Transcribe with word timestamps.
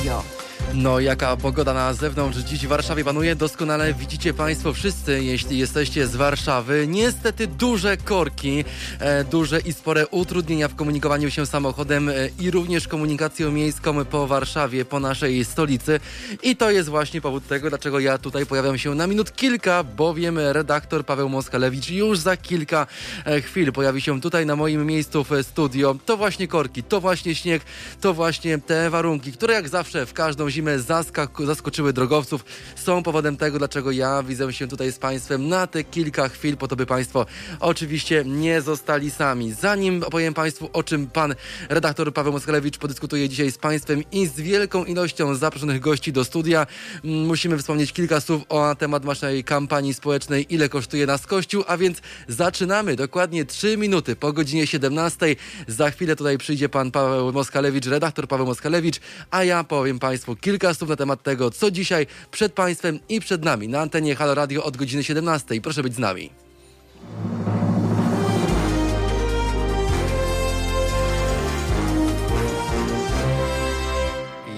Radio. 0.00 0.39
No, 0.74 1.00
jaka 1.00 1.36
pogoda 1.36 1.74
na 1.74 1.94
zewnątrz 1.94 2.38
dziś 2.38 2.66
w 2.66 2.68
Warszawie 2.68 3.04
panuje, 3.04 3.36
doskonale 3.36 3.94
widzicie 3.94 4.34
Państwo 4.34 4.72
wszyscy, 4.72 5.24
jeśli 5.24 5.58
jesteście 5.58 6.06
z 6.06 6.16
Warszawy. 6.16 6.86
Niestety 6.88 7.46
duże 7.46 7.96
korki, 7.96 8.64
e, 8.98 9.24
duże 9.24 9.60
i 9.60 9.72
spore 9.72 10.06
utrudnienia 10.06 10.68
w 10.68 10.74
komunikowaniu 10.74 11.30
się 11.30 11.46
samochodem 11.46 12.08
e, 12.08 12.12
i 12.38 12.50
również 12.50 12.88
komunikacją 12.88 13.52
miejską 13.52 14.04
po 14.04 14.26
Warszawie, 14.26 14.84
po 14.84 15.00
naszej 15.00 15.44
stolicy. 15.44 16.00
I 16.42 16.56
to 16.56 16.70
jest 16.70 16.88
właśnie 16.88 17.20
powód 17.20 17.46
tego, 17.46 17.68
dlaczego 17.68 18.00
ja 18.00 18.18
tutaj 18.18 18.46
pojawiam 18.46 18.78
się 18.78 18.94
na 18.94 19.06
minut 19.06 19.36
kilka, 19.36 19.84
bowiem 19.84 20.38
redaktor 20.38 21.06
Paweł 21.06 21.28
Moskalewicz 21.28 21.90
już 21.90 22.18
za 22.18 22.36
kilka 22.36 22.86
e, 23.24 23.40
chwil 23.40 23.72
pojawi 23.72 24.00
się 24.00 24.20
tutaj 24.20 24.46
na 24.46 24.56
moim 24.56 24.86
miejscu 24.86 25.24
w 25.24 25.30
studio. 25.42 25.96
To 26.06 26.16
właśnie 26.16 26.48
korki, 26.48 26.82
to 26.82 27.00
właśnie 27.00 27.34
śnieg, 27.34 27.62
to 28.00 28.14
właśnie 28.14 28.58
te 28.58 28.90
warunki, 28.90 29.32
które 29.32 29.54
jak 29.54 29.68
zawsze 29.68 30.06
w 30.06 30.12
każdą 30.12 30.50
zimę 30.50 30.69
zaskak- 30.78 31.46
zaskoczyły 31.46 31.92
drogowców, 31.92 32.44
są 32.76 33.02
powodem 33.02 33.36
tego, 33.36 33.58
dlaczego 33.58 33.90
ja 33.90 34.22
widzę 34.22 34.52
się 34.52 34.68
tutaj 34.68 34.92
z 34.92 34.98
Państwem 34.98 35.48
na 35.48 35.66
te 35.66 35.84
kilka 35.84 36.28
chwil, 36.28 36.56
po 36.56 36.68
to 36.68 36.76
by 36.76 36.86
Państwo 36.86 37.26
oczywiście 37.60 38.24
nie 38.26 38.60
zostali 38.60 39.10
sami. 39.10 39.52
Zanim 39.52 40.02
opowiem 40.02 40.34
Państwu, 40.34 40.70
o 40.72 40.82
czym 40.82 41.06
Pan 41.06 41.34
redaktor 41.68 42.12
Paweł 42.14 42.32
Moskalewicz 42.32 42.78
podyskutuje 42.78 43.28
dzisiaj 43.28 43.52
z 43.52 43.58
Państwem 43.58 44.02
i 44.12 44.26
z 44.26 44.34
wielką 44.34 44.84
ilością 44.84 45.34
zaproszonych 45.34 45.80
gości 45.80 46.12
do 46.12 46.24
studia, 46.24 46.66
mm, 47.04 47.26
musimy 47.26 47.58
wspomnieć 47.58 47.92
kilka 47.92 48.20
słów 48.20 48.42
o 48.48 48.74
temat 48.74 49.04
naszej 49.04 49.44
kampanii 49.44 49.94
społecznej 49.94 50.54
Ile 50.54 50.68
kosztuje 50.68 51.06
nas 51.06 51.26
Kościół, 51.26 51.64
a 51.66 51.76
więc 51.76 51.98
zaczynamy 52.28 52.96
dokładnie 52.96 53.44
3 53.44 53.76
minuty 53.76 54.16
po 54.16 54.32
godzinie 54.32 54.66
17. 54.66 55.36
Za 55.68 55.90
chwilę 55.90 56.16
tutaj 56.16 56.38
przyjdzie 56.38 56.68
Pan 56.68 56.90
Paweł 56.90 57.32
Moskalewicz, 57.32 57.86
redaktor 57.86 58.28
Paweł 58.28 58.46
Moskalewicz, 58.46 59.00
a 59.30 59.44
ja 59.44 59.64
powiem 59.64 59.98
Państwu 59.98 60.36
kilka 60.36 60.49
słów 60.74 60.90
na 60.90 60.96
temat 60.96 61.22
tego, 61.22 61.50
co 61.50 61.70
dzisiaj 61.70 62.06
przed 62.30 62.52
Państwem 62.52 62.98
i 63.08 63.20
przed 63.20 63.44
nami 63.44 63.68
na 63.68 63.80
antenie 63.80 64.16
Halo 64.16 64.34
Radio 64.34 64.64
od 64.64 64.76
godziny 64.76 65.04
17. 65.04 65.60
Proszę 65.60 65.82
być 65.82 65.94
z 65.94 65.98
nami. 65.98 66.30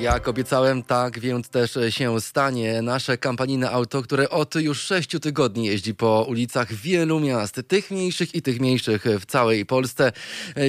Jak 0.03 0.28
obiecałem, 0.28 0.83
tak 0.83 1.19
więc 1.19 1.48
też 1.48 1.78
się 1.91 2.20
stanie. 2.20 2.83
Nasze 2.83 3.19
kampanijne 3.19 3.70
auto, 3.70 4.03
które 4.03 4.31
od 4.31 4.55
już 4.55 4.81
sześciu 4.81 5.20
tygodni 5.20 5.67
jeździ 5.67 5.95
po 5.95 6.27
ulicach 6.28 6.75
wielu 6.75 7.20
miast, 7.20 7.61
tych 7.69 7.91
mniejszych 7.91 8.34
i 8.34 8.42
tych 8.42 8.61
mniejszych 8.61 9.05
w 9.20 9.27
całej 9.27 9.67
Polsce. 9.67 10.12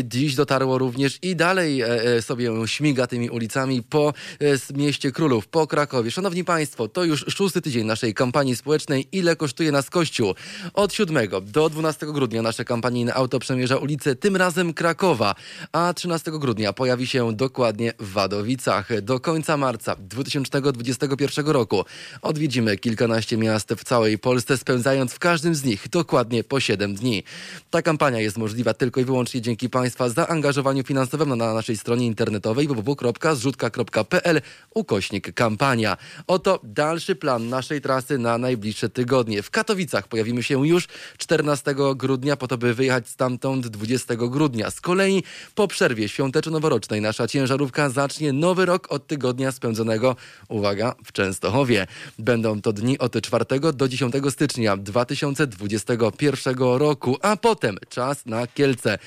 Dziś 0.03 0.35
dotarło 0.35 0.77
również 0.77 1.19
i 1.21 1.35
dalej 1.35 1.81
e, 1.81 1.87
e, 1.87 2.21
sobie 2.21 2.51
śmiga 2.65 3.07
tymi 3.07 3.29
ulicami 3.29 3.83
po 3.83 4.13
e, 4.39 4.77
mieście 4.77 5.11
Królów, 5.11 5.47
po 5.47 5.67
Krakowie. 5.67 6.11
Szanowni 6.11 6.43
Państwo, 6.43 6.87
to 6.87 7.03
już 7.03 7.25
szósty 7.27 7.61
tydzień 7.61 7.85
naszej 7.85 8.13
kampanii 8.13 8.55
społecznej. 8.55 9.07
Ile 9.11 9.35
kosztuje 9.35 9.71
nas 9.71 9.89
Kościół? 9.89 10.33
Od 10.73 10.93
7 10.93 11.29
do 11.41 11.69
12 11.69 12.05
grudnia 12.05 12.41
nasze 12.41 12.65
kampanijne 12.65 13.13
auto 13.13 13.39
przemierza 13.39 13.77
ulicę, 13.77 14.15
tym 14.15 14.35
razem 14.35 14.73
Krakowa, 14.73 15.35
a 15.71 15.93
13 15.93 16.31
grudnia 16.31 16.73
pojawi 16.73 17.07
się 17.07 17.33
dokładnie 17.35 17.93
w 17.99 18.11
Wadowicach. 18.11 19.01
Do 19.01 19.22
końca 19.23 19.57
marca 19.57 19.95
2021 19.95 21.47
roku 21.47 21.85
odwiedzimy 22.21 22.77
kilkanaście 22.77 23.37
miast 23.37 23.73
w 23.73 23.83
całej 23.83 24.19
Polsce, 24.19 24.57
spędzając 24.57 25.13
w 25.13 25.19
każdym 25.19 25.55
z 25.55 25.63
nich 25.63 25.89
dokładnie 25.89 26.43
po 26.43 26.59
7 26.59 26.95
dni. 26.95 27.23
Ta 27.69 27.81
kampania 27.81 28.19
jest 28.19 28.37
możliwa 28.37 28.73
tylko 28.73 29.01
i 29.01 29.05
wyłącznie 29.05 29.41
dzięki 29.41 29.69
Państwa 29.69 30.09
zaangażowaniu 30.09 30.83
finansowemu 30.83 31.35
na 31.35 31.53
naszej 31.53 31.77
stronie 31.77 32.05
internetowej 32.05 32.67
www.zrzutka.pl 32.67 34.41
ukośnik 34.73 35.33
kampania. 35.33 35.97
Oto 36.27 36.59
dalszy 36.63 37.15
plan 37.15 37.49
naszej 37.49 37.81
trasy 37.81 38.17
na 38.17 38.37
najbliższe 38.37 38.89
tygodnie. 38.89 39.43
W 39.43 39.51
Katowicach 39.51 40.07
pojawimy 40.07 40.43
się 40.43 40.67
już 40.67 40.87
14 41.17 41.75
grudnia 41.95 42.37
po 42.37 42.47
to, 42.47 42.57
by 42.57 42.73
wyjechać 42.73 43.07
stamtąd 43.07 43.67
20 43.67 44.15
grudnia. 44.15 44.71
Z 44.71 44.81
kolei 44.81 45.23
po 45.55 45.67
przerwie 45.67 46.09
świąteczno-noworocznej 46.09 47.01
nasza 47.01 47.27
ciężarówka 47.27 47.89
zacznie 47.89 48.33
nowy 48.33 48.65
rok 48.65 48.87
od 48.89 49.07
tygodnia 49.13 49.51
spędzonego, 49.51 50.15
uwaga, 50.49 50.95
w 51.05 51.11
Częstochowie. 51.11 51.87
Będą 52.19 52.61
to 52.61 52.73
dni 52.73 52.99
od 52.99 53.21
4 53.21 53.45
do 53.73 53.87
10 53.87 54.13
stycznia 54.29 54.77
2021 54.77 56.55
roku, 56.57 57.17
a 57.21 57.37
potem 57.37 57.77
czas 57.89 58.25
na 58.25 58.47
Kielce. 58.47 58.97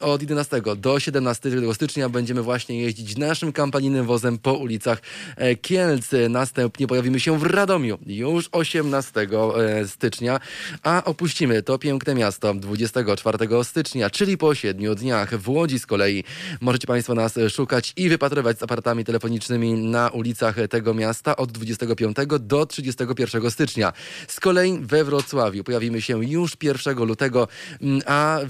Od 0.00 0.22
11 0.22 0.62
do 0.76 1.00
17 1.00 1.50
stycznia 1.72 2.08
będziemy 2.08 2.42
właśnie 2.42 2.82
jeździć 2.82 3.16
naszym 3.16 3.52
kampanijnym 3.52 4.06
wozem 4.06 4.38
po 4.38 4.52
ulicach 4.52 5.02
e, 5.36 5.56
Kielc. 5.56 6.08
Następnie 6.30 6.86
pojawimy 6.86 7.20
się 7.20 7.38
w 7.38 7.42
Radomiu 7.42 7.98
już 8.06 8.48
18 8.52 9.20
e, 9.20 9.88
stycznia, 9.88 10.40
a 10.82 11.04
opuścimy 11.04 11.62
to 11.62 11.78
piękne 11.78 12.14
miasto 12.14 12.54
24 12.54 13.64
stycznia, 13.64 14.10
czyli 14.10 14.38
po 14.38 14.54
7 14.54 14.94
dniach. 14.94 15.36
W 15.38 15.48
Łodzi 15.48 15.78
z 15.78 15.86
kolei 15.86 16.24
możecie 16.60 16.86
Państwo 16.86 17.14
nas 17.14 17.34
szukać 17.48 17.92
i 17.96 18.08
wypatrywać 18.08 18.58
z 18.58 18.62
aparatami 18.62 19.04
telefonicznymi 19.04 19.55
na 19.76 20.08
ulicach 20.08 20.56
tego 20.70 20.94
miasta 20.94 21.36
od 21.36 21.52
25 21.52 22.16
do 22.40 22.66
31 22.66 23.50
stycznia. 23.50 23.92
Z 24.28 24.40
kolei 24.40 24.78
we 24.78 25.04
Wrocławiu 25.04 25.64
pojawimy 25.64 26.02
się 26.02 26.24
już 26.24 26.56
1 26.62 27.04
lutego, 27.04 27.48
mm, 27.80 28.00
a 28.06 28.40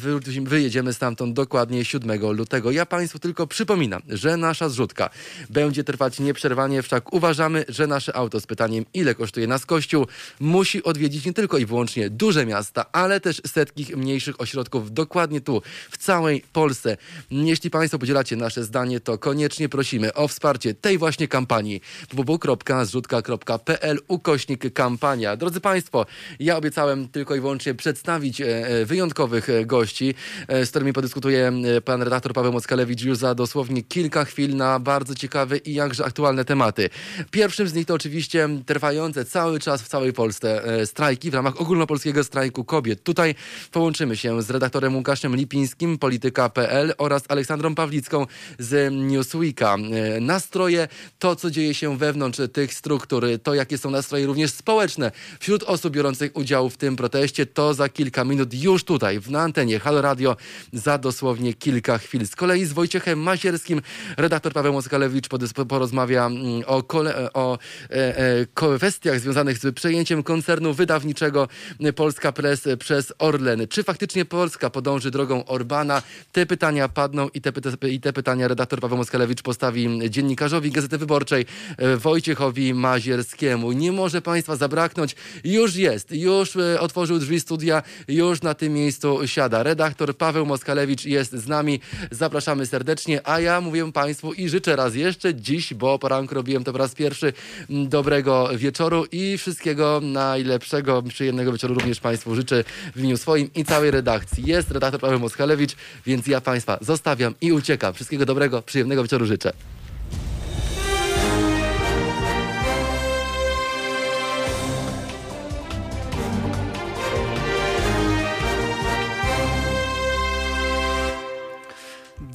wyjedziemy 0.43 0.93
stamtąd 0.93 1.35
dokładnie 1.35 1.85
7 1.85 2.33
lutego. 2.33 2.71
Ja 2.71 2.87
Państwu 2.87 3.19
tylko 3.19 3.47
przypominam, 3.47 4.03
że 4.09 4.37
nasza 4.37 4.69
zrzutka 4.69 5.11
będzie 5.51 5.85
trwać 5.85 6.21
nieprzerwanie, 6.21 6.83
wszak 6.83 7.13
uważamy, 7.13 7.65
że 7.69 7.87
nasze 7.87 8.17
auto 8.17 8.41
z 8.41 8.47
pytaniem, 8.47 8.85
ile 8.95 9.15
kosztuje 9.15 9.47
nas 9.47 9.67
kościół, 9.67 10.07
musi 10.41 10.83
odwiedzić 10.83 11.25
nie 11.25 11.33
tylko 11.33 11.59
i 11.59 11.67
wyłącznie 11.67 12.11
duże 12.11 12.47
miasta, 12.47 12.87
ale 12.93 13.21
też 13.21 13.43
setki 13.47 13.97
mniejszych 13.97 14.41
ośrodków 14.41 14.93
dokładnie 14.93 15.41
tu, 15.41 15.63
w 15.91 15.97
całej 15.97 16.43
Polsce. 16.53 16.97
Jeśli 17.31 17.71
Państwo 17.71 17.99
podzielacie 17.99 18.37
nasze 18.37 18.65
zdanie, 18.65 19.01
to 19.01 19.19
koniecznie 19.19 19.69
prosimy 19.69 20.15
o 20.15 20.29
wsparcie 20.29 20.75
tej 20.75 20.96
właśnie 20.99 21.29
kampanii 21.29 21.81
www.zrzutka.pl 22.13 23.99
ukośnik 24.09 24.73
kampania. 24.73 25.37
Drodzy 25.37 25.61
Państwo, 25.61 26.07
ja 26.41 26.57
obiecałem 26.57 27.09
tylko 27.09 27.35
i 27.35 27.41
wyłącznie 27.41 27.75
przedstawić 27.75 28.41
e, 28.41 28.69
e, 28.69 28.85
wyjątkowych 28.85 29.51
e, 29.51 29.67
gości, 29.67 30.15
z 30.49 30.71
którymi 30.71 30.93
podyskutuje 30.93 31.53
pan 31.85 32.03
redaktor 32.03 32.33
Paweł 32.33 32.53
Mockalewicz 32.53 33.03
już 33.03 33.19
za 33.19 33.35
dosłownie 33.35 33.83
kilka 33.83 34.25
chwil 34.25 34.57
na 34.57 34.79
bardzo 34.79 35.15
ciekawe 35.15 35.57
i 35.57 35.75
jakże 35.75 36.05
aktualne 36.05 36.45
tematy. 36.45 36.91
Pierwszym 37.31 37.69
z 37.69 37.75
nich 37.75 37.87
to 37.87 37.95
oczywiście 37.95 38.49
trwające 38.67 39.25
cały 39.25 39.61
czas 39.61 39.83
w 39.83 39.89
całej 39.89 40.13
Polsce 40.13 40.63
strajki 40.87 41.31
w 41.31 41.35
ramach 41.35 41.61
ogólnopolskiego 41.61 42.25
strajku 42.25 42.65
kobiet. 42.65 43.03
Tutaj 43.03 43.35
połączymy 43.73 44.17
się 44.17 44.43
z 44.43 44.51
redaktorem 44.51 44.97
Łukaszem 44.97 45.37
Lipińskim, 45.37 45.99
polityka.pl 45.99 46.95
oraz 46.99 47.23
Aleksandrą 47.29 47.75
Pawlicką 47.75 48.27
z 48.59 48.93
Newsweeka. 48.93 49.77
Nastroje, 50.21 50.86
to 51.19 51.37
co 51.37 51.51
dzieje 51.51 51.75
się 51.75 51.99
wewnątrz 51.99 52.41
tych 52.53 52.75
struktur, 52.75 53.27
to 53.43 53.55
jakie 53.55 53.79
są 53.79 53.91
nastroje 53.91 54.27
również 54.27 54.51
społeczne 54.51 55.13
wśród 55.41 55.63
osób 55.63 55.93
biorących 55.93 56.37
udział 56.37 56.71
w 56.71 56.77
tym 56.77 56.97
proteście, 56.97 57.47
to 57.47 57.75
za 57.75 57.89
kilka 57.89 58.25
minut 58.25 58.55
już 58.55 58.85
tutaj 58.85 59.21
w 59.21 59.31
na 59.31 59.43
antenie 59.43 59.79
Halo 59.81 60.03
Radio 60.03 60.37
za 60.73 60.99
dosłownie 60.99 61.55
kilka 61.55 61.99
chwil. 61.99 62.27
Z 62.27 62.37
kolei 62.37 62.65
z 62.65 62.73
Wojciechem 62.73 63.19
Mazierskim 63.23 63.83
redaktor 64.17 64.53
Paweł 64.53 64.73
Moskalewicz 64.73 65.29
porozmawia 65.69 66.27
mm, 66.27 66.63
o, 66.67 66.83
kole, 66.83 67.33
o 67.33 67.59
e, 67.91 68.19
e, 68.19 68.47
kwestiach 68.55 69.21
związanych 69.21 69.59
z 69.59 69.75
przejęciem 69.75 70.23
koncernu 70.23 70.75
wydawniczego 70.75 71.49
Polska 71.97 72.33
Press 72.33 72.69
przez 72.79 73.13
Orlen. 73.19 73.69
Czy 73.69 73.83
faktycznie 73.83 74.25
Polska 74.25 74.71
podąży 74.71 75.11
drogą 75.11 75.45
Orbana? 75.45 76.03
Te 76.33 76.47
pytania 76.47 76.89
padną 76.89 77.29
i 77.29 77.41
te, 77.41 77.53
i 77.91 78.01
te 78.01 78.13
pytania 78.13 78.49
redaktor 78.49 78.81
Paweł 78.81 78.99
Moskalewicz 78.99 79.43
postawi 79.43 80.11
dziennikarzowi 80.11 80.66
Gazety 80.71 80.99
Wyborczej 80.99 81.47
e, 81.79 81.97
Wojciechowi 81.97 82.75
Mazierskiemu. 82.75 83.73
Nie 83.73 83.93
może 83.93 84.23
Państwa 84.23 84.57
zabraknąć. 84.57 85.17
Już 85.45 85.77
jest, 85.77 86.13
już 86.13 86.57
e, 86.57 86.81
otworzył 86.81 87.19
drzwi 87.19 87.41
studia, 87.41 87.83
już 88.09 88.43
na 88.43 88.55
tym 88.55 88.73
miejscu 88.73 89.27
siada. 89.27 89.63
Redaktor 89.63 90.17
Paweł 90.17 90.47
Moskalewicz 90.47 91.05
jest 91.05 91.33
z 91.33 91.49
nami. 91.49 91.81
Zapraszamy 92.11 92.67
serdecznie, 92.67 93.29
a 93.29 93.41
ja 93.41 93.61
mówię 93.61 93.93
Państwu 93.93 94.33
i 94.33 94.49
życzę 94.49 94.77
raz 94.77 94.95
jeszcze 94.95 95.35
dziś, 95.35 95.75
bo 95.75 95.99
poranku 95.99 96.35
robiłem 96.35 96.65
to 96.65 96.73
po 96.73 96.79
raz 96.79 96.95
pierwszy, 96.95 97.33
dobrego 97.71 98.49
wieczoru 98.57 99.05
i 99.13 99.39
wszystkiego 99.39 100.01
najlepszego, 100.03 101.03
przyjemnego 101.03 101.53
wieczoru 101.53 101.75
również 101.75 102.01
Państwu 102.01 102.35
życzę 102.35 102.65
w 102.95 102.99
imieniu 102.99 103.17
swoim 103.17 103.51
i 103.55 103.65
całej 103.65 103.91
redakcji. 103.91 104.45
Jest 104.47 104.71
redaktor 104.71 105.01
Paweł 105.01 105.21
Moskalewicz, 105.21 105.77
więc 106.07 106.27
ja 106.27 106.41
Państwa 106.41 106.79
zostawiam 106.81 107.35
i 107.41 107.53
uciekam. 107.53 107.95
Wszystkiego 107.95 108.27
dobrego, 108.27 108.63
przyjemnego 108.63 109.03
wieczoru 109.03 109.27
życzę. 109.27 109.53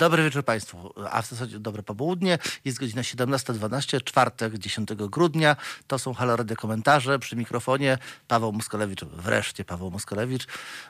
Dobry 0.01 0.23
wieczór 0.23 0.43
Państwu, 0.45 0.93
a 1.11 1.21
w 1.21 1.29
zasadzie 1.29 1.59
dobre 1.59 1.83
popołudnie. 1.83 2.37
Jest 2.65 2.79
godzina 2.79 3.01
17.12, 3.01 4.03
czwartek, 4.03 4.57
10 4.57 4.89
grudnia. 4.93 5.55
To 5.87 5.99
są 5.99 6.13
Halo 6.13 6.35
Radio 6.35 6.55
Komentarze. 6.55 7.19
Przy 7.19 7.35
mikrofonie 7.35 7.97
Paweł 8.27 8.53
Muskolewicz, 8.53 9.03
wreszcie 9.03 9.65
Paweł 9.65 9.91
Muskolewicz. 9.91 10.47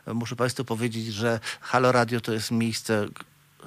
Muszę 0.08 0.36
Państwu 0.36 0.66
powiedzieć, 0.66 1.06
że 1.06 1.40
Halo 1.62 1.92
Radio 1.92 2.22
to 2.22 2.34
jest 2.34 2.52
miejsce 2.52 3.08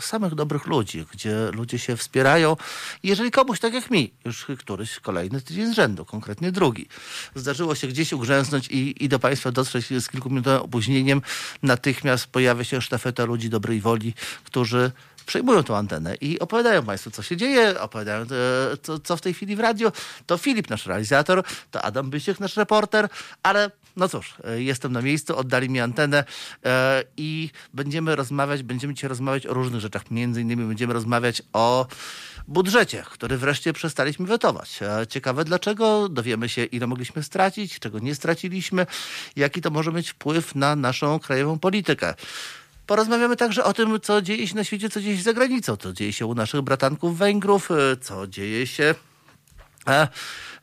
samych 0.01 0.35
dobrych 0.35 0.67
ludzi, 0.67 1.07
gdzie 1.13 1.51
ludzie 1.53 1.79
się 1.79 1.97
wspierają. 1.97 2.57
Jeżeli 3.03 3.31
komuś, 3.31 3.61
tak 3.61 3.75
jak 3.75 3.91
mi, 3.91 4.13
już 4.25 4.47
któryś 4.59 5.01
kolejny 5.01 5.41
tydzień 5.41 5.73
z 5.73 5.77
rzędu, 5.77 6.05
konkretnie 6.05 6.53
drugi, 6.53 6.89
zdarzyło 7.35 7.75
się 7.75 7.87
gdzieś 7.87 8.13
ugrzęznąć 8.13 8.69
i, 8.69 9.05
i 9.05 9.09
do 9.09 9.19
Państwa 9.19 9.53
dotrzeć 9.53 9.87
z 9.89 10.09
kilkuminutowym 10.09 10.63
opóźnieniem, 10.63 11.23
natychmiast 11.63 12.27
pojawia 12.27 12.65
się 12.65 12.81
sztafeta 12.81 13.25
ludzi 13.25 13.51
dobrej 13.51 13.81
woli, 13.81 14.15
którzy 14.45 14.93
przejmują 15.27 15.63
tą 15.63 15.77
antenę 15.77 16.15
i 16.15 16.39
opowiadają 16.39 16.83
Państwu, 16.83 17.11
co 17.11 17.23
się 17.23 17.37
dzieje, 17.37 17.81
opowiadają, 17.81 18.23
e, 18.23 18.27
co, 18.83 18.99
co 18.99 19.17
w 19.17 19.21
tej 19.21 19.35
chwili 19.35 19.57
w 19.57 19.61
radio. 19.61 19.93
To 20.27 20.39
Filip, 20.39 20.71
nasz 20.71 20.87
realizator, 20.87 21.45
to 21.71 21.83
Adam 21.83 22.11
Bysiek, 22.11 22.41
nasz 22.41 22.57
reporter, 22.57 23.09
ale 23.43 23.71
no 23.97 24.09
cóż, 24.09 24.35
e, 24.45 24.63
jestem 24.63 24.93
na 24.93 25.03
miejscu, 25.03 25.37
oddali 25.37 25.71
mi 25.71 25.81
antenę 25.81 26.25
e, 26.65 27.05
i 27.17 27.51
będziemy 27.75 28.17
rozmawiać, 28.17 28.63
będziemy 28.63 28.95
dzisiaj 28.95 29.09
rozmawiać 29.09 29.47
o 29.47 29.55
różnych 29.55 29.81
rzeczach. 29.81 30.11
Między 30.11 30.41
innymi 30.41 30.65
będziemy 30.65 30.93
rozmawiać 30.93 31.43
o 31.53 31.87
budżecie, 32.49 33.05
który 33.11 33.39
wreszcie 33.39 33.73
przestaliśmy 33.73 34.27
wetować. 34.27 34.81
Ciekawe 35.09 35.45
dlaczego, 35.45 36.09
dowiemy 36.09 36.49
się 36.49 36.65
ile 36.65 36.87
mogliśmy 36.87 37.23
stracić, 37.23 37.79
czego 37.79 37.99
nie 37.99 38.15
straciliśmy, 38.15 38.87
jaki 39.37 39.61
to 39.61 39.71
może 39.71 39.93
mieć 39.93 40.11
wpływ 40.11 40.55
na 40.55 40.77
naszą 40.77 41.19
krajową 41.19 41.59
politykę. 41.59 42.15
Porozmawiamy 42.87 43.37
także 43.37 43.65
o 43.65 43.73
tym, 43.73 44.01
co 44.01 44.23
dzieje 44.23 44.49
się 44.49 44.55
na 44.55 44.65
świecie, 44.65 44.91
co 44.91 45.01
dzieje 45.01 45.17
się 45.17 45.23
za 45.23 45.33
granicą, 45.33 45.77
co 45.77 45.93
dzieje 45.93 46.13
się 46.13 46.27
u 46.27 46.35
naszych 46.35 46.63
bratanków 46.63 47.19
Węgrów, 47.19 47.71
e, 47.71 47.97
co 47.97 48.27
dzieje 48.27 48.67
się 48.67 48.95
e, 49.89 50.09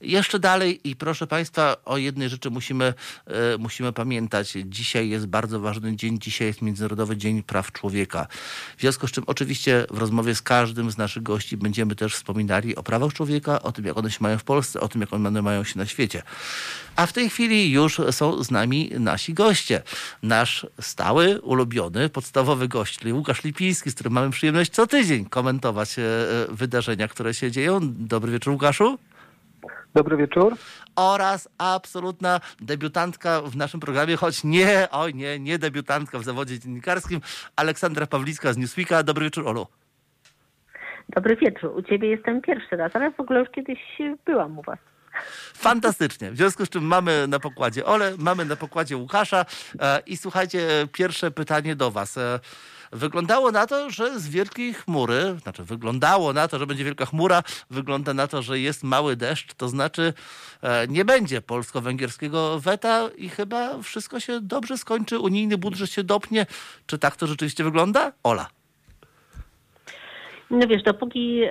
jeszcze 0.01 0.39
dalej 0.39 0.89
i 0.89 0.95
proszę 0.95 1.27
Państwa, 1.27 1.75
o 1.85 1.97
jednej 1.97 2.29
rzeczy 2.29 2.49
musimy, 2.49 2.93
e, 3.25 3.57
musimy 3.57 3.93
pamiętać. 3.93 4.53
Dzisiaj 4.65 5.09
jest 5.09 5.27
bardzo 5.27 5.59
ważny 5.59 5.95
dzień, 5.95 6.19
dzisiaj 6.19 6.47
jest 6.47 6.61
Międzynarodowy 6.61 7.17
Dzień 7.17 7.43
Praw 7.43 7.71
Człowieka. 7.71 8.27
W 8.77 8.81
związku 8.81 9.07
z 9.07 9.11
czym 9.11 9.23
oczywiście 9.27 9.85
w 9.89 9.97
rozmowie 9.97 10.35
z 10.35 10.41
każdym 10.41 10.91
z 10.91 10.97
naszych 10.97 11.23
gości 11.23 11.57
będziemy 11.57 11.95
też 11.95 12.15
wspominali 12.15 12.75
o 12.75 12.83
prawach 12.83 13.13
człowieka, 13.13 13.61
o 13.61 13.71
tym 13.71 13.85
jak 13.85 13.97
one 13.97 14.11
się 14.11 14.17
mają 14.21 14.37
w 14.37 14.43
Polsce, 14.43 14.79
o 14.79 14.87
tym 14.87 15.01
jak 15.01 15.13
one 15.13 15.41
mają 15.41 15.63
się 15.63 15.79
na 15.79 15.85
świecie. 15.85 16.23
A 16.95 17.05
w 17.05 17.13
tej 17.13 17.29
chwili 17.29 17.71
już 17.71 18.01
są 18.11 18.43
z 18.43 18.51
nami 18.51 18.91
nasi 18.99 19.33
goście. 19.33 19.81
Nasz 20.23 20.67
stały, 20.81 21.41
ulubiony, 21.41 22.09
podstawowy 22.09 22.67
gość, 22.67 22.97
czyli 22.99 23.13
Łukasz 23.13 23.43
Lipiński, 23.43 23.91
z 23.91 23.93
którym 23.93 24.13
mamy 24.13 24.29
przyjemność 24.31 24.71
co 24.71 24.87
tydzień 24.87 25.25
komentować 25.25 25.99
e, 25.99 26.03
wydarzenia, 26.49 27.07
które 27.07 27.33
się 27.33 27.51
dzieją. 27.51 27.79
Dobry 27.83 28.31
wieczór, 28.31 28.53
Łukaszu. 28.53 28.97
Dobry 29.93 30.17
wieczór. 30.17 30.55
Oraz 30.95 31.49
absolutna 31.57 32.39
debiutantka 32.61 33.41
w 33.41 33.55
naszym 33.55 33.79
programie, 33.79 34.15
choć 34.17 34.43
nie, 34.43 34.87
oj 34.91 35.13
nie, 35.13 35.39
nie 35.39 35.59
debiutantka 35.59 36.19
w 36.19 36.23
zawodzie 36.23 36.59
dziennikarskim, 36.59 37.21
Aleksandra 37.55 38.07
Pawlicka 38.07 38.53
z 38.53 38.57
Newsweeka. 38.57 39.03
Dobry 39.03 39.25
wieczór, 39.25 39.47
Olu. 39.47 39.67
Dobry 41.09 41.35
wieczór. 41.35 41.71
U 41.77 41.81
ciebie 41.81 42.09
jestem 42.09 42.41
pierwszy 42.41 42.75
raz, 42.75 42.95
ale 42.95 43.11
w 43.11 43.19
ogóle 43.19 43.39
już 43.39 43.49
kiedyś 43.49 43.79
byłam 44.25 44.59
u 44.59 44.61
was. 44.61 44.79
Fantastycznie. 45.53 46.31
W 46.31 46.37
związku 46.37 46.65
z 46.65 46.69
czym 46.69 46.83
mamy 46.83 47.27
na 47.27 47.39
pokładzie 47.39 47.85
Ole, 47.85 48.13
mamy 48.17 48.45
na 48.45 48.55
pokładzie 48.55 48.97
Łukasza 48.97 49.45
e, 49.79 49.99
i 50.05 50.17
słuchajcie, 50.17 50.67
pierwsze 50.93 51.31
pytanie 51.31 51.75
do 51.75 51.91
was. 51.91 52.19
Wyglądało 52.91 53.51
na 53.51 53.67
to, 53.67 53.89
że 53.89 54.19
z 54.19 54.27
wielkiej 54.27 54.73
chmury, 54.73 55.37
znaczy 55.43 55.63
wyglądało 55.63 56.33
na 56.33 56.47
to, 56.47 56.59
że 56.59 56.67
będzie 56.67 56.83
wielka 56.83 57.05
chmura, 57.05 57.43
wygląda 57.69 58.13
na 58.13 58.27
to, 58.27 58.41
że 58.41 58.59
jest 58.59 58.83
mały 58.83 59.15
deszcz, 59.15 59.53
to 59.53 59.69
znaczy 59.69 60.13
e, 60.61 60.87
nie 60.87 61.05
będzie 61.05 61.41
polsko-węgierskiego 61.41 62.59
weta 62.59 63.09
i 63.17 63.29
chyba 63.29 63.81
wszystko 63.81 64.19
się 64.19 64.41
dobrze 64.41 64.77
skończy, 64.77 65.19
unijny 65.19 65.57
budżet 65.57 65.91
się 65.91 66.03
dopnie. 66.03 66.45
Czy 66.85 66.97
tak 66.97 67.15
to 67.15 67.27
rzeczywiście 67.27 67.63
wygląda? 67.63 68.11
Ola. 68.23 68.60
No 70.51 70.67
wiesz, 70.67 70.83
dopóki 70.83 71.41
e, 71.43 71.49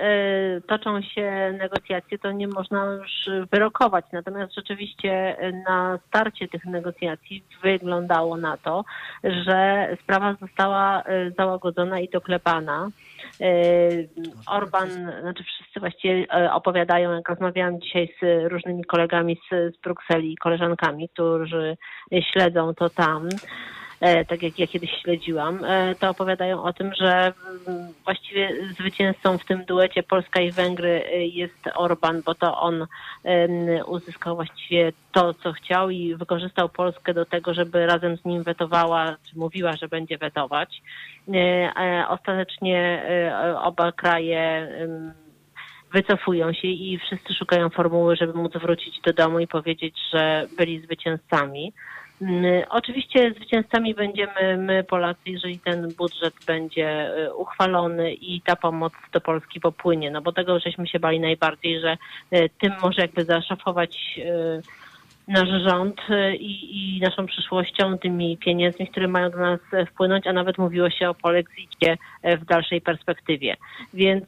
toczą 0.67 1.01
się 1.01 1.55
negocjacje, 1.59 2.19
to 2.19 2.31
nie 2.31 2.47
można 2.47 2.85
już 2.85 3.29
wyrokować. 3.51 4.05
Natomiast 4.13 4.55
rzeczywiście 4.55 5.37
na 5.67 5.99
starcie 6.07 6.47
tych 6.47 6.65
negocjacji 6.65 7.43
wyglądało 7.63 8.37
na 8.37 8.57
to, 8.57 8.85
że 9.23 9.87
sprawa 10.03 10.35
została 10.41 11.03
e, 11.03 11.31
załagodzona 11.31 11.99
i 11.99 12.09
doklepana. 12.09 12.89
E, 13.41 13.49
Orban, 14.47 14.89
znaczy 15.21 15.43
wszyscy 15.43 15.79
właściwie 15.79 16.27
opowiadają, 16.51 17.11
jak 17.11 17.29
rozmawiałam 17.29 17.81
dzisiaj 17.81 18.15
z 18.21 18.51
różnymi 18.51 18.83
kolegami 18.83 19.37
z, 19.51 19.75
z 19.75 19.81
Brukseli, 19.81 20.37
koleżankami, 20.37 21.09
którzy 21.09 21.77
śledzą 22.31 22.73
to 22.73 22.89
tam, 22.89 23.29
E, 23.29 23.90
tak 24.27 24.43
jak 24.43 24.59
ja 24.59 24.67
kiedyś 24.67 24.91
śledziłam, 25.01 25.65
e, 25.65 25.95
to 25.95 26.09
opowiadają 26.09 26.63
o 26.63 26.73
tym, 26.73 26.93
że 26.93 27.33
mm, 27.67 27.93
właściwie 28.03 28.49
zwycięzcą 28.79 29.37
w 29.37 29.45
tym 29.45 29.65
duecie 29.65 30.03
Polska 30.03 30.41
i 30.41 30.51
Węgry 30.51 31.03
e, 31.05 31.25
jest 31.25 31.69
Orban, 31.75 32.21
bo 32.25 32.35
to 32.35 32.61
on 32.61 32.87
uzyskał 33.87 34.35
właściwie 34.35 34.93
to, 35.11 35.33
co 35.33 35.53
chciał 35.53 35.89
i 35.89 36.15
wykorzystał 36.15 36.69
Polskę 36.69 37.13
do 37.13 37.25
tego, 37.25 37.53
żeby 37.53 37.85
razem 37.85 38.17
z 38.17 38.25
nim 38.25 38.43
wetowała, 38.43 39.15
czy 39.29 39.39
mówiła, 39.39 39.73
że 39.75 39.87
będzie 39.87 40.17
wetować. 40.17 40.81
Ostatecznie 42.09 43.03
oba 43.63 43.91
kraje 43.91 44.67
wycofują 45.93 46.53
się 46.53 46.67
i 46.67 46.99
wszyscy 46.99 47.33
szukają 47.33 47.69
formuły, 47.69 48.15
żeby 48.15 48.33
móc 48.33 48.53
wrócić 48.53 49.01
do 49.01 49.13
domu 49.13 49.39
i 49.39 49.47
powiedzieć, 49.47 49.95
że 50.13 50.47
byli 50.57 50.79
zwycięzcami. 50.79 51.73
Mm, 52.21 52.63
oczywiście 52.69 53.33
zwycięzcami 53.33 53.95
będziemy 53.95 54.57
my, 54.57 54.83
Polacy, 54.83 55.21
jeżeli 55.25 55.59
ten 55.59 55.87
budżet 55.97 56.33
będzie 56.47 57.17
y, 57.17 57.33
uchwalony 57.33 58.13
i 58.13 58.41
ta 58.41 58.55
pomoc 58.55 58.93
do 59.13 59.21
Polski 59.21 59.59
popłynie, 59.59 60.11
no 60.11 60.21
bo 60.21 60.31
tego 60.31 60.59
żeśmy 60.59 60.87
się 60.87 60.99
bali 60.99 61.19
najbardziej, 61.19 61.79
że 61.79 61.97
y, 62.33 62.49
tym 62.61 62.73
może 62.81 63.01
jakby 63.01 63.25
zaszafować 63.25 63.97
y, 64.17 64.61
nasz 65.27 65.63
rząd 65.69 66.01
i, 66.39 66.97
i, 66.97 67.01
naszą 67.01 67.25
przyszłością, 67.25 67.97
tymi 67.97 68.37
pieniędzmi, 68.37 68.87
które 68.87 69.07
mają 69.07 69.29
do 69.29 69.37
nas 69.37 69.59
wpłynąć, 69.87 70.27
a 70.27 70.33
nawet 70.33 70.57
mówiło 70.57 70.89
się 70.89 71.09
o 71.09 71.13
polexicie 71.13 71.97
w 72.23 72.45
dalszej 72.45 72.81
perspektywie. 72.81 73.57
Więc 73.93 74.25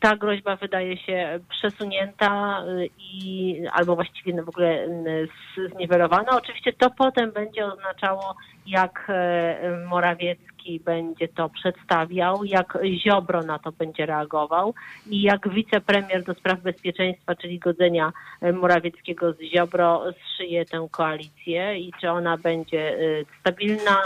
ta 0.00 0.16
groźba 0.16 0.56
wydaje 0.56 0.96
się 0.96 1.40
przesunięta 1.48 2.62
y, 2.66 2.88
i 2.98 3.56
albo 3.72 3.94
właściwie 3.94 4.42
w 4.42 4.48
ogóle 4.48 4.84
y, 4.84 5.28
zniwelowana. 5.74 6.36
Oczywiście 6.36 6.72
to 6.72 6.90
potem 6.90 7.32
będzie 7.32 7.66
oznaczało, 7.66 8.36
jak 8.66 9.10
y, 9.10 9.86
Morawiecki 9.86 10.80
będzie 10.80 11.28
to 11.28 11.48
przedstawiał, 11.48 12.44
jak 12.44 12.78
Ziobro 13.04 13.42
na 13.42 13.58
to 13.58 13.72
będzie 13.72 14.06
reagował 14.06 14.74
i 15.10 15.22
jak 15.22 15.48
wicepremier 15.48 16.24
do 16.24 16.34
spraw 16.34 16.60
bezpieczeństwa, 16.60 17.34
czyli 17.34 17.58
godzenia 17.58 18.12
Morawieckiego 18.52 19.32
z 19.32 19.40
Ziobro, 19.40 20.04
zszyje 20.24 20.64
tę 20.66 20.88
koalicję 20.90 21.78
i 21.78 21.92
czy 22.00 22.10
ona 22.10 22.36
będzie 22.36 22.98
stabilna, 23.40 24.02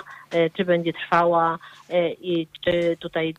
czy 0.56 0.64
będzie 0.64 0.92
trwała 0.92 1.58
i 2.20 2.46
czy 2.64 2.96
tutaj 3.00 3.34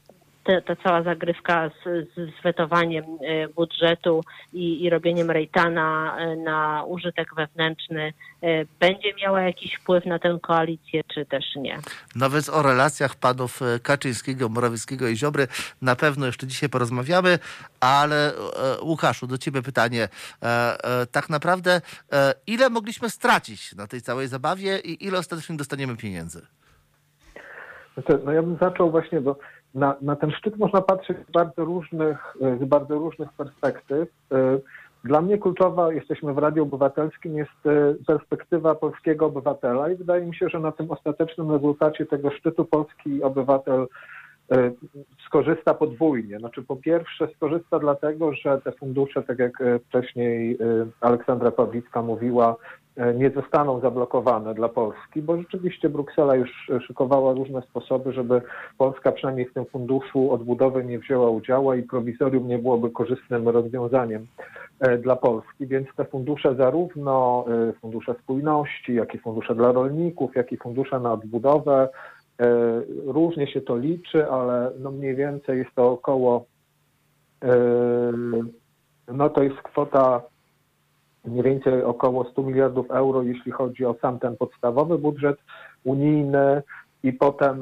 te, 0.49 0.61
ta 0.61 0.75
cała 0.75 1.03
zagrywka 1.03 1.69
z, 1.69 2.09
z 2.15 2.43
wetowaniem 2.43 3.03
e, 3.05 3.47
budżetu 3.47 4.23
i, 4.53 4.83
i 4.83 4.89
robieniem 4.89 5.31
rejtana 5.31 6.17
e, 6.19 6.35
na 6.35 6.83
użytek 6.87 7.35
wewnętrzny 7.35 8.13
e, 8.41 8.65
będzie 8.79 9.13
miała 9.21 9.41
jakiś 9.41 9.75
wpływ 9.75 10.05
na 10.05 10.19
tę 10.19 10.39
koalicję, 10.41 11.03
czy 11.13 11.25
też 11.25 11.55
nie. 11.55 11.79
Nawet 12.15 12.49
o 12.49 12.61
relacjach 12.61 13.15
panów 13.15 13.59
Kaczyńskiego, 13.83 14.49
Morawieckiego 14.49 15.07
i 15.07 15.17
Ziobry 15.17 15.47
na 15.81 15.95
pewno 15.95 16.25
jeszcze 16.25 16.47
dzisiaj 16.47 16.69
porozmawiamy, 16.69 17.39
ale 17.79 18.33
Łukaszu, 18.81 19.27
do 19.27 19.37
ciebie 19.37 19.61
pytanie. 19.61 20.07
Tak 21.11 21.29
naprawdę 21.29 21.81
ile 22.47 22.69
mogliśmy 22.69 23.09
stracić 23.09 23.75
na 23.75 23.87
tej 23.87 24.01
całej 24.01 24.27
zabawie 24.27 24.79
i 24.79 25.05
ile 25.05 25.19
ostatecznie 25.19 25.57
dostaniemy 25.57 25.97
pieniędzy? 25.97 26.41
Znaczy, 27.93 28.21
no 28.25 28.31
ja 28.31 28.41
bym 28.41 28.57
zaczął 28.61 28.91
właśnie, 28.91 29.21
bo 29.21 29.39
na, 29.75 29.95
na 30.01 30.15
ten 30.15 30.31
szczyt 30.31 30.57
można 30.57 30.81
patrzeć 30.81 31.17
z 31.29 31.31
bardzo 31.31 31.65
różnych, 31.65 32.35
z 32.61 32.65
bardzo 32.65 32.95
różnych 32.95 33.33
perspektyw. 33.33 34.09
Y, 34.33 34.61
dla 35.03 35.21
mnie 35.21 35.37
kluczowa, 35.37 35.93
jesteśmy 35.93 36.33
w 36.33 36.37
Radiu 36.37 36.63
Obywatelskim, 36.63 37.37
jest 37.37 37.65
y, 37.65 38.05
perspektywa 38.07 38.75
polskiego 38.75 39.25
obywatela 39.25 39.89
i 39.89 39.95
wydaje 39.95 40.25
mi 40.25 40.35
się, 40.35 40.49
że 40.49 40.59
na 40.59 40.71
tym 40.71 40.91
ostatecznym 40.91 41.51
rezultacie 41.51 42.05
tego 42.05 42.31
szczytu 42.31 42.65
polski 42.65 43.23
obywatel 43.23 43.87
y, 44.51 44.73
skorzysta 45.25 45.73
podwójnie. 45.73 46.39
Znaczy 46.39 46.63
po 46.63 46.75
pierwsze 46.75 47.27
skorzysta 47.35 47.79
dlatego, 47.79 48.33
że 48.33 48.61
te 48.61 48.71
fundusze, 48.71 49.23
tak 49.23 49.39
jak 49.39 49.63
wcześniej 49.87 50.57
Aleksandra 51.01 51.51
Pawlicka 51.51 52.01
mówiła, 52.01 52.55
e, 52.55 52.78
nie 53.15 53.29
zostaną 53.29 53.79
zablokowane 53.79 54.53
dla 54.53 54.69
Polski, 54.69 55.21
bo 55.21 55.37
rzeczywiście 55.37 55.89
Bruksela 55.89 56.35
już 56.35 56.71
szykowała 56.87 57.33
różne 57.33 57.61
sposoby, 57.61 58.13
żeby 58.13 58.41
Polska 58.77 59.11
przynajmniej 59.11 59.45
w 59.45 59.53
tym 59.53 59.65
funduszu 59.65 60.31
odbudowy 60.31 60.85
nie 60.85 60.99
wzięła 60.99 61.29
udziału 61.29 61.73
i 61.73 61.83
prowizorium 61.83 62.47
nie 62.47 62.59
byłoby 62.59 62.89
korzystnym 62.89 63.49
rozwiązaniem 63.49 64.27
e, 64.79 64.97
dla 64.97 65.15
Polski, 65.15 65.67
więc 65.67 65.87
te 65.95 66.05
fundusze 66.05 66.55
zarówno 66.55 67.45
fundusze 67.81 68.15
spójności, 68.23 68.93
jak 68.93 69.15
i 69.15 69.19
fundusze 69.19 69.55
dla 69.55 69.71
rolników, 69.71 70.35
jak 70.35 70.51
i 70.51 70.57
fundusze 70.57 70.99
na 70.99 71.13
odbudowę, 71.13 71.89
różnie 73.05 73.47
się 73.47 73.61
to 73.61 73.77
liczy, 73.77 74.29
ale 74.31 74.71
no 74.79 74.91
mniej 74.91 75.15
więcej 75.15 75.57
jest 75.57 75.75
to 75.75 75.91
około 75.91 76.45
no 79.13 79.29
to 79.29 79.43
jest 79.43 79.57
kwota 79.57 80.21
mniej 81.29 81.43
więcej 81.43 81.83
około 81.83 82.23
100 82.31 82.43
miliardów 82.43 82.91
euro, 82.91 83.21
jeśli 83.21 83.51
chodzi 83.51 83.85
o 83.85 83.95
sam 84.01 84.19
ten 84.19 84.37
podstawowy 84.37 84.97
budżet 84.97 85.37
unijny 85.83 86.61
i 87.03 87.13
potem 87.13 87.61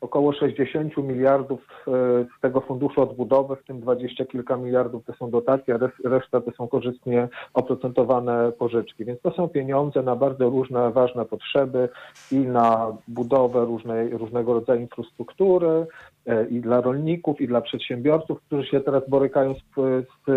około 0.00 0.32
60 0.32 0.96
miliardów 0.96 1.60
e, 1.88 1.90
z 2.38 2.40
tego 2.40 2.60
funduszu 2.60 3.02
odbudowy, 3.02 3.56
w 3.56 3.64
tym 3.64 3.80
20 3.80 4.24
kilka 4.24 4.56
miliardów 4.56 5.04
to 5.04 5.12
są 5.12 5.30
dotacje, 5.30 5.74
a 5.74 6.08
reszta 6.08 6.40
to 6.40 6.50
są 6.50 6.68
korzystnie 6.68 7.28
oprocentowane 7.54 8.52
pożyczki. 8.52 9.04
Więc 9.04 9.20
to 9.20 9.30
są 9.30 9.48
pieniądze 9.48 10.02
na 10.02 10.16
bardzo 10.16 10.50
różne 10.50 10.90
ważne 10.90 11.24
potrzeby 11.24 11.88
i 12.32 12.36
na 12.36 12.96
budowę 13.08 13.64
różnej, 13.64 14.10
różnego 14.10 14.54
rodzaju 14.54 14.80
infrastruktury, 14.80 15.86
e, 16.26 16.46
i 16.46 16.60
dla 16.60 16.80
rolników, 16.80 17.40
i 17.40 17.48
dla 17.48 17.60
przedsiębiorców, 17.60 18.40
którzy 18.42 18.66
się 18.66 18.80
teraz 18.80 19.08
borykają 19.08 19.54
z, 19.54 19.58
z, 19.76 20.30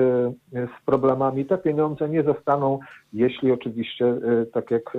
z 0.54 0.86
problemami. 0.86 1.46
Te 1.46 1.58
pieniądze 1.58 2.10
nie 2.10 2.24
zostaną, 2.24 2.80
jeśli 3.14 3.52
oczywiście, 3.52 4.06
e, 4.06 4.46
tak 4.46 4.72
jak, 4.72 4.98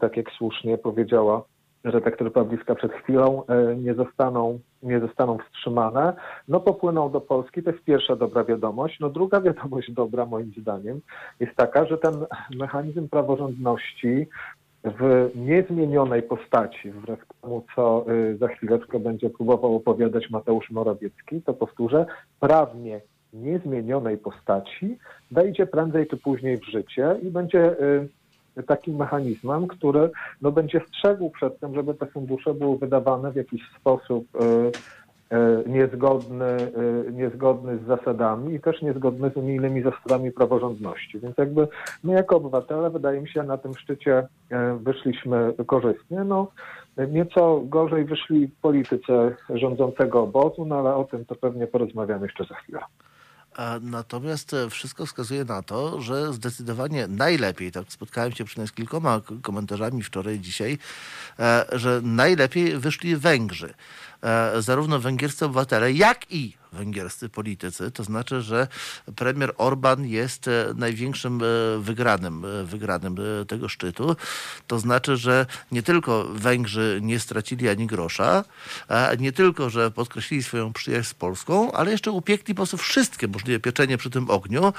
tak 0.00 0.16
jak 0.16 0.30
słusznie 0.30 0.78
powiedziała 0.78 1.42
redaktor 1.84 2.32
Pawliska 2.32 2.74
przed 2.74 2.92
chwilą, 2.92 3.42
e, 3.46 3.76
nie 3.76 3.94
zostaną, 3.94 4.58
nie 4.82 5.00
zostaną 5.00 5.38
wstrzymane, 5.38 6.12
no 6.48 6.60
popłyną 6.60 7.10
do 7.10 7.20
Polski. 7.20 7.62
To 7.62 7.70
jest 7.70 7.84
pierwsza 7.84 8.16
dobra 8.16 8.44
wiadomość. 8.44 9.00
No 9.00 9.10
druga 9.10 9.40
wiadomość 9.40 9.92
dobra 9.92 10.26
moim 10.26 10.52
zdaniem 10.58 11.00
jest 11.40 11.56
taka, 11.56 11.86
że 11.86 11.98
ten 11.98 12.14
mechanizm 12.56 13.08
praworządności 13.08 14.28
w 14.84 15.30
niezmienionej 15.34 16.22
postaci, 16.22 16.90
wbrew 16.90 17.20
temu, 17.42 17.64
co 17.76 18.04
e, 18.08 18.36
za 18.36 18.48
chwileczkę 18.48 18.98
będzie 18.98 19.30
próbował 19.30 19.76
opowiadać 19.76 20.30
Mateusz 20.30 20.70
Morawiecki, 20.70 21.42
to 21.42 21.54
powtórzę, 21.54 22.06
prawnie 22.40 23.00
niezmienionej 23.32 24.18
postaci 24.18 24.98
wejdzie 25.30 25.66
prędzej 25.66 26.06
czy 26.06 26.16
później 26.16 26.58
w 26.58 26.64
życie 26.64 27.16
i 27.22 27.30
będzie 27.30 27.60
e, 27.60 28.06
takim 28.66 28.96
mechanizmem, 28.96 29.66
który 29.66 30.10
no, 30.42 30.52
będzie 30.52 30.80
strzegł 30.88 31.30
przed 31.30 31.60
tym, 31.60 31.74
żeby 31.74 31.94
te 31.94 32.06
fundusze 32.06 32.54
były 32.54 32.78
wydawane 32.78 33.32
w 33.32 33.36
jakiś 33.36 33.62
sposób 33.80 34.26
y, 34.34 34.38
y, 35.36 35.70
niezgodny, 35.70 36.56
y, 37.08 37.12
niezgodny 37.12 37.78
z 37.78 37.86
zasadami 37.86 38.54
i 38.54 38.60
też 38.60 38.82
niezgodny 38.82 39.30
z 39.30 39.36
unijnymi 39.36 39.82
zasadami 39.82 40.32
praworządności. 40.32 41.20
Więc 41.20 41.38
jakby 41.38 41.68
my 42.04 42.12
jako 42.12 42.36
obywatele, 42.36 42.90
wydaje 42.90 43.20
mi 43.20 43.28
się, 43.28 43.42
na 43.42 43.58
tym 43.58 43.74
szczycie 43.74 44.26
wyszliśmy 44.80 45.54
korzystnie. 45.66 46.24
No, 46.24 46.46
nieco 47.08 47.60
gorzej 47.64 48.04
wyszli 48.04 48.48
polityce 48.62 49.34
rządzącego 49.54 50.22
obozu, 50.22 50.64
no 50.64 50.78
ale 50.78 50.94
o 50.94 51.04
tym 51.04 51.24
to 51.24 51.34
pewnie 51.34 51.66
porozmawiamy 51.66 52.26
jeszcze 52.26 52.44
za 52.44 52.54
chwilę. 52.54 52.80
Natomiast 53.80 54.54
e, 54.54 54.70
wszystko 54.70 55.06
wskazuje 55.06 55.44
na 55.44 55.62
to, 55.62 56.00
że 56.00 56.32
zdecydowanie 56.32 57.06
najlepiej, 57.08 57.72
tak 57.72 57.84
spotkałem 57.88 58.32
się 58.32 58.44
przynajmniej 58.44 58.68
z 58.68 58.72
kilkoma 58.72 59.20
komentarzami 59.42 60.02
wczoraj, 60.02 60.40
dzisiaj, 60.40 60.78
e, 61.38 61.66
że 61.72 62.00
najlepiej 62.02 62.78
wyszli 62.78 63.16
Węgrzy. 63.16 63.74
E, 64.22 64.62
zarówno 64.62 65.00
węgierscy 65.00 65.44
obywatele, 65.44 65.92
jak 65.92 66.32
i 66.32 66.52
węgierscy 66.72 67.28
politycy. 67.28 67.90
To 67.90 68.04
znaczy, 68.04 68.42
że 68.42 68.68
premier 69.16 69.52
Orban 69.58 70.06
jest 70.06 70.48
e, 70.48 70.74
największym 70.76 71.40
e, 71.42 71.78
wygranym, 71.78 72.46
wygranym 72.64 73.16
tego 73.48 73.68
szczytu. 73.68 74.16
To 74.66 74.78
znaczy, 74.78 75.16
że 75.16 75.46
nie 75.72 75.82
tylko 75.82 76.24
Węgrzy 76.24 77.00
nie 77.02 77.20
stracili 77.20 77.68
ani 77.68 77.86
grosza, 77.86 78.44
nie 79.18 79.32
tylko, 79.32 79.70
że 79.70 79.90
podkreślili 79.90 80.42
swoją 80.42 80.72
przyjaźń 80.72 81.08
z 81.08 81.14
Polską, 81.14 81.72
ale 81.72 81.90
jeszcze 81.90 82.10
upiekli 82.10 82.54
po 82.54 82.58
prostu 82.58 82.76
wszystkie 82.76 83.28
możliwe 83.28 83.60
pieczenie 83.60 83.98
przy 83.98 84.10
tym 84.10 84.30
ogniu. 84.30 84.72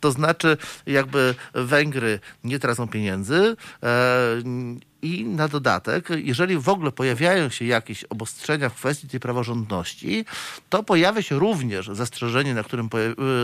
To 0.00 0.12
znaczy, 0.12 0.56
jakby 0.86 1.34
Węgry 1.54 2.20
nie 2.44 2.58
tracą 2.58 2.88
pieniędzy, 2.88 3.56
i 5.02 5.24
na 5.24 5.48
dodatek, 5.48 6.08
jeżeli 6.16 6.58
w 6.58 6.68
ogóle 6.68 6.92
pojawiają 6.92 7.48
się 7.50 7.64
jakieś 7.64 8.04
obostrzenia 8.04 8.68
w 8.68 8.74
kwestii 8.74 9.08
tej 9.08 9.20
praworządności, 9.20 10.24
to 10.68 10.82
pojawia 10.82 11.22
się 11.22 11.38
również 11.38 11.90
zastrzeżenie, 11.92 12.54
na 12.54 12.62
którym 12.62 12.88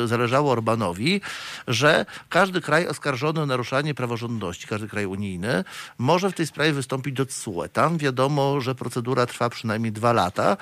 y, 0.04 0.08
zależało 0.08 0.52
Orbanowi, 0.52 1.20
że 1.68 2.06
każdy 2.28 2.61
kraj 2.61 2.88
oskarżony 2.88 3.40
o 3.40 3.46
naruszanie 3.46 3.94
praworządności, 3.94 4.66
każdy 4.66 4.88
kraj 4.88 5.06
unijny, 5.06 5.64
może 5.99 6.30
w 6.30 6.34
tej 6.34 6.46
sprawie 6.46 6.73
wystąpić 6.73 7.14
do 7.14 7.26
TSUE. 7.26 7.68
Tam 7.73 7.99
wiadomo, 7.99 8.61
że 8.61 8.75
procedura 8.75 9.26
trwa 9.26 9.50
przynajmniej 9.50 9.92
dwa 9.92 10.12
lata, 10.12 10.56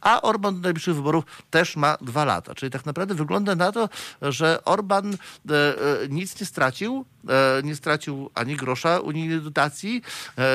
a 0.00 0.22
Orban 0.22 0.54
do 0.54 0.60
najbliższych 0.60 0.94
wyborów 0.94 1.24
też 1.50 1.76
ma 1.76 1.96
dwa 2.00 2.24
lata. 2.24 2.54
Czyli 2.54 2.70
tak 2.70 2.86
naprawdę 2.86 3.14
wygląda 3.14 3.54
na 3.54 3.72
to, 3.72 3.88
że 4.22 4.64
Orban 4.64 5.14
e, 5.14 5.18
e, 5.54 6.08
nic 6.08 6.40
nie 6.40 6.46
stracił, 6.46 7.04
e, 7.28 7.62
nie 7.62 7.76
stracił 7.76 8.30
ani 8.34 8.56
grosza 8.56 9.00
unijnej 9.00 9.40
dotacji, 9.40 10.02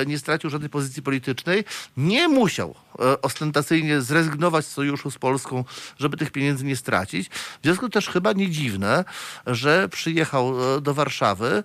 nie 0.06 0.20
stracił 0.20 0.50
żadnej 0.50 0.70
pozycji 0.70 1.04
politycznej, 1.04 1.63
nie 1.98 2.28
musiał 2.28 2.75
e, 3.00 3.22
ostentacyjnie 3.22 4.02
zrezygnować 4.02 4.66
z 4.66 4.72
sojuszu 4.72 5.12
z 5.12 5.18
Polską, 5.18 5.63
żeby 5.98 6.18
tych 6.18 6.32
pieniędzy 6.32 6.66
nie 6.66 6.75
stracić. 6.75 7.30
W 7.30 7.60
związku 7.63 7.90
też 7.90 8.10
chyba 8.10 8.34
nie 8.34 8.50
dziwne, 8.50 9.06
że 9.48 9.90
przyjechał 9.90 10.75
e, 10.78 10.82
do 10.82 10.94
Warszawy 10.94 11.63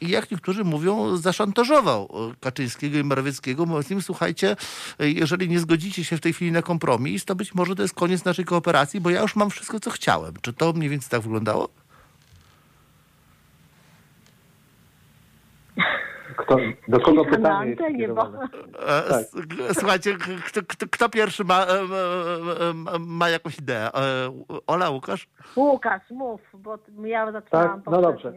i 0.00 0.08
jak 0.08 0.30
niektórzy 0.30 0.64
mówią, 0.64 1.16
zaszantażował 1.16 2.34
Kaczyńskiego 2.40 2.98
i 2.98 3.04
Morawieckiego, 3.04 3.66
mówiąc 3.66 3.90
im, 3.90 4.02
słuchajcie, 4.02 4.56
jeżeli 4.98 5.48
nie 5.48 5.60
zgodzicie 5.60 6.04
się 6.04 6.16
w 6.16 6.20
tej 6.20 6.32
chwili 6.32 6.52
na 6.52 6.62
kompromis, 6.62 7.24
to 7.24 7.34
być 7.34 7.54
może 7.54 7.74
to 7.76 7.82
jest 7.82 7.94
koniec 7.94 8.24
naszej 8.24 8.44
kooperacji, 8.44 9.00
bo 9.00 9.10
ja 9.10 9.22
już 9.22 9.36
mam 9.36 9.50
wszystko, 9.50 9.80
co 9.80 9.90
chciałem. 9.90 10.34
Czy 10.42 10.52
to 10.52 10.72
mniej 10.72 10.90
więcej 10.90 11.10
tak 11.10 11.20
wyglądało? 11.20 11.68
Kto, 16.38 16.56
do 16.88 17.00
kogo 17.00 17.24
pytanie 17.24 17.76
jest 17.96 18.12
e, 18.12 19.02
tak. 19.08 19.26
Słuchajcie, 19.72 20.16
kto, 20.46 20.60
kto, 20.68 20.86
kto, 20.90 21.08
pierwszy 21.08 21.44
ma, 21.44 21.62
e, 21.62 22.98
ma 22.98 23.28
jakąś 23.28 23.58
ideę? 23.58 23.86
E, 23.86 23.90
Ola, 24.66 24.90
Łukasz? 24.90 25.28
Łukasz, 25.56 26.10
mów, 26.10 26.40
bo 26.54 26.78
ja 27.04 27.32
zaczynałam 27.32 27.82
tak? 27.82 27.92
No 27.92 28.02
dobrze. 28.02 28.32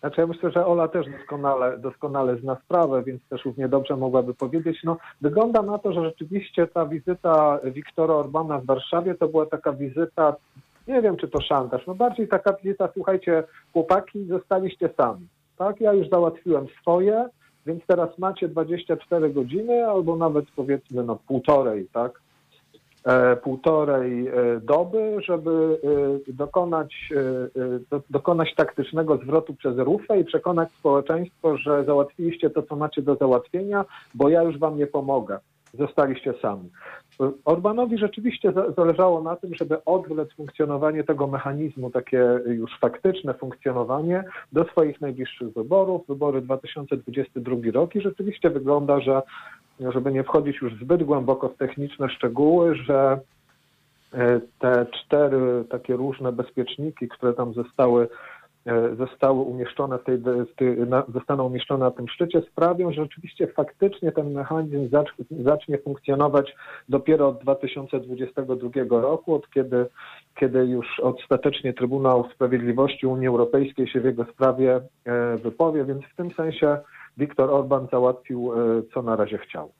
Znaczy 0.00 0.20
ja 0.20 0.26
myślę, 0.26 0.50
że 0.50 0.66
Ola 0.66 0.88
też 0.88 1.06
doskonale, 1.18 1.78
doskonale 1.78 2.36
zna 2.36 2.56
sprawę, 2.64 3.02
więc 3.02 3.22
też 3.28 3.44
równie 3.44 3.68
dobrze 3.68 3.96
mogłaby 3.96 4.34
powiedzieć. 4.34 4.78
No, 4.84 4.96
wygląda 5.20 5.62
na 5.62 5.78
to, 5.78 5.92
że 5.92 6.04
rzeczywiście 6.04 6.66
ta 6.66 6.86
wizyta 6.86 7.58
Wiktora 7.64 8.14
Orbana 8.14 8.58
w 8.58 8.66
Warszawie 8.66 9.14
to 9.14 9.28
była 9.28 9.46
taka 9.46 9.72
wizyta, 9.72 10.36
nie 10.88 11.02
wiem 11.02 11.16
czy 11.16 11.28
to 11.28 11.40
szantaż, 11.40 11.86
no 11.86 11.94
bardziej 11.94 12.28
taka 12.28 12.52
wizyta, 12.52 12.88
słuchajcie, 12.94 13.44
chłopaki, 13.72 14.24
zostaliście 14.24 14.90
sami 14.96 15.26
tak, 15.58 15.80
ja 15.80 15.92
już 15.92 16.08
załatwiłem 16.08 16.66
swoje, 16.80 17.28
więc 17.66 17.86
teraz 17.86 18.18
macie 18.18 18.48
24 18.48 19.30
godziny 19.30 19.86
albo 19.86 20.16
nawet 20.16 20.44
powiedzmy 20.56 21.04
no 21.04 21.18
półtorej, 21.26 21.88
tak, 21.92 22.20
e, 23.04 23.36
półtorej 23.36 24.28
e, 24.28 24.32
doby, 24.62 25.16
żeby 25.24 25.80
e, 26.28 26.32
dokonać, 26.32 27.10
e, 27.16 27.78
do, 27.90 28.02
dokonać 28.10 28.54
taktycznego 28.54 29.16
zwrotu 29.16 29.54
przez 29.54 29.78
rufę 29.78 30.20
i 30.20 30.24
przekonać 30.24 30.72
społeczeństwo, 30.72 31.56
że 31.56 31.84
załatwiliście 31.84 32.50
to, 32.50 32.62
co 32.62 32.76
macie 32.76 33.02
do 33.02 33.14
załatwienia, 33.14 33.84
bo 34.14 34.28
ja 34.28 34.42
już 34.42 34.58
wam 34.58 34.78
nie 34.78 34.86
pomogę. 34.86 35.38
Zostaliście 35.74 36.34
sami. 36.42 36.70
Orbanowi 37.44 37.98
rzeczywiście 37.98 38.52
zależało 38.76 39.22
na 39.22 39.36
tym, 39.36 39.54
żeby 39.54 39.84
odwlec 39.84 40.32
funkcjonowanie 40.32 41.04
tego 41.04 41.26
mechanizmu, 41.26 41.90
takie 41.90 42.40
już 42.46 42.78
faktyczne 42.80 43.34
funkcjonowanie 43.34 44.24
do 44.52 44.64
swoich 44.64 45.00
najbliższych 45.00 45.52
wyborów, 45.52 46.06
wybory 46.08 46.40
2022 46.40 47.56
rok 47.72 47.94
i 47.94 48.00
rzeczywiście 48.00 48.50
wygląda, 48.50 49.00
że 49.00 49.22
żeby 49.80 50.12
nie 50.12 50.24
wchodzić 50.24 50.60
już 50.62 50.74
zbyt 50.74 51.02
głęboko 51.02 51.48
w 51.48 51.56
techniczne 51.56 52.10
szczegóły, 52.10 52.74
że 52.74 53.20
e, 54.12 54.40
te 54.58 54.86
cztery 54.86 55.64
takie 55.70 55.96
różne 55.96 56.32
bezpieczniki, 56.32 57.08
które 57.08 57.34
tam 57.34 57.54
zostały 57.54 58.08
zostały 58.98 59.40
umieszczone 59.40 59.98
w 59.98 60.04
tej, 60.04 60.18
w 60.18 60.54
tej, 60.56 60.76
na, 60.76 61.04
zostaną 61.14 61.44
umieszczone 61.44 61.84
na 61.84 61.90
tym 61.90 62.08
szczycie, 62.08 62.42
sprawią, 62.52 62.92
że 62.92 63.02
rzeczywiście 63.02 63.46
faktycznie 63.46 64.12
ten 64.12 64.32
mechanizm 64.32 64.88
zacz, 64.88 65.08
zacznie 65.30 65.78
funkcjonować 65.78 66.54
dopiero 66.88 67.28
od 67.28 67.42
2022 67.42 68.70
roku, 68.90 69.34
od 69.34 69.50
kiedy, 69.50 69.86
kiedy 70.40 70.58
już 70.66 71.00
ostatecznie 71.00 71.72
Trybunał 71.72 72.30
Sprawiedliwości 72.34 73.06
Unii 73.06 73.28
Europejskiej 73.28 73.88
się 73.88 74.00
w 74.00 74.04
jego 74.04 74.24
sprawie 74.24 74.80
wypowie, 75.42 75.84
więc 75.84 76.04
w 76.04 76.16
tym 76.16 76.30
sensie 76.30 76.78
Viktor 77.16 77.50
Orban 77.50 77.86
załatwił, 77.92 78.52
co 78.94 79.02
na 79.02 79.16
razie 79.16 79.38
chciał. 79.38 79.72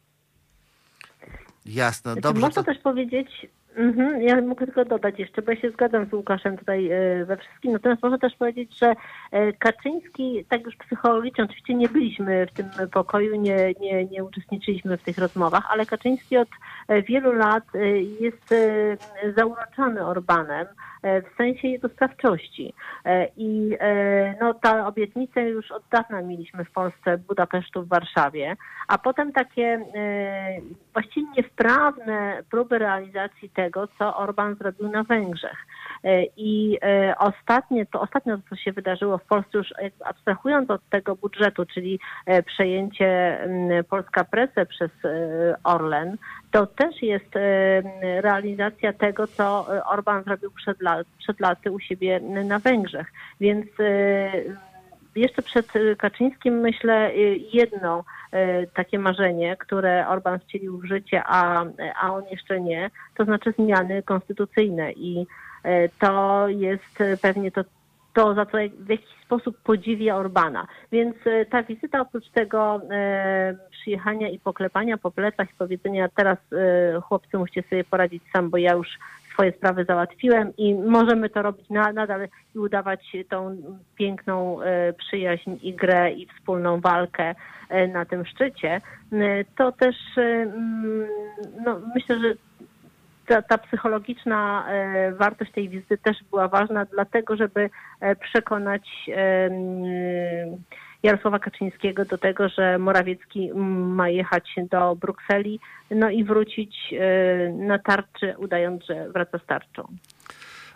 Jasne, 1.67 2.15
dobrze. 2.15 2.41
Można 2.41 2.63
To, 2.63 2.73
też 2.73 2.79
powiedzieć, 2.79 3.47
mhm, 3.79 4.23
ja 4.23 4.43
mogę 4.43 4.67
tylko 4.67 4.85
dodać 4.85 5.19
jeszcze, 5.19 5.43
bo 5.43 5.53
ja 5.53 5.61
się 5.61 5.71
zgadzam 5.71 6.07
z 6.07 6.13
Łukaszem 6.13 6.59
tutaj 6.59 6.91
e, 6.91 7.25
we 7.25 7.37
wszystkim, 7.37 7.73
natomiast 7.73 8.03
można 8.03 8.19
też 8.19 8.35
powiedzieć, 8.35 8.79
że 8.79 8.95
e, 9.31 9.53
Kaczyński, 9.53 10.45
tak 10.49 10.65
już 10.65 10.77
psychologicznie, 10.77 11.45
oczywiście 11.45 11.75
nie 11.75 11.89
byliśmy 11.89 12.47
w 12.47 12.53
tym 12.53 12.67
pokoju, 12.93 13.41
nie, 13.41 13.75
nie, 13.81 14.05
nie 14.05 14.25
uczestniczyliśmy 14.25 14.97
w 14.97 15.03
tych 15.03 15.19
rozmowach, 15.19 15.65
ale 15.71 15.87
Kaczyński 15.87 16.37
od 16.37 16.49
e, 16.89 17.03
wielu 17.03 17.33
lat 17.33 17.65
jest 18.21 18.55
zauroczony 19.37 20.07
Orbanem 20.07 20.67
w 21.03 21.37
sensie 21.37 21.69
jego 21.69 21.89
sprawczości. 21.89 22.75
I 23.37 23.77
no, 24.41 24.55
ta 24.55 24.87
obietnica 24.87 25.41
już 25.41 25.71
od 25.71 25.83
dawna 25.91 26.23
mieliśmy 26.23 26.65
w 26.65 26.71
Polsce, 26.71 27.19
Budapesztu, 27.19 27.83
w 27.83 27.89
Warszawie, 27.89 28.57
a 28.89 28.99
potem 28.99 29.33
takie 29.33 29.85
właściwie 30.93 31.27
niewprawne 31.37 32.43
próby 32.51 32.79
realizacji 32.79 33.51
tego, 33.51 33.68
co 33.99 34.17
Orban 34.17 34.55
zrobił 34.55 34.89
na 34.89 35.05
Węgrzech. 35.05 35.67
E, 36.05 36.25
I 36.37 36.79
e, 36.83 37.15
ostatnie, 37.19 37.87
to 37.87 38.01
ostatnio, 38.01 38.39
co 38.51 38.57
się 38.57 38.73
wydarzyło 38.73 39.19
w 39.19 39.25
Polsce, 39.25 39.59
już 39.59 39.75
abstrahując 40.05 40.71
od 40.71 40.89
tego 40.91 41.17
budżetu, 41.17 41.67
czyli 41.67 42.01
e, 42.27 42.43
przejęcie 42.43 43.39
Polska 43.91 44.25
Presę 44.25 44.67
przez 44.67 44.91
Orlen, 45.65 46.17
to 46.51 46.67
też 46.67 47.03
jest 47.03 47.35
realizacja 48.21 48.93
tego, 48.93 49.27
co 49.27 49.67
Orban 49.87 50.25
zrobił 50.25 50.51
przed, 50.51 50.79
przed 51.19 51.41
laty 51.41 51.73
u 51.73 51.81
siebie 51.81 52.21
na 52.21 52.59
Węgrzech. 52.59 53.13
Więc 53.41 53.67
jeszcze 55.17 55.43
przed 55.43 55.77
e, 55.77 55.97
Kaczyńskim 55.97 56.61
myślę 56.61 56.95
e, 56.95 57.13
jedno 57.53 58.05
e, 58.33 58.67
takie 58.67 58.99
marzenie, 58.99 59.57
które 59.57 60.09
Orban 60.09 60.39
wcielił 60.39 60.79
w 60.79 60.85
życie, 60.85 61.23
a, 61.27 61.65
a 62.01 62.15
on 62.15 62.25
jeszcze 62.31 62.61
nie, 62.61 62.91
to 63.17 63.25
znaczy 63.25 63.55
zmiany 63.59 64.03
konstytucyjne 64.03 64.93
i 64.93 65.27
to 65.99 66.45
jest 66.49 66.99
pewnie 67.23 67.51
to, 67.51 67.65
to 68.15 68.35
za 68.35 68.47
co 68.47 68.59
w 68.79 68.89
jakiś 68.89 69.17
sposób 69.25 69.59
podziwia 69.59 70.17
Orbana. 70.17 70.67
Więc 70.93 71.17
ta 71.51 71.63
wizyta 71.63 72.01
oprócz 72.01 72.29
tego 72.29 72.81
przyjechania 73.71 74.29
i 74.29 74.39
poklepania 74.39 74.99
po 74.99 75.11
plecach 75.11 75.51
i 75.51 75.55
powiedzenia 75.59 76.09
teraz 76.09 76.39
chłopcy 77.03 77.39
musicie 77.39 77.63
sobie 77.63 77.85
poradzić 77.85 78.23
sam, 78.33 78.51
bo 78.51 78.57
ja 78.57 78.73
już 78.73 78.89
swoje 79.39 79.53
sprawy 79.53 79.85
załatwiłem 79.85 80.57
i 80.57 80.75
możemy 80.75 81.31
to 81.31 81.43
robić 81.43 81.71
na, 81.71 81.93
nadal 81.93 82.29
i 82.55 82.59
udawać 82.59 83.17
tą 83.29 83.57
piękną 83.95 84.63
e, 84.63 84.93
przyjaźń 84.93 85.51
i 85.63 85.75
grę 85.75 86.13
i 86.13 86.27
wspólną 86.27 86.81
walkę 86.81 87.35
e, 87.69 87.89
na 87.89 88.05
tym 88.05 88.27
szczycie, 88.27 88.81
e, 89.13 89.45
to 89.57 89.73
też 89.73 89.97
mm, 90.17 91.07
no, 91.65 91.81
myślę, 91.95 92.19
że 92.21 92.35
ta, 93.27 93.43
ta 93.43 93.59
psychologiczna 93.59 94.67
wartość 95.19 95.53
tej 95.53 95.69
wizyty 95.69 95.99
też 95.99 96.17
była 96.31 96.49
ważna, 96.49 96.85
dlatego 96.85 97.37
żeby 97.37 97.71
przekonać 98.21 98.89
e, 99.09 99.45
m, 99.45 100.63
Jarosława 101.03 101.39
Kaczyńskiego 101.39 102.05
do 102.05 102.19
tego, 102.19 102.49
że 102.49 102.79
Morawiecki 102.79 103.51
ma 103.55 104.09
jechać 104.09 104.55
do 104.71 104.97
Brukseli 104.97 105.61
no 105.91 106.11
i 106.11 106.25
wrócić 106.25 106.95
e, 107.01 107.49
na 107.53 107.79
tarczy, 107.79 108.35
udając, 108.39 108.85
że 108.85 109.09
wraca 109.09 109.39
z 109.39 109.47
tarczą. 109.47 109.89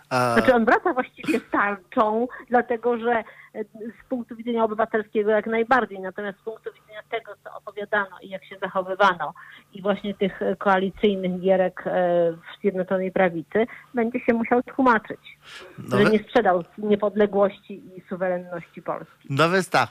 Znaczy 0.09 0.53
on 0.53 0.65
wraca 0.65 0.93
właściwie 0.93 1.39
z 1.39 1.49
tarczą, 1.51 2.27
dlatego 2.49 2.97
że 2.97 3.23
z 3.53 4.09
punktu 4.09 4.35
widzenia 4.35 4.63
obywatelskiego 4.63 5.31
jak 5.31 5.47
najbardziej, 5.47 5.99
natomiast 5.99 6.39
z 6.39 6.41
punktu 6.41 6.69
widzenia 6.73 7.01
tego, 7.11 7.31
co 7.43 7.57
opowiadano 7.57 8.15
i 8.21 8.29
jak 8.29 8.45
się 8.45 8.55
zachowywano 8.61 9.33
i 9.73 9.81
właśnie 9.81 10.13
tych 10.13 10.41
e, 10.41 10.55
koalicyjnych 10.55 11.41
gierek 11.41 11.83
e, 11.85 11.91
w 12.31 12.61
Zjednoczonej 12.61 13.11
Prawicy, 13.11 13.67
będzie 13.93 14.19
się 14.19 14.33
musiał 14.33 14.63
tłumaczyć, 14.63 15.19
nowe, 15.77 16.03
że 16.03 16.11
nie 16.11 16.19
sprzedał 16.19 16.63
niepodległości 16.77 17.73
i 17.73 18.01
suwerenności 18.09 18.81
Polski. 18.81 19.27
no 19.29 19.49
więc 19.49 19.69
tak, 19.69 19.89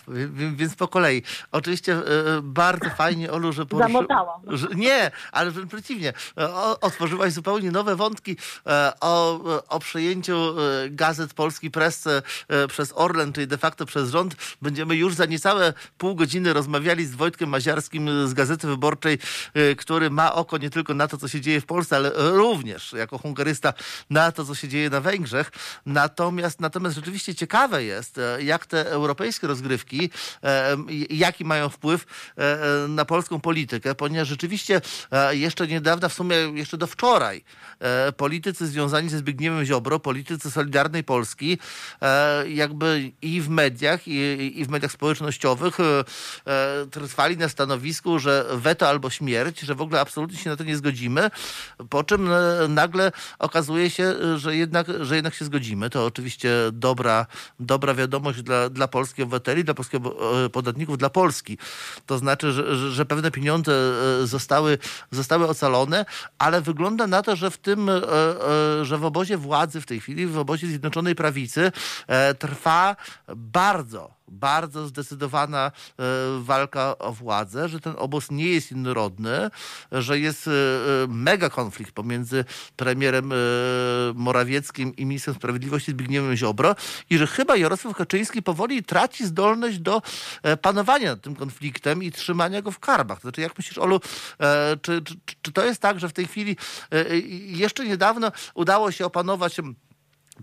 więc 0.57 0.77
po 0.77 0.89
kolei. 0.89 1.23
Oczywiście 1.53 1.93
e, 1.93 2.03
bardzo 2.43 2.91
fajnie, 2.91 3.33
Olu, 3.33 3.53
że 3.53 3.67
poruszył... 3.67 3.93
Zamotałam. 3.93 4.41
Nie, 4.77 5.11
ale 5.33 5.51
wręcz 5.51 5.69
przeciwnie. 5.69 6.13
E, 6.39 6.55
otworzyłaś 6.81 7.33
zupełnie 7.33 7.71
nowe 7.71 7.97
wątki 7.97 8.37
e, 8.67 8.93
o, 9.01 9.41
o 9.69 9.79
przejęciu 9.79 10.35
e, 10.35 10.91
gazet 10.91 11.35
Polski 11.35 11.71
Press 11.71 12.07
e, 12.07 12.23
przez 12.69 12.93
Orlen, 12.97 13.33
czyli 13.33 13.47
de 13.53 13.59
facto 13.59 13.87
przez 13.87 14.11
rząd. 14.11 14.37
Będziemy 14.63 14.97
już 14.97 15.15
za 15.15 15.27
niecałe 15.27 15.73
pół 15.99 16.15
godziny 16.15 16.53
rozmawiali 16.53 17.07
z 17.07 17.15
Wojtkiem 17.15 17.49
Maziarskim 17.49 18.29
z 18.29 18.33
Gazety 18.35 18.67
Wyborczej, 18.67 19.19
e, 19.55 19.75
który 19.75 20.11
ma 20.11 20.35
oko 20.35 20.59
nie 20.59 20.71
tylko 20.71 20.95
na 20.95 21.09
to, 21.09 21.19
co 21.19 21.29
się 21.29 21.41
dzieje 21.41 21.61
w 21.61 21.67
Polsce, 21.67 21.97
ale 21.97 22.13
również 22.15 22.93
jako 22.93 23.19
hungarysta 23.19 23.75
na 24.11 24.33
to, 24.33 24.45
co 24.45 24.55
się 24.55 24.69
dzieje 24.69 24.91
na 24.91 25.01
Węgrzech. 25.01 25.53
Natomiast, 25.87 26.61
natomiast 26.61 26.97
rzeczywiście 26.97 27.35
ciekawe 27.35 27.85
jest, 27.85 28.19
e, 28.19 28.43
jak 28.43 28.67
te 28.67 28.91
europejskie 28.91 29.47
rozgrywki, 29.47 30.11
e, 30.43 30.77
jaki 31.11 31.45
mają 31.45 31.69
wpływ 31.69 32.07
e, 32.39 32.85
e, 32.85 32.89
na 32.89 33.05
polską 33.05 33.41
politykę, 33.41 33.95
ponieważ 33.95 34.29
rzeczywiście 34.29 34.81
e, 35.11 35.37
jeszcze 35.37 35.67
niedawno, 35.67 36.09
w 36.09 36.13
sumie 36.13 36.37
jeszcze 36.37 36.79
do 36.79 36.87
wczoraj, 36.87 37.45
e, 37.81 38.13
politycy 38.13 38.67
związani 38.67 39.09
ze 39.09 39.19
Zbigniewem 39.19 39.65
Ziobro, 39.65 40.01
politycy 40.01 40.51
Solidarnej 40.51 41.05
Polski, 41.05 41.59
e, 42.03 42.49
jakby 42.49 43.13
i 43.23 43.42
w 43.43 43.49
mediach, 43.49 44.09
i, 44.09 44.61
i 44.61 44.65
w 44.65 44.69
mediach 44.69 44.93
społecznościowych 44.93 45.81
e, 45.81 46.05
e, 46.47 46.87
trwali 46.87 47.37
na 47.37 47.49
stanowisku, 47.49 48.19
że 48.19 48.47
weto 48.53 48.89
albo 48.89 49.11
śmierć, 49.11 49.61
że 49.61 49.75
w 49.75 49.81
ogóle 49.81 50.01
absolutnie 50.01 50.39
się 50.39 50.51
na 50.51 50.57
to 50.57 50.65
nie 50.65 50.77
zgodzimy, 50.77 51.31
po 51.91 52.05
czym 52.05 52.33
e, 52.33 52.69
nagle 52.69 53.13
okazuje 53.39 53.91
się, 53.91 54.15
że 54.39 54.57
jednak, 54.57 54.87
że 55.01 55.15
jednak 55.15 55.35
się 55.35 55.45
zgodzimy. 55.45 55.91
To 55.91 56.05
oczywiście 56.05 56.51
dobra, 56.73 57.27
dobra 57.61 57.95
wiadomość 57.95 58.43
dla, 58.43 58.69
dla 58.69 58.89
polskich 58.89 59.25
obywateli, 59.25 59.65
dla 59.65 59.75
polskich 59.75 60.01
podatników, 60.53 60.99
dla 60.99 61.11
Polski. 61.11 61.59
To 62.07 62.19
znaczy, 62.19 62.53
że, 62.53 62.91
że, 62.91 63.07
pewne 63.07 63.31
pieniądze 63.31 63.73
zostały, 64.25 64.79
zostały 65.11 65.49
ocalone, 65.49 66.05
ale 66.39 66.61
wygląda 66.61 67.07
na 67.07 67.23
to, 67.23 67.37
że 67.37 67.51
w 67.51 67.59
tym, 67.59 67.91
że 68.83 68.99
w 68.99 69.05
obozie 69.05 69.37
władzy 69.37 69.81
w 69.81 69.87
tej 69.87 70.01
chwili, 70.01 70.27
w 70.27 70.39
obozie 70.39 70.67
Zjednoczonej 70.67 71.15
Prawicy 71.15 71.73
trwa 72.39 72.97
bardzo 73.37 74.23
bardzo 74.33 74.87
zdecydowana 74.87 75.67
e, 75.99 76.03
walka 76.41 76.99
o 76.99 77.13
władzę, 77.13 77.69
że 77.69 77.81
ten 77.81 77.95
obóz 77.99 78.31
nie 78.31 78.47
jest 78.47 78.73
innorodny, 78.73 79.51
że 79.93 80.19
jest 80.19 80.49
e, 80.49 80.51
e, 80.51 80.55
mega 81.09 81.51
konflikt 81.51 81.93
pomiędzy 81.93 82.45
premierem 82.77 83.33
Morawieckim 84.15 84.97
i 84.97 85.07
ministrem 85.07 85.37
sprawiedliwości 85.37 85.91
Zbigniewem 85.91 86.37
Ziobro 86.37 86.75
i 87.11 87.19
że 87.19 87.27
chyba 87.27 87.57
Jarosław 87.57 87.97
Kaczyński 87.97 88.43
powoli 88.43 88.83
traci 88.83 89.27
zdolność 89.27 89.79
do 89.79 90.03
panowania 90.63 91.11
nad 91.11 91.21
tym 91.21 91.37
konfliktem 91.37 92.03
i 92.03 92.13
trzymania 92.13 92.63
go 92.63 92.71
w 92.71 92.79
karbach. 92.79 93.19
To 93.19 93.23
znaczy, 93.23 93.41
jak 93.41 93.59
myślisz, 93.59 93.79
Olu, 93.79 94.01
czy, 94.83 95.03
czy, 95.03 95.15
czy 95.43 95.53
to 95.53 95.65
jest 95.65 95.81
tak, 95.81 96.01
że 96.01 96.09
w 96.09 96.13
tej 96.13 96.27
chwili 96.27 96.57
jeszcze 97.47 97.85
niedawno 97.85 98.33
udało 98.55 98.91
się 98.91 99.07
opanować 99.07 99.61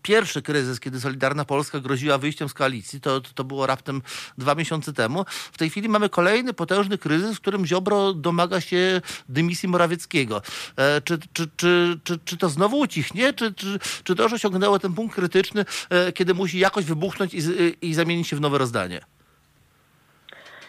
Pierwszy 0.02 0.41
kryzys, 0.41 0.80
kiedy 0.80 0.99
Solidarna 0.99 1.45
Polska 1.45 1.80
groziła 1.80 2.17
wyjściem 2.17 2.49
z 2.49 2.54
koalicji, 2.54 3.02
to, 3.02 3.21
to 3.21 3.43
było 3.43 3.67
raptem 3.67 4.02
dwa 4.38 4.56
miesiące 4.56 4.93
temu. 4.93 5.25
W 5.28 5.58
tej 5.58 5.69
chwili 5.69 5.89
mamy 5.89 6.10
kolejny 6.10 6.54
potężny 6.54 6.97
kryzys, 6.97 7.38
w 7.38 7.41
którym 7.41 7.65
Ziobro 7.65 8.13
domaga 8.13 8.62
się 8.62 9.02
dymisji 9.30 9.69
Morawieckiego. 9.69 10.41
E, 10.78 11.02
czy, 11.02 11.17
czy, 11.34 11.47
czy, 11.56 11.99
czy, 12.04 12.19
czy 12.25 12.38
to 12.38 12.49
znowu 12.49 12.80
ucichnie? 12.80 13.34
Czy, 13.34 13.54
czy, 13.54 13.80
czy 14.04 14.15
to 14.15 14.23
już 14.23 14.34
osiągnęło 14.34 14.80
ten 14.80 14.93
punkt 14.93 15.15
krytyczny, 15.15 15.65
e, 15.89 16.12
kiedy 16.12 16.34
musi 16.34 16.60
jakoś 16.60 16.86
wybuchnąć 16.86 17.34
i, 17.34 17.39
i 17.82 17.93
zamienić 17.93 18.28
się 18.28 18.36
w 18.36 18.41
nowe 18.41 18.58
rozdanie? 18.58 19.02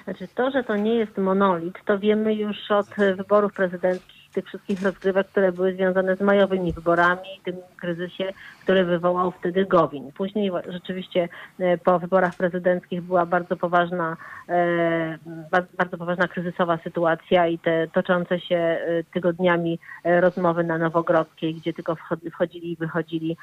Znaczy 0.04 0.28
to, 0.34 0.50
że 0.50 0.64
to 0.64 0.76
nie 0.76 0.94
jest 0.94 1.18
monolit, 1.18 1.74
to 1.86 1.98
wiemy 1.98 2.34
już 2.34 2.70
od 2.70 2.98
e, 2.98 3.14
wyborów 3.14 3.52
prezydenckich, 3.52 4.19
tych 4.32 4.46
wszystkich 4.46 4.82
rozgrywek, 4.82 5.26
które 5.28 5.52
były 5.52 5.74
związane 5.74 6.16
z 6.16 6.20
majowymi 6.20 6.72
wyborami, 6.72 7.28
tym 7.44 7.56
kryzysie, 7.76 8.32
który 8.62 8.84
wywołał 8.84 9.30
wtedy 9.30 9.66
Gowin. 9.66 10.12
Później 10.12 10.50
rzeczywiście 10.68 11.28
e, 11.58 11.78
po 11.78 11.98
wyborach 11.98 12.34
prezydenckich 12.34 13.02
była 13.02 13.26
bardzo 13.26 13.56
poważna, 13.56 14.16
e, 14.48 15.18
ba- 15.50 15.66
bardzo 15.78 15.98
poważna 15.98 16.28
kryzysowa 16.28 16.78
sytuacja 16.84 17.46
i 17.46 17.58
te 17.58 17.88
toczące 17.88 18.40
się 18.40 18.56
e, 18.56 18.78
tygodniami 19.12 19.78
rozmowy 20.04 20.64
na 20.64 20.78
Nowogrodzkiej, 20.78 21.54
gdzie 21.54 21.72
tylko 21.72 21.94
wchod- 21.94 22.30
wchodzili 22.30 22.72
i 22.72 22.76
wychodzili 22.76 23.36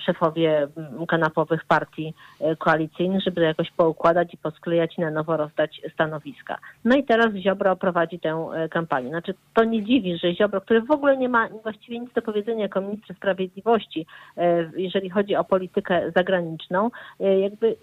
szefowie 0.00 0.68
mm, 0.76 1.06
kanapowych 1.06 1.64
partii 1.64 2.14
e, 2.40 2.56
koalicyjnych, 2.56 3.22
żeby 3.24 3.40
to 3.40 3.46
jakoś 3.46 3.70
poukładać 3.70 4.34
i 4.34 4.36
posklejać 4.36 4.98
i 4.98 5.00
na 5.00 5.10
nowo 5.10 5.36
rozdać 5.36 5.80
stanowiska. 5.94 6.58
No 6.84 6.96
i 6.96 7.04
teraz 7.04 7.34
Ziobro 7.34 7.76
prowadzi 7.76 8.20
tę 8.20 8.48
e, 8.54 8.68
kampanię. 8.68 9.08
Znaczy 9.08 9.34
to 9.54 9.64
nie 9.64 9.82
dziwi, 9.82 10.18
że 10.18 10.34
Ziobro, 10.34 10.60
który 10.60 10.82
w 10.82 10.90
ogóle 10.90 11.16
nie 11.16 11.28
ma 11.28 11.48
właściwie 11.62 11.98
nic 11.98 12.12
do 12.12 12.22
powiedzenia 12.22 12.62
jako 12.62 12.80
minister 12.80 13.16
sprawiedliwości, 13.16 14.06
e, 14.36 14.70
jeżeli 14.76 15.10
chodzi 15.10 15.36
o 15.36 15.44
politykę 15.44 16.12
zagraniczną, 16.16 16.90
jakby 17.20 17.76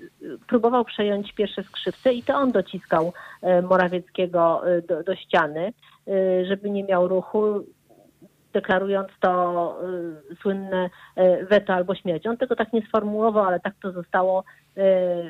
próbował 0.48 0.86
przejąć 0.86 1.34
pierwsze 1.34 1.64
skrzypce 1.64 2.14
i 2.14 2.24
to 2.24 2.36
on 2.36 2.52
dociskał 2.52 3.14
Morawieckiego 3.64 4.62
do, 4.88 5.04
do 5.04 5.16
ściany, 5.16 5.74
żeby 6.48 6.70
nie 6.70 6.84
miał 6.84 7.08
ruchu 7.08 7.64
deklarując 8.54 9.08
to 9.20 9.76
y, 10.32 10.36
słynne 10.42 10.90
y, 11.18 11.46
weto 11.50 11.74
albo 11.74 11.96
śmierć. 11.96 12.28
On 12.28 12.38
tego 12.38 12.56
tak 12.56 12.74
nie 12.74 12.82
sformułował, 12.88 13.46
ale 13.46 13.60
tak 13.60 13.74
to 13.82 13.92
zostało 13.92 14.44
y, 14.78 14.82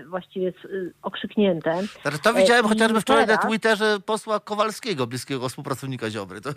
właściwie 0.09 0.47
y, 0.65 0.93
okrzyknięte. 1.01 1.81
Znaczy, 2.01 2.19
To 2.23 2.33
widziałem 2.33 2.65
i 2.65 2.69
chociażby 2.69 3.01
wczoraj 3.01 3.23
na 3.23 3.27
teraz- 3.27 3.45
Twitterze 3.45 3.97
posła 4.05 4.39
Kowalskiego, 4.39 5.07
bliskiego 5.07 5.49
współpracownika 5.49 6.09
Ziobry. 6.09 6.41
To... 6.41 6.49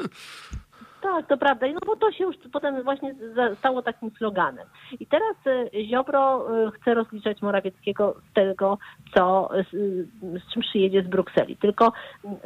Tak, 1.03 1.27
to 1.27 1.37
prawda. 1.37 1.67
No 1.67 1.79
bo 1.87 1.97
to 1.97 2.13
się 2.13 2.25
już 2.25 2.37
potem 2.53 2.83
właśnie 2.83 3.15
stało 3.59 3.83
takim 3.83 4.11
sloganem. 4.11 4.67
I 5.01 5.07
teraz 5.07 5.37
y, 5.47 5.85
Ziobro 5.85 6.47
y, 6.67 6.71
chce 6.71 6.95
rozliczać 6.95 7.43
Morawieckiego 7.43 8.17
z 8.31 8.35
tego, 8.35 8.79
co, 9.15 9.51
z, 9.73 10.53
czym 10.53 10.63
przyjedzie 10.63 11.03
z 11.03 11.07
Brukseli. 11.07 11.57
Tylko 11.57 11.93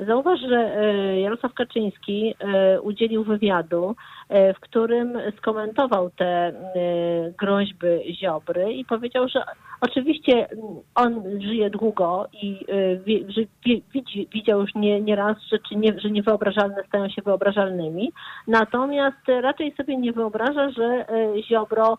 y, 0.01 0.05
zauważ, 0.07 0.41
że 0.41 0.83
y, 0.83 1.21
Jarosław 1.21 1.55
Kaczyński 1.55 2.35
udzielił 2.83 3.25
wywiadu, 3.25 3.97
w 4.31 4.61
którym 4.61 5.19
skomentował 5.39 6.11
te 6.11 6.53
groźby 7.39 8.15
Ziobry 8.21 8.73
i 8.73 8.85
powiedział, 8.85 9.29
że 9.29 9.45
oczywiście 9.81 10.51
mm, 10.51 10.65
on 10.95 11.41
żyje 11.41 11.71
długo 11.71 12.27
i 12.43 12.65
y, 12.71 13.01
widzi, 13.95 14.29
widział 14.35 14.61
już 14.61 14.75
nie, 14.75 15.01
nie 15.01 15.17
raz 15.17 15.37
rzeczy, 15.53 15.77
nie, 15.77 16.01
że 16.01 16.11
niewyobrażalne 16.11 16.77
stają 16.89 17.09
się 17.09 17.23
wyobrażalnymi. 17.23 18.13
Natomiast 18.47 19.29
e, 19.29 19.41
raczej 19.41 19.75
sobie 19.77 19.97
nie 19.97 20.13
wyobraża, 20.13 20.71
że 20.71 20.85
e, 21.09 21.43
Ziobro 21.43 21.99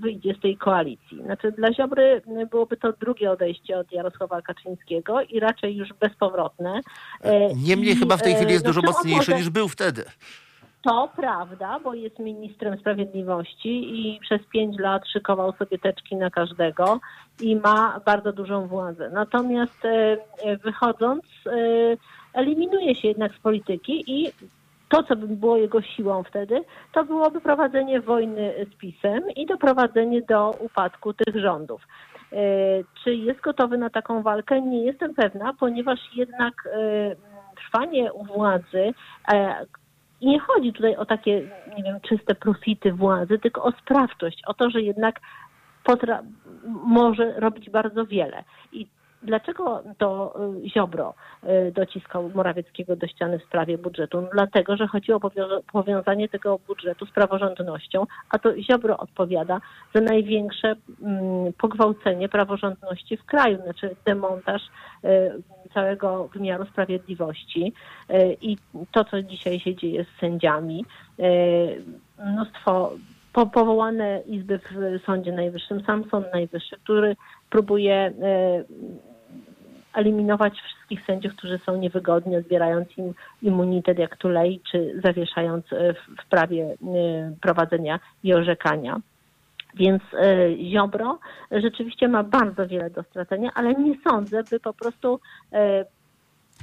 wyjdzie 0.00 0.34
z 0.34 0.40
tej 0.40 0.56
koalicji. 0.56 1.22
Znaczy 1.22 1.52
dla 1.52 1.72
Ziobry 1.72 2.22
byłoby 2.50 2.76
to 2.76 2.92
drugie 2.92 3.30
odejście 3.30 3.78
od 3.78 3.92
Jarosława 3.92 4.42
Kaczyńskiego 4.42 5.20
i 5.22 5.40
raczej 5.40 5.76
już 5.76 5.88
bezpowrotne. 6.00 6.80
E, 7.22 7.54
Niemniej 7.54 7.92
i, 7.92 7.96
chyba 7.96 8.16
w 8.16 8.22
tej 8.22 8.34
chwili 8.34 8.50
e, 8.50 8.52
jest 8.52 8.64
dużo 8.64 8.80
znaczy 8.80 8.88
on 8.88 8.94
mocniejszy 8.94 9.30
może- 9.30 9.40
niż 9.42 9.50
był 9.50 9.68
wtedy. 9.68 10.04
To 10.82 11.08
prawda, 11.16 11.78
bo 11.84 11.94
jest 11.94 12.18
ministrem 12.18 12.78
sprawiedliwości 12.78 14.00
i 14.00 14.20
przez 14.20 14.46
pięć 14.46 14.78
lat 14.78 15.08
szykował 15.08 15.52
sobie 15.52 15.78
teczki 15.78 16.16
na 16.16 16.30
każdego 16.30 17.00
i 17.40 17.56
ma 17.56 18.00
bardzo 18.06 18.32
dużą 18.32 18.66
władzę. 18.66 19.10
Natomiast 19.12 19.84
e, 19.84 20.16
wychodząc, 20.56 21.24
e, 21.46 21.50
eliminuje 22.34 22.94
się 22.94 23.08
jednak 23.08 23.34
z 23.34 23.38
polityki 23.38 24.04
i 24.06 24.32
to, 24.88 25.02
co 25.02 25.16
by 25.16 25.26
było 25.26 25.56
jego 25.56 25.82
siłą 25.82 26.22
wtedy, 26.22 26.64
to 26.92 27.04
byłoby 27.04 27.40
prowadzenie 27.40 28.00
wojny 28.00 28.54
z 28.72 28.78
PiSem 28.78 29.30
i 29.36 29.46
doprowadzenie 29.46 30.22
do 30.22 30.50
upadku 30.50 31.14
tych 31.14 31.36
rządów. 31.36 31.82
E, 32.32 32.36
Czy 33.04 33.14
jest 33.14 33.40
gotowy 33.40 33.78
na 33.78 33.90
taką 33.90 34.22
walkę? 34.22 34.62
Nie 34.62 34.84
jestem 34.84 35.14
pewna, 35.14 35.54
ponieważ 35.60 35.98
jednak 36.16 36.68
trwanie 37.56 38.12
u 38.12 38.24
władzy, 38.24 38.94
i 40.20 40.26
nie 40.26 40.40
chodzi 40.40 40.72
tutaj 40.72 40.96
o 40.96 41.06
takie, 41.06 41.42
nie 41.76 41.82
wiem, 41.82 42.00
czyste 42.00 42.34
profity 42.34 42.92
władzy, 42.92 43.38
tylko 43.38 43.64
o 43.64 43.72
sprawczość, 43.72 44.42
o 44.46 44.54
to, 44.54 44.70
że 44.70 44.82
jednak 44.82 45.20
potra- 45.84 46.22
może 46.84 47.40
robić 47.40 47.70
bardzo 47.70 48.06
wiele. 48.06 48.44
I 48.72 48.86
dlaczego 49.22 49.82
to 49.98 50.34
y, 50.64 50.68
Ziobro 50.68 51.14
y, 51.44 51.72
dociskał 51.72 52.30
Morawieckiego 52.34 52.96
do 52.96 53.06
ściany 53.06 53.38
w 53.38 53.44
sprawie 53.44 53.78
budżetu? 53.78 54.20
No 54.20 54.28
dlatego, 54.32 54.76
że 54.76 54.86
chodzi 54.86 55.12
o 55.12 55.20
powią- 55.20 55.62
powiązanie 55.72 56.28
tego 56.28 56.58
budżetu 56.66 57.06
z 57.06 57.10
praworządnością, 57.10 58.06
a 58.30 58.38
to 58.38 58.62
Ziobro 58.62 58.98
odpowiada 58.98 59.60
za 59.94 60.00
największe 60.00 60.76
mm, 61.02 61.52
pogwałcenie 61.52 62.28
praworządności 62.28 63.16
w 63.16 63.24
kraju, 63.24 63.62
znaczy 63.62 63.96
demontaż 64.06 64.62
y, 65.04 65.08
całego 65.74 66.28
wymiaru 66.28 66.64
sprawiedliwości 66.66 67.72
i 68.40 68.56
to, 68.92 69.04
co 69.04 69.22
dzisiaj 69.22 69.60
się 69.60 69.74
dzieje 69.74 70.04
z 70.04 70.20
sędziami, 70.20 70.84
mnóstwo 72.18 72.92
po, 73.32 73.46
powołane 73.46 74.22
izby 74.26 74.58
w 74.58 75.00
Sądzie 75.06 75.32
Najwyższym, 75.32 75.82
sam 75.86 76.04
Sąd 76.10 76.26
Najwyższy, 76.32 76.76
który 76.84 77.16
próbuje 77.50 78.12
eliminować 79.98 80.60
wszystkich 80.60 81.06
sędziów, 81.06 81.36
którzy 81.36 81.58
są 81.58 81.76
niewygodni, 81.76 82.36
odbierając 82.36 82.98
im 82.98 83.14
immunitet 83.42 83.98
jak 83.98 84.16
tulej, 84.16 84.60
czy 84.70 85.00
zawieszając 85.04 85.72
e, 85.72 85.94
w, 85.94 86.28
prawie 86.30 86.64
e, 86.64 86.76
prowadzenia 87.40 88.00
i 88.22 88.34
orzekania. 88.34 89.00
Więc 89.74 90.02
e, 90.14 90.56
Ziobro 90.70 91.18
rzeczywiście 91.50 92.08
ma 92.08 92.22
bardzo 92.24 92.66
wiele 92.66 92.90
do 92.90 93.02
stracenia, 93.02 93.50
ale 93.54 93.74
nie 93.74 93.94
sądzę, 94.08 94.42
by 94.50 94.60
po 94.60 94.72
prostu 94.72 95.20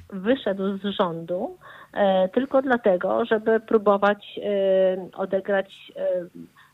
wyszedł 0.09 0.77
z 0.77 0.83
rządu 0.83 1.57
tylko 2.33 2.61
dlatego, 2.61 3.25
żeby 3.25 3.59
próbować 3.59 4.39
odegrać 5.13 5.91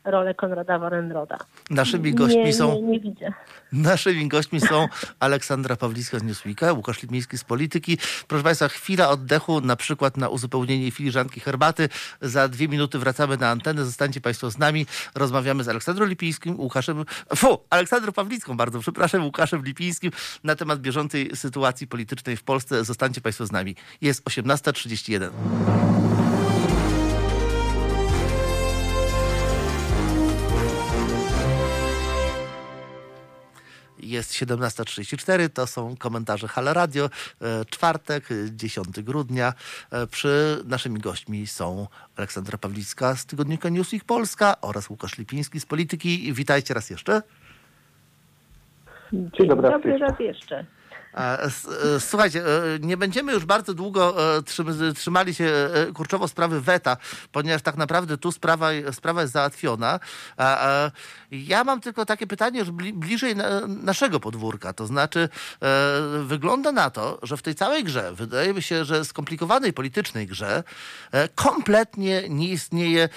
rolę 0.04 0.34
Konrada 0.34 0.78
Warenroda. 0.78 1.38
Naszymi 1.70 2.14
gośćmi 2.14 2.44
nie, 2.44 2.52
są 2.52 2.74
Nie, 2.74 2.82
nie 2.82 3.00
widzę. 3.00 3.32
Naszymi 3.72 4.28
gośćmi 4.28 4.60
są 4.60 4.86
Aleksandra 5.20 5.76
Pawlicka 5.76 6.18
z 6.18 6.22
Newsweeka, 6.22 6.72
Łukasz 6.72 7.02
Lipiński 7.02 7.38
z 7.38 7.44
Polityki. 7.44 7.98
Proszę 8.28 8.44
Państwa, 8.44 8.68
chwila 8.68 9.08
oddechu, 9.08 9.60
na 9.60 9.76
przykład 9.76 10.16
na 10.16 10.28
uzupełnienie 10.28 10.90
filiżanki 10.90 11.40
herbaty. 11.40 11.88
Za 12.20 12.48
dwie 12.48 12.68
minuty 12.68 12.98
wracamy 12.98 13.36
na 13.36 13.50
antenę. 13.50 13.84
Zostańcie 13.84 14.20
Państwo 14.20 14.50
z 14.50 14.58
nami. 14.58 14.86
Rozmawiamy 15.14 15.64
z 15.64 15.68
Aleksandrą 15.68 16.06
Lipińskim, 16.06 16.60
Łukaszem... 16.60 17.04
Fu! 17.36 17.58
Aleksandrą 17.70 18.12
Pawlicką, 18.12 18.56
bardzo 18.56 18.80
przepraszam, 18.80 19.24
Łukaszem 19.24 19.64
Lipińskim 19.64 20.12
na 20.44 20.56
temat 20.56 20.80
bieżącej 20.80 21.30
sytuacji 21.34 21.86
politycznej 21.86 22.36
w 22.36 22.42
Polsce. 22.42 22.84
Zostańcie 22.84 23.20
Państwo 23.20 23.46
z 23.46 23.52
nami. 23.52 23.76
Jest 24.00 24.24
18.31. 24.24 26.21
Jest 34.12 34.32
17.34, 34.32 35.48
to 35.48 35.66
są 35.66 35.96
komentarze 35.96 36.48
Halo 36.48 36.72
Radio. 36.72 37.04
E, 37.40 37.64
Czwartek, 37.64 38.32
e, 38.32 38.34
10 38.50 39.02
grudnia. 39.02 39.54
E, 39.90 40.06
Przy 40.06 40.62
naszymi 40.64 41.00
gośćmi 41.00 41.46
są 41.46 41.86
Aleksandra 42.16 42.58
Pawlicka 42.58 43.16
z 43.16 43.26
tygodnika 43.26 43.68
Newsweek 43.68 44.04
Polska 44.04 44.60
oraz 44.60 44.90
Łukasz 44.90 45.18
Lipiński 45.18 45.60
z 45.60 45.66
Polityki. 45.66 46.32
Witajcie 46.32 46.74
raz 46.74 46.90
jeszcze. 46.90 47.22
Dzień 49.12 49.48
dobry. 49.48 49.68
raz 49.68 49.72
Dobry 49.72 49.90
jeszcze. 49.90 50.06
raz 50.06 50.20
jeszcze. 50.20 50.66
E, 51.14 51.50
Słuchajcie, 52.00 52.44
e, 52.46 52.78
nie 52.80 52.96
będziemy 52.96 53.32
już 53.32 53.44
bardzo 53.44 53.74
długo 53.74 54.34
e, 54.36 54.42
trzym- 54.42 54.94
trzymali 54.94 55.34
się 55.34 55.52
kurczowo 55.94 56.28
sprawy 56.28 56.60
weta, 56.60 56.96
ponieważ 57.32 57.62
tak 57.62 57.76
naprawdę 57.76 58.18
tu 58.18 58.32
sprawa, 58.32 58.68
sprawa 58.92 59.20
jest 59.22 59.32
załatwiona. 59.32 60.00
Ja 61.30 61.64
mam 61.64 61.80
tylko 61.80 62.06
takie 62.06 62.26
pytanie 62.26 62.58
już 62.60 62.70
bli- 62.70 62.92
bliżej 62.92 63.36
na, 63.36 63.66
naszego 63.66 64.20
podwórka. 64.20 64.72
To 64.72 64.86
znaczy, 64.86 65.28
wygląda 66.24 66.72
na 66.72 66.90
to, 66.90 67.18
że 67.22 67.36
w 67.36 67.42
tej 67.42 67.54
całej 67.54 67.84
grze, 67.84 68.12
wydaje 68.12 68.54
mi 68.54 68.62
się, 68.62 68.84
że 68.84 69.04
skomplikowanej 69.04 69.72
politycznej 69.72 70.26
grze, 70.26 70.64
kompletnie 71.34 72.22
nie 72.28 72.48
istnieje 72.48 73.08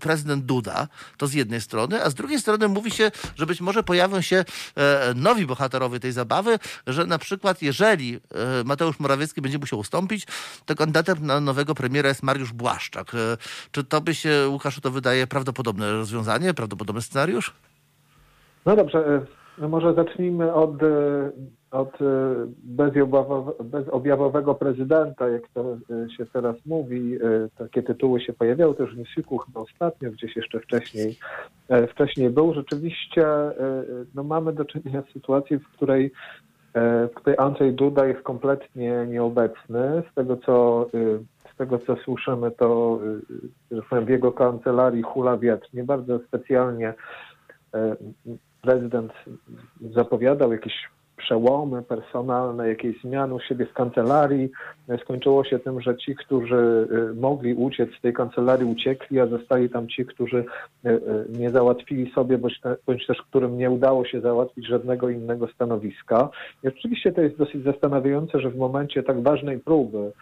prezydent 0.00 0.44
Duda. 0.44 0.88
To 1.16 1.26
z 1.26 1.34
jednej 1.34 1.60
strony, 1.60 2.04
a 2.04 2.10
z 2.10 2.14
drugiej 2.14 2.40
strony 2.40 2.68
mówi 2.68 2.90
się, 2.90 3.10
że 3.36 3.46
być 3.46 3.60
może 3.60 3.82
pojawią 3.82 4.20
się 4.20 4.44
nowi 5.14 5.46
bohaterowie 5.46 6.00
tej 6.00 6.12
zabawy, 6.12 6.58
że 6.86 7.06
na 7.12 7.18
przykład 7.18 7.62
jeżeli 7.62 8.14
e, 8.14 8.18
Mateusz 8.64 9.00
Morawiecki 9.00 9.42
będzie 9.42 9.58
musiał 9.58 9.78
ustąpić, 9.78 10.26
to 10.66 10.74
kandydatem 10.74 11.26
na 11.26 11.40
nowego 11.40 11.74
premiera 11.74 12.08
jest 12.08 12.22
Mariusz 12.22 12.52
Błaszczak. 12.52 13.14
E, 13.14 13.36
Czy 13.72 13.84
to 13.84 14.00
by 14.00 14.14
się, 14.14 14.48
Łukaszu, 14.48 14.80
to 14.80 14.90
wydaje 14.90 15.26
prawdopodobne 15.26 15.92
rozwiązanie, 15.92 16.54
prawdopodobny 16.54 17.02
scenariusz? 17.02 17.52
No 18.66 18.76
dobrze, 18.76 18.98
e, 18.98 19.20
no 19.58 19.68
może 19.68 19.94
zacznijmy 19.94 20.54
od, 20.54 20.70
od 21.70 21.92
bezobjawowe- 22.76 23.64
bezobjawowego 23.64 24.54
prezydenta, 24.54 25.28
jak 25.28 25.42
to 25.54 25.76
się 26.16 26.26
teraz 26.26 26.56
mówi. 26.66 27.18
Takie 27.58 27.82
tytuły 27.82 28.20
się 28.20 28.32
pojawiały 28.32 28.74
też 28.74 28.94
w 28.94 28.98
Newsweeku 28.98 29.38
chyba 29.38 29.60
ostatnio, 29.60 30.10
gdzieś 30.10 30.36
jeszcze 30.36 30.60
wcześniej, 30.60 31.18
wcześniej 31.90 32.30
był. 32.30 32.54
Rzeczywiście 32.54 33.26
no 34.14 34.24
mamy 34.24 34.52
do 34.52 34.64
czynienia 34.64 35.02
z 35.02 35.12
sytuacją, 35.12 35.58
w 35.58 35.76
której 35.76 36.12
e, 36.74 37.08
której 37.14 37.38
Andrzej 37.38 37.72
Duda 37.72 38.06
jest 38.06 38.22
kompletnie 38.22 39.06
nieobecny. 39.08 40.02
Z 40.10 40.14
tego, 40.14 40.36
co, 40.36 40.86
e, 40.94 40.98
z 41.54 41.56
tego 41.56 41.78
co 41.78 41.96
słyszymy, 41.96 42.50
to 42.50 42.98
y, 43.72 44.04
w 44.04 44.08
jego 44.08 44.32
kancelarii 44.32 45.02
hula 45.02 45.36
wiatr. 45.38 45.68
Nie 45.74 45.84
bardzo 45.84 46.18
specjalnie 46.18 46.94
e, 47.74 47.96
prezydent 48.62 49.12
zapowiadał 49.80 50.52
jakieś 50.52 50.74
przełomy 51.16 51.82
personalne, 51.82 52.68
jakieś 52.68 53.00
zmiany 53.00 53.34
u 53.34 53.40
siebie 53.40 53.66
w 53.66 53.72
kancelarii. 53.72 54.50
Skończyło 55.02 55.44
się 55.44 55.58
tym, 55.58 55.80
że 55.80 55.96
ci, 55.96 56.14
którzy 56.16 56.88
y, 57.12 57.14
mogli 57.14 57.54
uciec 57.54 57.90
z 57.98 58.00
tej 58.00 58.12
kancelarii, 58.12 58.66
uciekli, 58.66 59.20
a 59.20 59.26
zostali 59.26 59.70
tam 59.70 59.88
ci, 59.88 60.06
którzy 60.06 60.44
y, 60.86 60.90
y, 60.90 61.00
nie 61.38 61.50
załatwili 61.50 62.12
sobie, 62.12 62.38
bądź, 62.86 63.06
też 63.06 63.22
którym 63.22 63.58
nie 63.58 63.70
udało 63.70 64.04
się 64.04 64.20
załatwić 64.20 64.66
żadnego 64.66 65.08
innego 65.08 65.48
stanowiska. 65.48 66.28
I 66.64 66.68
oczywiście 66.68 67.12
to 67.12 67.20
jest 67.20 67.36
dosyć 67.36 67.64
zastanawiające, 67.64 68.40
że 68.40 68.50
w 68.50 68.56
momencie 68.56 69.02
tak 69.02 69.22
ważnej 69.22 69.58
próby, 69.58 70.12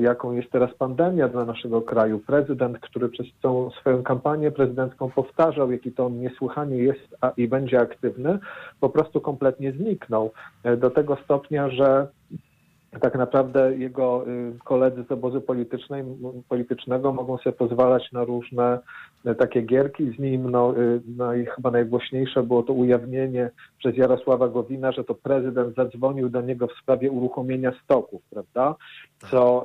jaką 0.00 0.32
jest 0.32 0.50
teraz 0.50 0.74
pandemia 0.74 1.28
dla 1.28 1.44
naszego 1.44 1.82
kraju, 1.82 2.18
prezydent, 2.18 2.78
który 2.78 3.08
przez 3.08 3.26
całą 3.42 3.70
swoją 3.70 4.02
kampanię 4.02 4.50
prezydencką 4.50 5.10
powtarzał, 5.10 5.72
jaki 5.72 5.92
to 5.92 6.06
on 6.06 6.20
niesłychanie 6.20 6.76
jest 6.76 7.16
i 7.36 7.48
będzie 7.48 7.80
aktywny, 7.80 8.38
po 8.80 8.88
prostu 8.88 9.20
kompletnie 9.20 9.72
zniknął. 9.72 10.30
Do 10.76 10.90
tego 10.90 11.16
stopnia, 11.24 11.70
że 11.70 12.08
tak 13.00 13.14
naprawdę 13.14 13.76
jego 13.76 14.28
y, 14.28 14.52
koledzy 14.64 15.04
z 15.08 15.12
obozu 15.12 15.40
politycznej, 15.40 16.04
politycznego 16.48 17.12
mogą 17.12 17.38
sobie 17.38 17.56
pozwalać 17.56 18.12
na 18.12 18.24
różne 18.24 18.78
y, 19.26 19.34
takie 19.34 19.62
gierki 19.62 20.10
z 20.16 20.18
nim. 20.18 20.50
No, 20.50 20.78
y, 20.78 21.00
no 21.16 21.34
i 21.34 21.46
chyba 21.46 21.70
najgłośniejsze 21.70 22.42
było 22.42 22.62
to 22.62 22.72
ujawnienie 22.72 23.50
przez 23.78 23.96
Jarosława 23.96 24.48
Gowina, 24.48 24.92
że 24.92 25.04
to 25.04 25.14
prezydent 25.14 25.76
zadzwonił 25.76 26.28
do 26.28 26.40
niego 26.40 26.66
w 26.66 26.78
sprawie 26.82 27.10
uruchomienia 27.10 27.72
stoków, 27.84 28.22
prawda? 28.30 28.74
Co 29.30 29.64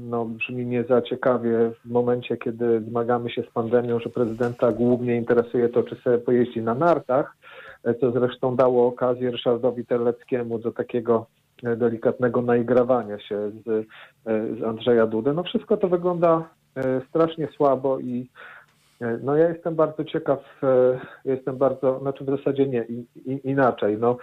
no, 0.00 0.24
brzmi 0.24 0.66
nie 0.66 0.84
za 0.84 1.02
ciekawie 1.02 1.70
w 1.84 1.90
momencie, 1.90 2.36
kiedy 2.36 2.80
zmagamy 2.80 3.30
się 3.30 3.42
z 3.42 3.46
pandemią, 3.46 4.00
że 4.00 4.10
prezydenta 4.10 4.72
głównie 4.72 5.16
interesuje 5.16 5.68
to, 5.68 5.82
czy 5.82 5.96
sobie 5.96 6.18
pojeździ 6.18 6.62
na 6.62 6.74
nartach, 6.74 7.36
co 8.00 8.10
zresztą 8.12 8.56
dało 8.56 8.86
okazję 8.86 9.30
Ryszardowi 9.30 9.86
Terleckiemu 9.86 10.58
do 10.58 10.72
takiego 10.72 11.26
delikatnego 11.62 12.42
naigrawania 12.42 13.18
się 13.18 13.50
z, 13.50 13.68
e, 13.68 13.84
z 14.60 14.62
Andrzeja 14.62 15.06
Dudy. 15.06 15.32
No 15.32 15.42
wszystko 15.42 15.76
to 15.76 15.88
wygląda 15.88 16.48
e, 16.76 17.00
strasznie 17.08 17.48
słabo 17.56 17.98
i 17.98 18.28
no 19.22 19.36
ja 19.36 19.48
jestem 19.48 19.74
bardzo 19.74 20.04
ciekaw, 20.04 20.60
jestem 21.24 21.56
bardzo, 21.56 21.98
znaczy 22.00 22.24
w 22.24 22.36
zasadzie 22.36 22.66
nie, 22.66 22.84
i, 22.84 23.40
inaczej. 23.44 23.98
No, 23.98 24.16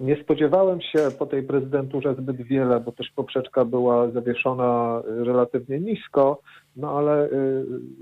nie 0.00 0.22
spodziewałem 0.22 0.80
się 0.80 1.08
po 1.18 1.26
tej 1.26 1.42
prezydenturze 1.42 2.14
zbyt 2.14 2.36
wiele, 2.36 2.80
bo 2.80 2.92
też 2.92 3.10
poprzeczka 3.10 3.64
była 3.64 4.10
zawieszona 4.10 5.02
relatywnie 5.06 5.80
nisko, 5.80 6.40
no 6.76 6.98
ale 6.98 7.28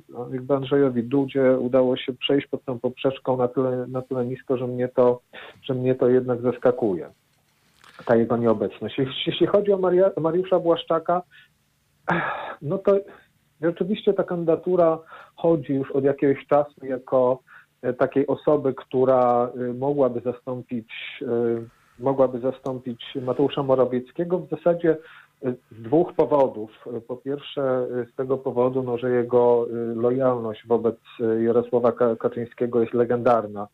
no, 0.09 0.29
jakby 0.33 0.55
Andrzejowi 0.55 1.03
Dudzie 1.03 1.59
udało 1.59 1.97
się 1.97 2.13
przejść 2.13 2.47
pod 2.47 2.65
tą 2.65 2.79
poprzeczką 2.79 3.37
na 3.37 3.49
tyle, 3.49 3.87
na 3.87 4.03
tyle 4.03 4.27
nisko, 4.27 4.57
że 4.57 4.67
mnie 4.67 4.89
to, 4.89 5.21
że 5.63 5.75
mnie 5.75 5.95
to 5.95 6.09
jednak 6.09 6.41
zaskakuje 6.41 7.11
ta 8.11 8.17
jego 8.17 8.37
nieobecność. 8.37 8.99
Jeśli 9.27 9.47
chodzi 9.47 9.73
o 9.73 9.79
Mariusza 10.21 10.59
Błaszczaka, 10.59 11.23
no 12.63 12.79
to 12.79 12.93
rzeczywiście 13.63 14.13
ta 14.13 14.25
kandydatura 14.25 14.99
chodzi 15.37 15.75
już 15.75 15.91
od 15.91 16.05
jakiegoś 16.05 16.47
czasu 16.47 16.87
jako 16.87 17.41
e, 17.83 17.93
takiej 17.93 18.27
osoby, 18.27 18.75
która 18.75 19.51
e, 19.71 19.73
mogłaby 19.75 20.21
zastąpić, 20.21 20.89
e, 21.23 21.27
mogłaby 21.99 22.41
zastąpić 22.41 23.03
Mateusza 23.23 23.63
Morawieckiego 23.63 24.39
w 24.39 24.49
zasadzie 24.49 24.97
z 25.43 25.83
dwóch 25.83 26.13
powodów. 26.13 26.71
Po 27.09 27.17
pierwsze 27.17 27.87
z 28.13 28.17
tego 28.17 28.39
powodu, 28.39 28.83
no, 28.83 28.99
że 28.99 29.11
jego 29.11 29.67
lojalność 29.95 30.67
wobec 30.67 30.97
Jarosława 31.41 31.93
Kaczyńskiego 32.17 32.81
jest 32.81 32.95
legendarna 32.95 33.69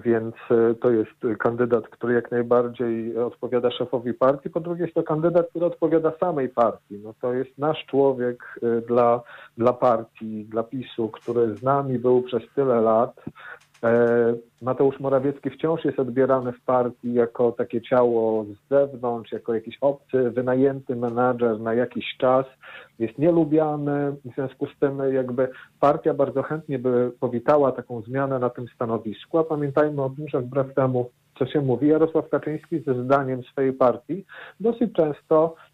więc 0.00 0.34
e, 0.50 0.74
to 0.74 0.90
jest 0.90 1.38
kandydat, 1.38 1.88
który 1.88 2.14
jak 2.14 2.30
najbardziej 2.30 3.18
odpowiada 3.18 3.70
szefowi 3.70 4.14
partii. 4.14 4.50
Po 4.50 4.60
drugie 4.60 4.82
jest 4.82 4.94
to 4.94 5.02
kandydat, 5.02 5.48
który 5.50 5.66
odpowiada 5.66 6.12
samej 6.20 6.48
partii. 6.48 6.98
No 6.98 7.14
to 7.20 7.34
jest 7.34 7.58
nasz 7.58 7.86
człowiek 7.86 8.60
e, 8.62 8.80
dla, 8.80 9.22
dla 9.58 9.72
partii, 9.72 10.44
dla 10.44 10.62
PiSu, 10.62 11.08
który 11.08 11.54
z 11.54 11.62
nami 11.62 11.98
był 11.98 12.22
przez 12.22 12.42
tyle 12.54 12.80
lat, 12.80 13.24
Mateusz 14.62 15.00
Morawiecki 15.00 15.50
wciąż 15.50 15.84
jest 15.84 15.98
odbierany 15.98 16.52
w 16.52 16.60
partii 16.60 17.14
jako 17.14 17.52
takie 17.52 17.82
ciało 17.82 18.44
z 18.44 18.68
zewnątrz, 18.70 19.32
jako 19.32 19.54
jakiś 19.54 19.78
obcy, 19.80 20.30
wynajęty 20.30 20.96
menadżer 20.96 21.60
na 21.60 21.74
jakiś 21.74 22.16
czas. 22.18 22.46
Jest 22.98 23.18
nielubiany, 23.18 24.12
w 24.24 24.34
związku 24.34 24.66
z 24.66 24.78
tym 24.80 24.98
jakby 25.12 25.48
partia 25.80 26.14
bardzo 26.14 26.42
chętnie 26.42 26.78
by 26.78 27.12
powitała 27.20 27.72
taką 27.72 28.02
zmianę 28.02 28.38
na 28.38 28.50
tym 28.50 28.66
stanowisku, 28.74 29.38
a 29.38 29.44
pamiętajmy 29.44 30.02
o 30.02 30.10
tym, 30.10 30.28
że 30.28 30.40
wbrew 30.40 30.74
temu, 30.74 31.10
co 31.38 31.46
się 31.46 31.60
mówi, 31.60 31.88
Jarosław 31.88 32.28
Kaczyński 32.28 32.80
ze 32.80 33.04
zdaniem 33.04 33.42
swojej 33.42 33.72
partii 33.72 34.24
dosyć 34.60 34.92
często 34.92 35.54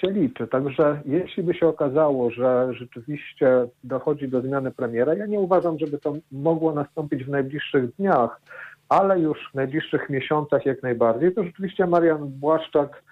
się 0.00 0.10
liczy. 0.10 0.46
Także 0.46 1.00
jeśli 1.04 1.42
by 1.42 1.54
się 1.54 1.66
okazało, 1.66 2.30
że 2.30 2.68
rzeczywiście 2.70 3.66
dochodzi 3.84 4.28
do 4.28 4.40
zmiany 4.40 4.70
premiera, 4.70 5.14
ja 5.14 5.26
nie 5.26 5.40
uważam, 5.40 5.78
żeby 5.78 5.98
to 5.98 6.14
mogło 6.32 6.72
nastąpić 6.74 7.24
w 7.24 7.28
najbliższych 7.28 7.96
dniach, 7.96 8.40
ale 8.88 9.20
już 9.20 9.38
w 9.52 9.54
najbliższych 9.54 10.10
miesiącach 10.10 10.66
jak 10.66 10.82
najbardziej, 10.82 11.34
to 11.34 11.44
rzeczywiście 11.44 11.86
Marian 11.86 12.28
Błaszczak 12.28 13.02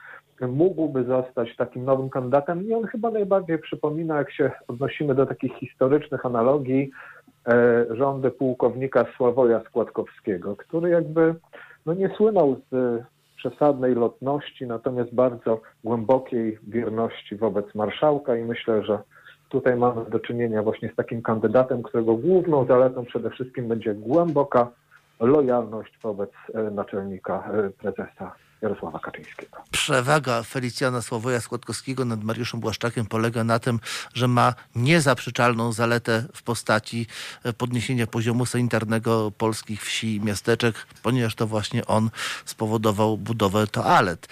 mógłby 0.40 1.04
zostać 1.04 1.56
takim 1.56 1.84
nowym 1.84 2.10
kandydatem 2.10 2.68
i 2.68 2.74
on 2.74 2.86
chyba 2.86 3.10
najbardziej 3.10 3.58
przypomina, 3.58 4.16
jak 4.16 4.32
się 4.32 4.50
odnosimy 4.68 5.14
do 5.14 5.26
takich 5.26 5.54
historycznych 5.54 6.26
analogii, 6.26 6.90
e, 7.48 7.86
rządy 7.90 8.30
pułkownika 8.30 9.06
Sławoja 9.16 9.60
Składkowskiego, 9.60 10.56
który 10.56 10.90
jakby 10.90 11.34
no 11.86 11.94
nie 11.94 12.08
słynął 12.08 12.56
z 12.72 13.02
przesadnej 13.36 13.94
lotności, 13.94 14.66
natomiast 14.66 15.14
bardzo 15.14 15.60
głębokiej 15.84 16.58
wierności 16.68 17.36
wobec 17.36 17.74
marszałka 17.74 18.36
i 18.36 18.44
myślę, 18.44 18.84
że 18.84 18.98
tutaj 19.48 19.76
mamy 19.76 20.10
do 20.10 20.20
czynienia 20.20 20.62
właśnie 20.62 20.92
z 20.92 20.96
takim 20.96 21.22
kandydatem, 21.22 21.82
którego 21.82 22.14
główną 22.14 22.66
zaletą 22.66 23.04
przede 23.04 23.30
wszystkim 23.30 23.68
będzie 23.68 23.94
głęboka 23.94 24.70
lojalność 25.20 25.98
wobec 26.02 26.30
e, 26.54 26.62
naczelnika 26.70 27.50
e, 27.52 27.70
prezesa 27.70 28.34
Jarosława 28.62 28.98
Kaczyńskiego. 28.98 29.56
Przewaga 29.70 30.42
Felicjana 30.42 31.02
Sławoja 31.02 31.40
Składkowskiego 31.40 32.04
nad 32.04 32.24
Mariuszem 32.24 32.60
Błaszczakiem 32.60 33.06
polega 33.06 33.44
na 33.44 33.58
tym, 33.58 33.80
że 34.14 34.28
ma 34.28 34.54
niezaprzeczalną 34.74 35.72
zaletę 35.72 36.24
w 36.34 36.42
postaci 36.42 37.06
e, 37.44 37.52
podniesienia 37.52 38.06
poziomu 38.06 38.46
sanitarnego 38.46 39.30
polskich 39.30 39.84
wsi 39.84 40.14
i 40.16 40.20
miasteczek, 40.20 40.86
ponieważ 41.02 41.34
to 41.34 41.46
właśnie 41.46 41.86
on 41.86 42.10
spowodował 42.44 43.18
budowę 43.18 43.66
toalet. 43.66 44.28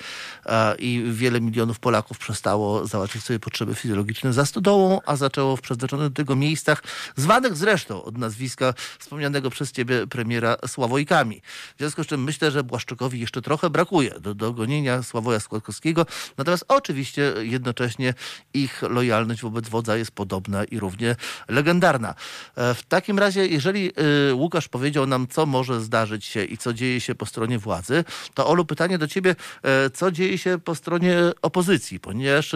E, 0.46 0.74
I 0.78 1.04
wiele 1.12 1.40
milionów 1.40 1.78
Polaków 1.78 2.18
przestało 2.18 2.86
załatwić 2.86 3.24
sobie 3.24 3.38
potrzeby 3.38 3.74
fizjologiczne 3.74 4.32
za 4.32 4.46
stodołą, 4.46 5.00
a 5.06 5.16
zaczęło 5.16 5.56
w 5.56 5.60
przeznaczonych 5.60 6.08
do 6.08 6.14
tego 6.14 6.36
miejscach, 6.36 6.82
zwanych 7.16 7.56
zresztą 7.56 8.04
od 8.04 8.18
nazwiska 8.18 8.74
wspomnianego 8.98 9.50
przez 9.50 9.72
ciebie 9.72 10.06
premiera 10.06 10.56
Sławojkami. 10.66 11.42
W 11.76 11.78
związku 11.78 12.04
z 12.04 12.06
czym 12.06 12.24
myślę, 12.24 12.50
że 12.50 12.64
Błaszczakowi 12.64 13.20
jeszcze 13.20 13.42
trochę 13.42 13.70
brakuje 13.70 14.13
do 14.20 14.34
dogonienia 14.34 15.02
Sławoja 15.02 15.40
Składkowskiego. 15.40 16.06
Natomiast 16.38 16.64
oczywiście 16.68 17.32
jednocześnie 17.40 18.14
ich 18.54 18.82
lojalność 18.82 19.42
wobec 19.42 19.68
wodza 19.68 19.96
jest 19.96 20.10
podobna 20.10 20.64
i 20.64 20.78
równie 20.78 21.16
legendarna. 21.48 22.14
E, 22.56 22.74
w 22.74 22.82
takim 22.82 23.18
razie, 23.18 23.46
jeżeli 23.46 23.92
e, 24.30 24.34
Łukasz 24.34 24.68
powiedział 24.68 25.06
nam, 25.06 25.26
co 25.28 25.46
może 25.46 25.80
zdarzyć 25.80 26.24
się 26.24 26.44
i 26.44 26.58
co 26.58 26.72
dzieje 26.72 27.00
się 27.00 27.14
po 27.14 27.26
stronie 27.26 27.58
władzy, 27.58 28.04
to 28.34 28.46
Olu, 28.46 28.64
pytanie 28.64 28.98
do 28.98 29.08
ciebie, 29.08 29.36
e, 29.62 29.90
co 29.90 30.10
dzieje 30.10 30.38
się 30.38 30.58
po 30.58 30.74
stronie 30.74 31.16
opozycji? 31.42 32.00
Ponieważ 32.00 32.54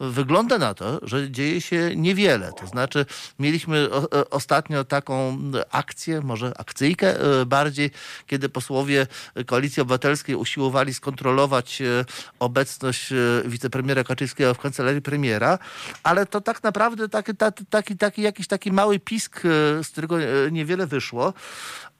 wygląda 0.00 0.58
na 0.58 0.74
to, 0.74 1.00
że 1.02 1.30
dzieje 1.30 1.60
się 1.60 1.96
niewiele. 1.96 2.52
To 2.60 2.66
znaczy, 2.66 3.06
mieliśmy 3.38 3.88
ostatnio 4.30 4.84
taką 4.84 5.38
akcję, 5.70 6.20
może 6.20 6.52
akcyjkę 6.58 7.14
bardziej, 7.46 7.90
kiedy 8.26 8.48
posłowie 8.48 9.06
Koalicji 9.46 9.82
Obywatelskiej 9.82 10.34
usiłowali 10.34 10.91
skontrolować 10.94 11.82
e, 11.82 12.04
obecność 12.38 13.12
e, 13.12 13.16
wicepremiera 13.44 14.04
Kaczyńskiego 14.04 14.54
w 14.54 14.58
kancelarii 14.58 15.02
premiera, 15.02 15.58
ale 16.02 16.26
to 16.26 16.40
tak 16.40 16.62
naprawdę 16.62 17.08
taki, 17.08 17.32
taki, 17.70 17.96
taki, 17.96 18.22
jakiś 18.22 18.46
taki 18.46 18.72
mały 18.72 18.98
pisk, 18.98 19.36
e, 19.38 19.40
z 19.84 19.88
którego 19.88 20.16
niewiele 20.50 20.86
wyszło, 20.86 21.32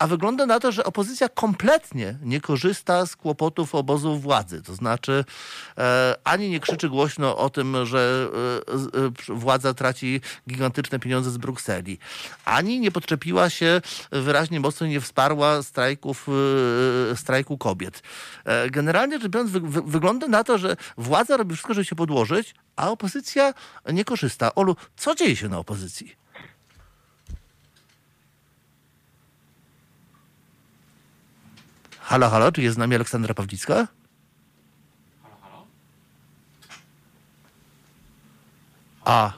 a 0.02 0.06
wygląda 0.06 0.46
na 0.46 0.60
to, 0.60 0.72
że 0.72 0.84
opozycja 0.84 1.28
kompletnie 1.28 2.18
nie 2.22 2.40
korzysta 2.40 3.06
z 3.06 3.16
kłopotów 3.16 3.74
obozu 3.74 4.18
władzy. 4.18 4.62
To 4.62 4.74
znaczy 4.74 5.24
e, 5.78 6.14
ani 6.24 6.50
nie 6.50 6.60
krzyczy 6.60 6.88
głośno 6.88 7.36
o 7.36 7.50
tym, 7.50 7.86
że 7.86 8.28
e, 8.68 9.34
e, 9.34 9.34
władza 9.34 9.74
traci 9.74 10.20
gigantyczne 10.48 10.98
pieniądze 10.98 11.30
z 11.30 11.38
Brukseli, 11.38 11.98
ani 12.44 12.80
nie 12.80 12.90
podczepiła 12.90 13.50
się 13.50 13.80
wyraźnie 14.12 14.60
mocno, 14.60 14.86
nie 14.86 15.00
wsparła 15.00 15.62
strajków, 15.62 16.26
strajku 17.14 17.58
kobiet. 17.58 18.02
Generalnie 18.82 19.18
rzecz 19.18 19.32
biorąc 19.32 19.50
wy, 19.50 19.60
wy, 19.60 19.82
wygląda 19.82 20.28
na 20.28 20.44
to, 20.44 20.58
że 20.58 20.76
władza 20.96 21.36
robi 21.36 21.54
wszystko, 21.54 21.74
żeby 21.74 21.84
się 21.84 21.96
podłożyć, 21.96 22.54
a 22.76 22.90
opozycja 22.90 23.54
nie 23.92 24.04
korzysta. 24.04 24.54
Olu, 24.54 24.76
co 24.96 25.14
dzieje 25.14 25.36
się 25.36 25.48
na 25.48 25.58
opozycji? 25.58 26.16
Halo, 32.00 32.30
halo, 32.30 32.52
czy 32.52 32.62
jest 32.62 32.74
z 32.74 32.78
nami 32.78 32.94
Aleksandra 32.94 33.34
Pawlicka? 33.34 33.88
A, 39.04 39.32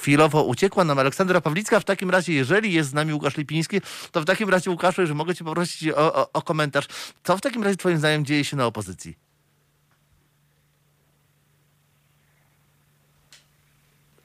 chwilowo 0.00 0.44
uciekła 0.44 0.84
nam 0.84 0.98
Aleksandra 0.98 1.40
Pawlicka. 1.40 1.80
W 1.80 1.84
takim 1.84 2.10
razie, 2.10 2.32
jeżeli 2.32 2.72
jest 2.72 2.90
z 2.90 2.94
nami 2.94 3.14
Łukasz 3.14 3.36
Lipiński, 3.36 3.80
to 4.12 4.20
w 4.20 4.24
takim 4.24 4.48
razie, 4.48 4.70
Łukaszu, 4.70 5.06
że 5.06 5.14
mogę 5.14 5.34
cię 5.34 5.44
poprosić 5.44 5.88
o, 5.88 6.14
o, 6.14 6.32
o 6.32 6.42
komentarz. 6.42 6.86
Co 7.24 7.36
w 7.36 7.40
takim 7.40 7.62
razie 7.62 7.76
twoim 7.76 7.98
zdaniem 7.98 8.24
dzieje 8.24 8.44
się 8.44 8.56
na 8.56 8.66
opozycji? 8.66 9.16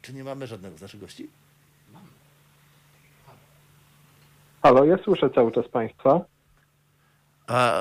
Czy 0.02 0.14
nie 0.14 0.24
mamy 0.24 0.48
żadnego 0.48 0.78
z 0.78 0.82
naszych 0.82 1.00
gości? 1.00 1.30
Halo, 4.64 4.86
ja 4.86 4.98
słyszę 5.04 5.30
cały 5.30 5.52
czas 5.52 5.68
Państwa. 5.68 6.26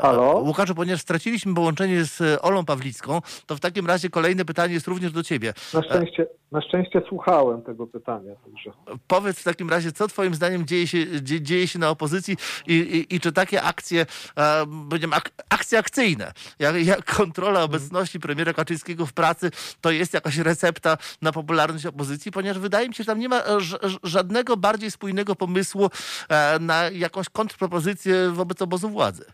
Halo? 0.03 0.39
Łukaszu, 0.39 0.75
ponieważ 0.75 1.01
straciliśmy 1.01 1.55
połączenie 1.55 2.05
z 2.05 2.21
e, 2.21 2.43
Olą 2.43 2.65
Pawlicką, 2.65 3.21
to 3.47 3.57
w 3.57 3.61
takim 3.61 3.87
razie 3.87 4.11
kolejne 4.11 4.45
pytanie 4.45 4.75
jest 4.75 4.87
również 4.87 5.13
do 5.13 5.23
ciebie. 5.23 5.53
Na 5.75 5.83
szczęście, 5.83 6.27
na 6.53 6.61
szczęście 6.61 7.03
słuchałem 7.09 7.63
tego 7.63 7.87
pytania. 7.87 8.33
Także. 8.45 8.71
Powiedz 9.07 9.41
w 9.41 9.45
takim 9.45 9.71
razie, 9.71 9.93
co 9.93 10.09
twoim 10.09 10.35
zdaniem 10.35 10.67
dzieje 10.67 10.87
się, 10.87 11.23
dzie, 11.23 11.41
dzieje 11.41 11.69
się 11.69 11.79
na 11.79 11.91
opozycji 11.91 12.37
i, 12.67 12.75
i, 12.75 13.15
i 13.15 13.21
czy 13.21 13.33
takie 13.33 13.63
akcje, 13.63 14.07
e, 14.37 14.65
będziemy 14.67 15.17
ak, 15.17 15.31
akcje 15.49 15.79
akcyjne, 15.79 16.33
jak, 16.59 16.87
jak 16.87 17.17
kontrola 17.17 17.63
obecności 17.63 18.21
premiera 18.21 18.53
Kaczyńskiego 18.53 19.07
w 19.07 19.13
pracy, 19.13 19.51
to 19.81 19.91
jest 19.91 20.15
jakaś 20.15 20.39
recepta 20.39 20.97
na 21.23 21.33
popularność 21.33 21.87
opozycji, 21.87 22.33
ponieważ 22.33 22.59
wydaje 22.59 22.89
mi 22.89 22.95
się, 22.95 23.05
że 23.05 23.07
tam 23.07 23.19
nie 23.19 23.29
ma 23.29 23.39
e, 23.39 23.59
żadnego 24.03 24.57
bardziej 24.57 24.91
spójnego 24.91 25.37
pomysłu 25.37 25.91
e, 26.29 26.59
na 26.59 26.91
jakąś 26.91 27.29
kontrpropozycję 27.29 28.31
wobec 28.31 28.63
obozu 28.63 28.89
władzy. 28.89 29.25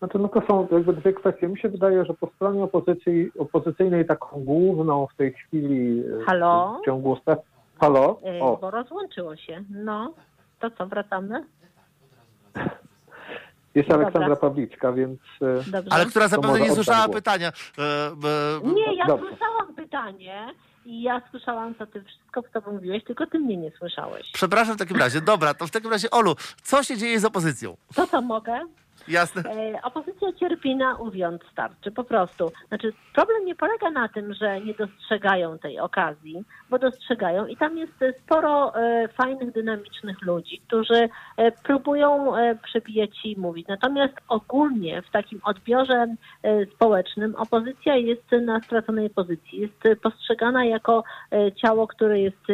Znaczy, 0.00 0.18
no 0.18 0.28
to 0.28 0.42
są 0.48 0.68
jakby 0.72 0.92
dwie 0.92 1.12
kwestie. 1.12 1.48
Mi 1.48 1.58
się 1.58 1.68
wydaje, 1.68 2.04
że 2.04 2.14
po 2.14 2.26
stronie 2.36 2.62
opozycji, 2.64 3.30
opozycyjnej 3.38 4.06
taką 4.06 4.44
główną 4.44 5.06
w 5.06 5.16
tej 5.16 5.32
chwili 5.32 6.02
e, 6.20 6.24
Halo? 6.24 6.78
w 6.82 6.84
ciągu 6.86 7.12
ostatnich... 7.12 7.46
Halo? 7.80 8.20
Y, 8.38 8.42
O, 8.42 8.56
Bo 8.56 8.70
rozłączyło 8.70 9.36
się. 9.36 9.64
No, 9.70 10.12
to 10.60 10.70
co, 10.70 10.86
wracamy? 10.86 11.44
jest 13.74 13.88
dobra. 13.88 14.02
Aleksandra 14.04 14.36
Pawlicka, 14.36 14.92
więc 14.92 15.20
e, 15.42 15.70
Dobrze. 15.70 15.92
Ale 15.92 16.06
która 16.06 16.24
To 16.24 16.28
zapewne 16.36 16.60
nie 16.60 16.70
słyszała 16.74 17.04
głos. 17.04 17.16
pytania. 17.16 17.48
E, 17.78 17.82
e, 17.82 18.72
Nie, 18.74 18.94
ja 18.96 19.06
Dobrze. 19.06 19.26
słyszałam 19.28 19.74
pytanie 19.74 20.46
i 20.86 21.02
ja 21.02 21.22
słyszałam, 21.30 21.74
co 21.74 21.86
ty 21.86 22.02
wszystko, 22.04 22.42
co 22.62 22.70
mówiłeś, 22.72 23.04
tylko 23.04 23.26
ty 23.26 23.38
mnie 23.38 23.56
nie 23.56 23.70
słyszałeś. 23.70 24.30
Przepraszam 24.32 24.74
w 24.74 24.78
takim 24.78 24.96
razie. 24.96 25.20
Dobra, 25.20 25.54
to 25.54 25.66
w 25.66 25.70
takim 25.70 25.90
razie, 25.90 26.10
Olu, 26.10 26.34
co 26.62 26.82
się 26.82 26.96
dzieje 26.96 27.20
z 27.20 27.24
opozycją? 27.24 27.76
To 27.94 28.06
co 28.06 28.20
mogę? 28.22 28.60
Jasne. 29.10 29.42
E, 29.42 29.82
opozycja 29.82 30.32
cierpi 30.32 30.76
na 30.76 30.96
uwiąd 30.96 31.42
starczy, 31.52 31.90
po 31.90 32.04
prostu. 32.04 32.52
Znaczy, 32.68 32.92
problem 33.14 33.44
nie 33.44 33.54
polega 33.54 33.90
na 33.90 34.08
tym, 34.08 34.34
że 34.34 34.60
nie 34.60 34.74
dostrzegają 34.74 35.58
tej 35.58 35.80
okazji, 35.80 36.44
bo 36.70 36.78
dostrzegają 36.78 37.46
i 37.46 37.56
tam 37.56 37.78
jest 37.78 37.92
sporo 38.24 38.76
e, 38.76 39.08
fajnych, 39.08 39.52
dynamicznych 39.52 40.22
ludzi, 40.22 40.62
którzy 40.66 41.08
e, 41.36 41.52
próbują 41.52 42.32
przebijać 42.62 43.10
i 43.24 43.40
mówić. 43.40 43.68
Natomiast 43.68 44.14
ogólnie 44.28 45.02
w 45.02 45.10
takim 45.10 45.40
odbiorze 45.44 46.06
społecznym 46.74 47.34
opozycja 47.36 47.96
jest 47.96 48.32
na 48.42 48.60
straconej 48.60 49.10
pozycji. 49.10 49.60
Jest 49.60 50.00
postrzegana 50.02 50.64
jako 50.64 51.04
ciało, 51.56 51.86
które 51.86 52.20
jest 52.20 52.46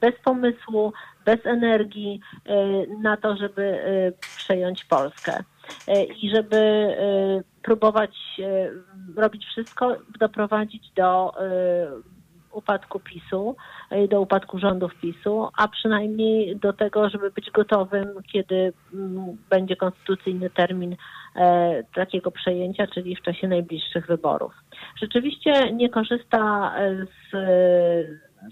bez 0.00 0.14
pomysłu, 0.24 0.92
bez 1.24 1.46
energii 1.46 2.20
e, 2.46 2.86
na 3.02 3.16
to, 3.16 3.36
żeby 3.36 3.62
e, 3.62 4.12
przejąć 4.36 4.84
Polskę 4.84 5.44
E, 5.88 6.04
i 6.04 6.30
żeby 6.30 6.88
próbować 7.62 8.40
robić 9.16 9.46
wszystko, 9.46 9.96
doprowadzić 10.18 10.90
do 10.96 11.32
upadku 12.52 13.00
PiSu, 13.00 13.56
do 14.08 14.20
upadku 14.20 14.58
rządów 14.58 14.94
PiSu, 14.94 15.48
a 15.56 15.68
przynajmniej 15.68 16.56
do 16.56 16.72
tego, 16.72 17.08
żeby 17.08 17.30
być 17.30 17.50
gotowym, 17.50 18.08
kiedy 18.32 18.72
mm, 18.94 19.36
będzie 19.50 19.76
konstytucyjny 19.76 20.50
termin 20.50 20.96
takiego 21.94 22.30
przejęcia, 22.30 22.86
czyli 22.86 23.16
w 23.16 23.22
czasie 23.22 23.48
najbliższych 23.48 24.06
wyborów. 24.06 24.52
Rzeczywiście 25.00 25.72
nie 25.72 25.88
korzysta 25.88 26.72
z, 27.04 27.36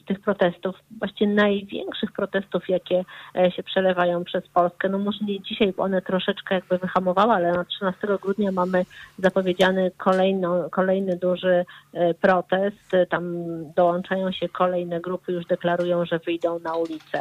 z 0.03 0.05
tych 0.05 0.21
protestów, 0.21 0.77
właściwie 0.99 1.35
największych 1.35 2.13
protestów, 2.13 2.69
jakie 2.69 3.05
e, 3.37 3.51
się 3.51 3.63
przelewają 3.63 4.25
przez 4.25 4.49
Polskę. 4.49 4.89
No 4.89 4.99
może 4.99 5.19
nie 5.25 5.41
dzisiaj, 5.41 5.73
bo 5.77 5.83
one 5.83 6.03
troszeczkę 6.03 6.55
jakby 6.55 6.79
wyhamowały, 6.79 7.33
ale 7.33 7.53
na 7.53 7.65
13 7.65 8.09
grudnia 8.23 8.53
mamy 8.53 8.85
zapowiedziany 9.19 9.91
kolejno, 9.97 10.71
kolejny 10.71 11.17
duży 11.17 11.65
e, 11.93 12.15
protest. 12.15 12.93
Tam 13.11 13.45
dołączają 13.75 14.33
się 14.33 14.49
kolejne 14.49 15.01
grupy, 15.01 15.33
już 15.33 15.47
deklarują, 15.47 16.05
że 16.05 16.19
wyjdą 16.19 16.59
na 16.59 16.75
ulicę. 16.75 17.21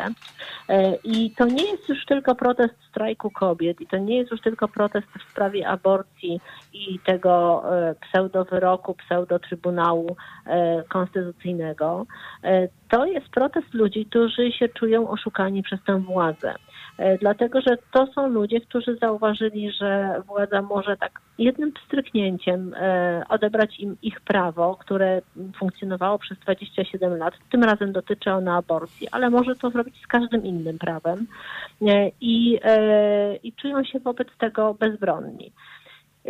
E, 0.70 0.96
I 1.04 1.32
to 1.32 1.46
nie 1.46 1.72
jest 1.72 1.90
już 1.90 2.06
tylko 2.06 2.36
protest 2.36 2.74
strajku 2.90 3.32
kobiet 3.32 3.82
i 3.82 3.88
to 3.88 3.98
nie 3.98 4.18
jest 4.18 4.32
już 4.32 4.42
tylko 4.42 4.68
protest 4.68 5.08
w 5.08 5.32
sprawie 5.32 5.68
aborcji 5.68 6.42
i 6.74 7.00
tego 7.06 7.64
e, 7.76 7.96
pseudowyroku, 7.96 8.94
pseudotrybunału 8.94 10.16
e, 10.48 10.84
konstytucyjnego. 10.84 12.06
E, 12.64 12.68
To 12.90 13.06
jest 13.06 13.30
protest 13.30 13.74
ludzi, 13.74 14.06
którzy 14.06 14.52
się 14.52 14.70
czują 14.70 15.10
oszukani 15.10 15.64
przez 15.64 15.84
tę 15.84 16.00
władzę. 16.00 16.56
E, 16.98 17.18
Dlatego, 17.18 17.62
że 17.62 17.78
to 17.94 18.08
są 18.08 18.30
ludzie, 18.30 18.62
którzy 18.62 18.96
zauważyli, 18.96 19.72
że 19.72 20.22
władza 20.28 20.62
może 20.62 20.98
tak 20.98 21.22
jednym 21.38 21.72
pstryknięciem 21.72 22.74
e, 22.74 23.24
odebrać 23.30 23.80
im 23.80 23.98
ich 24.02 24.22
prawo, 24.22 24.76
które 24.76 25.22
funkcjonowało 25.56 26.20
przez 26.20 26.40
27 26.40 27.18
lat. 27.18 27.34
Tym 27.52 27.64
razem 27.64 27.92
dotyczy 27.92 28.32
ono 28.32 28.56
aborcji, 28.56 29.08
ale 29.12 29.30
może 29.30 29.56
to 29.56 29.70
zrobić 29.70 29.96
z 30.04 30.08
każdym 30.08 30.46
innym 30.46 30.78
prawem 30.80 31.28
i, 32.22 32.60
i 33.44 33.54
czują 33.54 33.84
się 33.84 34.00
wobec 34.00 34.28
tego 34.38 34.74
bezbronni. 34.74 35.52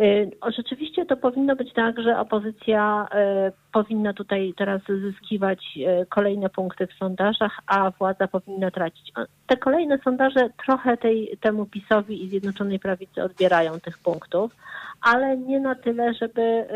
Y, 0.00 0.30
Rzeczywiście 0.56 1.06
to 1.06 1.16
powinno 1.16 1.56
być 1.56 1.72
tak, 1.72 2.00
że 2.00 2.18
opozycja 2.18 3.08
y, 3.48 3.52
powinna 3.72 4.12
tutaj 4.12 4.54
teraz 4.56 4.82
zyskiwać 5.00 5.64
y, 5.76 6.06
kolejne 6.06 6.48
punkty 6.48 6.86
w 6.86 6.92
sondażach, 6.92 7.60
a 7.66 7.90
władza 7.90 8.28
powinna 8.28 8.70
tracić. 8.70 9.12
Te 9.46 9.56
kolejne 9.56 9.98
sondaże 9.98 10.50
trochę 10.66 10.96
tej, 10.96 11.38
temu 11.40 11.66
PiSowi 11.66 12.24
i 12.24 12.28
Zjednoczonej 12.28 12.78
Prawicy 12.78 13.22
odbierają 13.22 13.80
tych 13.80 13.98
punktów, 13.98 14.56
ale 15.00 15.36
nie 15.36 15.60
na 15.60 15.74
tyle, 15.74 16.14
żeby 16.14 16.66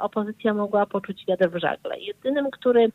opozycja 0.00 0.54
mogła 0.54 0.86
poczuć 0.86 1.24
wiatr 1.26 1.50
w 1.50 1.56
żagle. 1.56 1.98
Jedynym, 1.98 2.50
który 2.50 2.88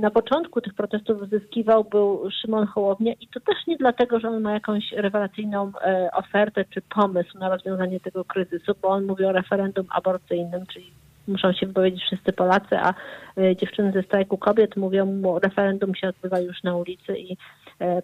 na 0.00 0.10
początku 0.10 0.60
tych 0.60 0.74
protestów 0.74 1.28
zyskiwał 1.28 1.84
był 1.84 2.30
Szymon 2.30 2.66
Hołownia 2.66 3.12
i 3.20 3.28
to 3.28 3.40
też 3.40 3.56
nie 3.66 3.76
dlatego, 3.76 4.20
że 4.20 4.28
on 4.28 4.40
ma 4.40 4.52
jakąś 4.52 4.92
rewelacyjną 4.92 5.72
e, 5.84 6.10
ofertę 6.12 6.64
czy 6.64 6.82
pomysł 6.82 7.38
na 7.38 7.48
rozwiązanie 7.48 8.00
tego 8.00 8.24
kryzysu, 8.24 8.72
bo 8.82 8.88
on 8.88 9.04
mówi 9.04 9.24
o 9.24 9.32
referendum 9.32 9.86
aborcyjnym, 9.90 10.66
czyli 10.66 10.90
muszą 11.28 11.52
się 11.52 11.66
wypowiedzieć 11.66 12.02
wszyscy 12.02 12.32
Polacy, 12.32 12.76
a 12.78 12.94
e, 13.38 13.56
dziewczyny 13.56 13.92
ze 13.92 14.02
strajku 14.02 14.38
kobiet 14.38 14.76
mówią 14.76 15.06
mu, 15.06 15.38
referendum 15.38 15.94
się 15.94 16.08
odbywa 16.08 16.40
już 16.40 16.62
na 16.62 16.76
ulicy 16.76 17.18
i 17.18 17.32
e, 17.32 17.36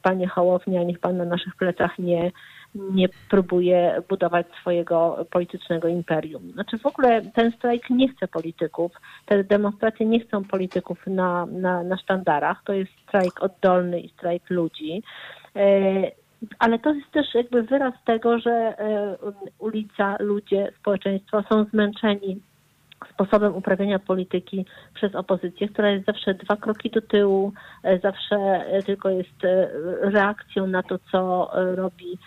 panie 0.03 0.29
Hołownia, 0.29 0.83
niech 0.83 0.99
pan 0.99 1.17
na 1.17 1.25
naszych 1.25 1.57
plecach 1.57 1.99
nie, 1.99 2.33
nie 2.75 3.09
próbuje 3.31 4.03
budować 4.09 4.47
swojego 4.61 5.27
politycznego 5.31 5.89
imperium. 5.89 6.53
Znaczy 6.53 6.79
w 6.79 6.87
ogóle 6.87 7.23
ten 7.23 7.53
strajk 7.53 7.91
nie 7.91 8.09
chce 8.09 8.29
polityków, 8.29 8.93
te 9.27 9.45
demonstracje 9.45 10.07
nie 10.07 10.21
chcą 10.21 10.45
polityków 10.45 11.07
na, 11.07 11.47
na, 11.47 11.83
na 11.83 11.97
sztandarach, 11.97 12.63
to 12.65 12.73
jest 12.73 12.93
strajk 13.09 13.43
oddolny 13.43 14.01
i 14.01 14.09
strajk 14.09 14.51
ludzi. 14.51 15.03
E, 15.57 15.63
ale 16.59 16.79
to 16.79 16.95
jest 16.95 17.11
też 17.11 17.35
jakby 17.35 17.63
wyraz 17.63 17.95
tego, 18.05 18.39
że 18.39 18.51
e, 18.51 19.17
ulica, 19.59 20.17
ludzie, 20.21 20.73
społeczeństwo 20.81 21.43
są 21.43 21.65
zmęczeni 21.65 22.41
sposobem 23.13 23.55
uprawiania 23.55 23.99
polityki 23.99 24.67
przez 24.95 25.15
opozycję, 25.15 25.69
która 25.69 25.91
jest 25.91 26.07
zawsze 26.07 26.35
dwa 26.35 26.57
kroki 26.57 26.91
do 26.91 27.01
tyłu, 27.01 27.53
e, 27.83 27.99
zawsze 27.99 28.37
e, 28.37 28.83
tylko 28.83 29.11
jest 29.11 29.45
e, 29.45 29.69
reakcją 30.01 30.67
na 30.67 30.83
to, 30.83 30.99
co 31.13 31.51
robi 31.75 32.19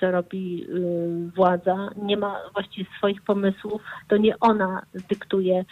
co 0.00 0.10
robi 0.10 0.66
władza, 1.36 1.90
nie 1.96 2.16
ma 2.16 2.40
właściwie 2.52 2.90
swoich 2.98 3.22
pomysłów, 3.22 3.82
to 4.08 4.16
nie 4.16 4.38
ona 4.40 4.82
dyktuje 5.08 5.64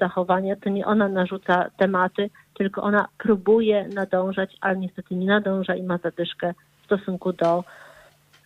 zachowania, 0.00 0.56
to 0.56 0.70
nie 0.70 0.86
ona 0.86 1.08
narzuca 1.08 1.70
tematy, 1.76 2.30
tylko 2.54 2.82
ona 2.82 3.08
próbuje 3.18 3.88
nadążać, 3.88 4.56
ale 4.60 4.76
niestety 4.76 5.14
nie 5.14 5.26
nadąża 5.26 5.74
i 5.74 5.82
ma 5.82 5.98
zadyszkę 5.98 6.54
w 6.82 6.84
stosunku 6.84 7.32
do 7.32 7.64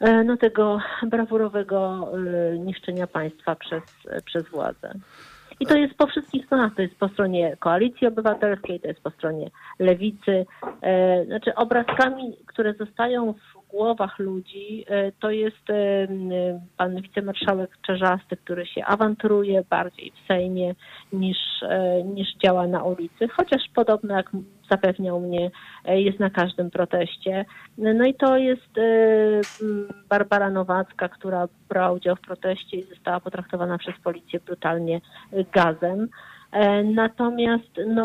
no, 0.00 0.36
tego 0.36 0.78
brawurowego 1.02 2.08
e, 2.52 2.58
niszczenia 2.58 3.06
państwa 3.06 3.54
przez, 3.54 3.82
przez 4.24 4.48
władzę. 4.48 4.94
I 5.60 5.66
to 5.66 5.76
jest 5.76 5.94
po 5.94 6.06
wszystkich 6.06 6.46
stronach. 6.46 6.74
To 6.74 6.82
jest 6.82 6.94
po 6.94 7.08
stronie 7.08 7.56
Koalicji 7.56 8.06
Obywatelskiej, 8.06 8.80
to 8.80 8.88
jest 8.88 9.00
po 9.00 9.10
stronie 9.10 9.50
Lewicy. 9.78 10.46
E, 10.82 11.24
znaczy 11.24 11.54
obrazkami, 11.54 12.36
które 12.46 12.74
zostają 12.74 13.32
w 13.32 13.55
głowach 13.70 14.18
ludzi, 14.18 14.84
e, 14.88 15.12
to 15.12 15.30
jest 15.30 15.70
e, 15.70 16.08
pan 16.76 17.02
wicemarszałek 17.02 17.78
Czerzasty, 17.86 18.36
który 18.36 18.66
się 18.66 18.84
awanturuje 18.84 19.62
bardziej 19.70 20.12
w 20.12 20.26
Sejmie 20.26 20.74
niż, 21.12 21.36
niż 22.04 22.28
działa 22.44 22.66
na 22.66 22.84
ulicy, 22.84 23.28
chociaż 23.28 23.62
podobno 23.74 24.16
jak 24.16 24.30
zapewniał 24.70 25.20
mnie, 25.20 25.50
jest 25.84 26.18
na 26.18 26.30
każdym 26.30 26.70
proteście. 26.70 27.44
No 27.78 28.06
i 28.06 28.14
to 28.14 28.36
jest 28.36 28.80
Barbara 30.08 30.50
Nowacka, 30.50 31.08
która 31.08 31.48
brała 31.68 31.92
udział 31.92 32.16
w 32.16 32.20
proteście 32.20 32.76
i 32.76 32.82
została 32.82 33.20
potraktowana 33.20 33.78
przez 33.78 33.94
policję 34.04 34.40
brutalnie 34.40 35.00
gazem. 35.52 36.08
Natomiast 36.84 37.80
no, 37.86 38.02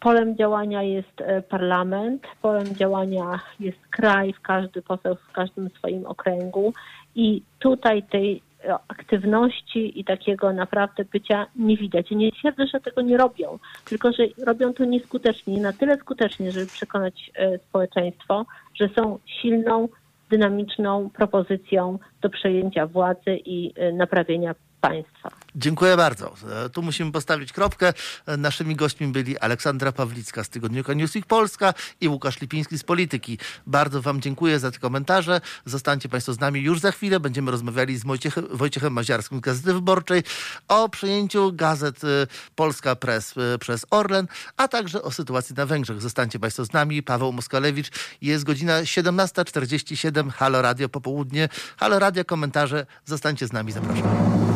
polem 0.00 0.36
działania 0.36 0.82
jest 0.82 1.20
e, 1.20 1.42
parlament, 1.42 2.22
polem 2.42 2.74
działania 2.74 3.40
jest 3.60 3.78
kraj, 3.90 4.34
każdy 4.42 4.82
poseł 4.82 5.14
w 5.14 5.32
każdym 5.32 5.70
swoim 5.70 6.06
okręgu 6.06 6.72
i 7.14 7.42
tutaj 7.58 8.02
tej 8.02 8.42
e, 8.64 8.74
aktywności 8.88 10.00
i 10.00 10.04
takiego 10.04 10.52
naprawdę 10.52 11.04
bycia 11.04 11.46
nie 11.56 11.76
widać. 11.76 12.12
I 12.12 12.16
nie 12.16 12.32
twierdzę, 12.32 12.66
że 12.66 12.80
tego 12.80 13.00
nie 13.00 13.16
robią, 13.16 13.58
tylko 13.84 14.12
że 14.12 14.22
robią 14.46 14.72
to 14.72 14.84
nieskutecznie, 14.84 15.60
na 15.60 15.72
tyle 15.72 15.96
skutecznie, 15.96 16.52
żeby 16.52 16.66
przekonać 16.66 17.30
e, 17.34 17.58
społeczeństwo, 17.58 18.46
że 18.74 18.88
są 18.88 19.18
silną, 19.26 19.88
dynamiczną 20.30 21.10
propozycją 21.10 21.98
do 22.20 22.30
przejęcia 22.30 22.86
władzy 22.86 23.40
i 23.44 23.72
naprawienia 23.92 24.54
państwa. 24.80 25.30
Dziękuję 25.54 25.96
bardzo. 25.96 26.34
E, 26.64 26.68
tu 26.68 26.82
musimy 26.82 27.12
postawić 27.12 27.52
kropkę. 27.52 27.92
E, 28.26 28.36
naszymi 28.36 28.76
gośćmi 28.76 29.06
byli 29.06 29.38
Aleksandra 29.38 29.92
Pawlicka 29.92 30.44
z 30.44 30.48
tygodnika 30.48 30.92
Newsweek 30.92 31.26
Polska 31.26 31.74
i 32.00 32.08
Łukasz 32.08 32.40
Lipiński 32.40 32.78
z 32.78 32.84
Polityki. 32.84 33.38
Bardzo 33.66 34.02
Wam 34.02 34.20
dziękuję 34.20 34.58
za 34.58 34.70
te 34.70 34.78
komentarze. 34.78 35.40
Zostańcie 35.64 36.08
Państwo 36.08 36.32
z 36.32 36.40
nami 36.40 36.60
już 36.60 36.80
za 36.80 36.92
chwilę. 36.92 37.20
Będziemy 37.20 37.50
rozmawiali 37.50 37.98
z 37.98 38.04
Wojciechem, 38.04 38.46
Wojciechem 38.50 38.92
Maziarskim 38.92 39.38
z 39.38 39.40
Gazety 39.40 39.72
Wyborczej 39.74 40.22
o 40.68 40.88
przejęciu 40.88 41.52
gazet 41.52 42.04
e, 42.04 42.26
Polska 42.54 42.96
Press 42.96 43.34
przez 43.60 43.86
Orlen, 43.90 44.26
a 44.56 44.68
także 44.68 45.02
o 45.02 45.10
sytuacji 45.10 45.54
na 45.54 45.66
Węgrzech. 45.66 46.00
Zostańcie 46.00 46.38
Państwo 46.38 46.64
z 46.64 46.72
nami. 46.72 47.02
Paweł 47.02 47.32
Moskalewicz. 47.32 47.90
Jest 48.22 48.44
godzina 48.44 48.82
17.47. 48.82 50.30
Halo 50.30 50.62
Radio 50.62 50.88
popołudnie. 50.88 51.48
Halo 51.76 51.98
Radio 51.98 52.24
komentarze. 52.24 52.86
Zostańcie 53.04 53.46
z 53.46 53.52
nami. 53.52 53.72
Zapraszam. 53.72 54.49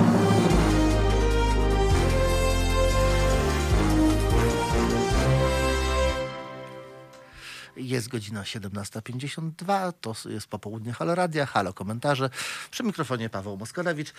Jest 7.95 8.09
godzina 8.09 8.43
17.52, 8.43 9.93
to 10.01 10.15
jest 10.29 10.47
popołudnie 10.47 10.93
Halo 10.93 11.15
Radia, 11.15 11.47
Halo 11.47 11.73
Komentarze. 11.73 12.31
Przy 12.71 12.83
mikrofonie 12.83 13.31
Paweł 13.31 13.57
Moskalewicz. 13.57 14.13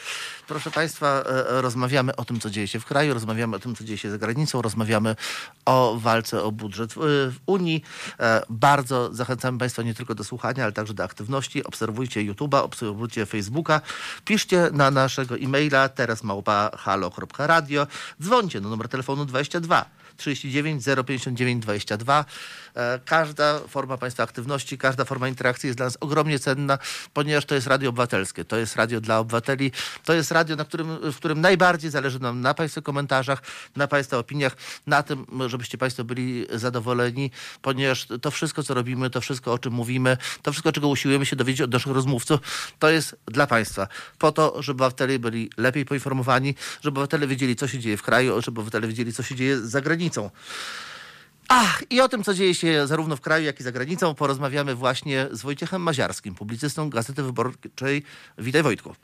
Proszę 0.48 0.72
Państwa, 0.72 1.08
e, 1.08 1.62
rozmawiamy 1.62 2.16
o 2.16 2.26
tym, 2.26 2.40
co 2.40 2.50
dzieje 2.50 2.68
się 2.68 2.80
w 2.80 2.86
kraju, 2.86 3.14
rozmawiamy 3.14 3.56
o 3.56 3.60
tym, 3.60 3.76
co 3.76 3.84
dzieje 3.84 3.98
się 3.98 4.12
za 4.12 4.18
granicą, 4.18 4.62
rozmawiamy 4.62 5.16
o 5.66 5.98
walce 6.00 6.44
o 6.44 6.52
budżet 6.52 6.94
w 6.96 7.36
Unii. 7.46 7.84
E, 8.20 8.42
bardzo 8.50 9.14
zachęcamy 9.14 9.58
Państwa 9.58 9.84
nie 9.84 9.94
tylko 9.94 10.16
do 10.16 10.24
słuchania, 10.24 10.64
ale 10.64 10.74
także 10.74 10.94
do 10.94 11.04
aktywności. 11.04 11.64
Obserwujcie 11.64 12.34
YouTube'a, 12.34 12.58
obserwujcie 12.58 13.26
Facebooka. 13.26 13.82
Piszcie 14.26 14.70
na 14.74 14.92
naszego 14.92 15.38
e-maila 15.38 15.90
teraz 15.90 16.24
małpa 16.24 16.72
halo.radio. 16.78 17.88
Dzwońcie 18.22 18.62
na 18.62 18.70
numer 18.70 18.90
telefonu 18.90 19.26
22 19.26 19.86
39 20.18 20.84
059 21.08 21.64
22. 21.64 22.26
Każda 23.06 23.60
forma 23.60 23.98
Państwa 23.98 24.24
aktywności, 24.24 24.78
każda 24.78 25.06
forma 25.06 25.28
interakcji 25.28 25.68
jest 25.68 25.78
dla 25.78 25.86
nas 25.86 25.98
ogromnie 26.00 26.40
cenna, 26.40 26.78
ponieważ 27.14 27.46
to 27.46 27.56
jest 27.56 27.68
radio 27.68 27.90
obywatelskie, 27.90 28.46
to 28.46 28.58
jest 28.58 28.76
radio 28.76 29.02
dla 29.02 29.20
obywateli, 29.20 29.72
to 30.06 30.14
jest 30.14 30.32
radio, 30.32 30.56
na 30.56 30.66
którym, 30.66 31.12
w 31.12 31.16
którym 31.16 31.42
najbardziej 31.42 31.92
zależy 31.92 32.20
nam 32.20 32.42
na 32.42 32.54
Państwa 32.54 32.82
komentarzach, 32.82 33.42
na 33.76 33.88
Państwa 33.88 34.18
opiniach, 34.18 34.56
na 34.88 35.04
tym, 35.04 35.26
żebyście 35.48 35.78
Państwo 35.78 36.04
byli 36.04 36.46
zadowoleni, 36.54 37.32
ponieważ 37.62 38.08
to 38.22 38.32
wszystko, 38.32 38.64
co 38.64 38.74
robimy, 38.74 39.10
to 39.10 39.22
wszystko, 39.22 39.54
o 39.54 39.58
czym 39.58 39.74
mówimy, 39.74 40.18
to 40.42 40.52
wszystko, 40.52 40.72
czego 40.72 40.88
usiłujemy 40.88 41.26
się 41.26 41.36
dowiedzieć 41.36 41.62
od 41.62 41.72
naszych 41.72 41.92
rozmówców, 41.92 42.40
to 42.80 42.90
jest 42.90 43.16
dla 43.26 43.48
Państwa. 43.48 43.88
Po 44.18 44.32
to, 44.32 44.62
żeby 44.62 44.84
obywatele 44.84 45.20
byli 45.20 45.50
lepiej 45.58 45.86
poinformowani, 45.86 46.56
żeby 46.82 47.00
obywatele 47.00 47.28
wiedzieli, 47.28 47.56
co 47.56 47.68
się 47.68 47.80
dzieje 47.80 47.98
w 47.98 48.04
kraju, 48.04 48.42
żeby 48.42 48.62
obywatele 48.62 48.88
wiedzieli, 48.88 49.14
co 49.14 49.24
się 49.24 49.36
dzieje 49.36 49.62
za 49.62 49.82
granicą 49.82 50.05
granicą. 50.06 50.30
Ach, 51.48 51.84
i 51.90 52.02
o 52.02 52.10
tym, 52.10 52.24
co 52.24 52.34
dzieje 52.34 52.56
się 52.56 52.88
zarówno 52.88 53.16
w 53.16 53.22
kraju, 53.22 53.46
jak 53.46 53.60
i 53.60 53.64
za 53.64 53.72
granicą, 53.72 54.16
porozmawiamy 54.16 54.76
właśnie 54.76 55.28
z 55.32 55.42
Wojciechem 55.42 55.82
Maziarskim, 55.82 56.36
publicystą 56.36 56.90
Gazety 56.90 57.24
Wyborczej. 57.24 58.04
Witaj 58.38 58.64
Wojtku. 58.64 58.96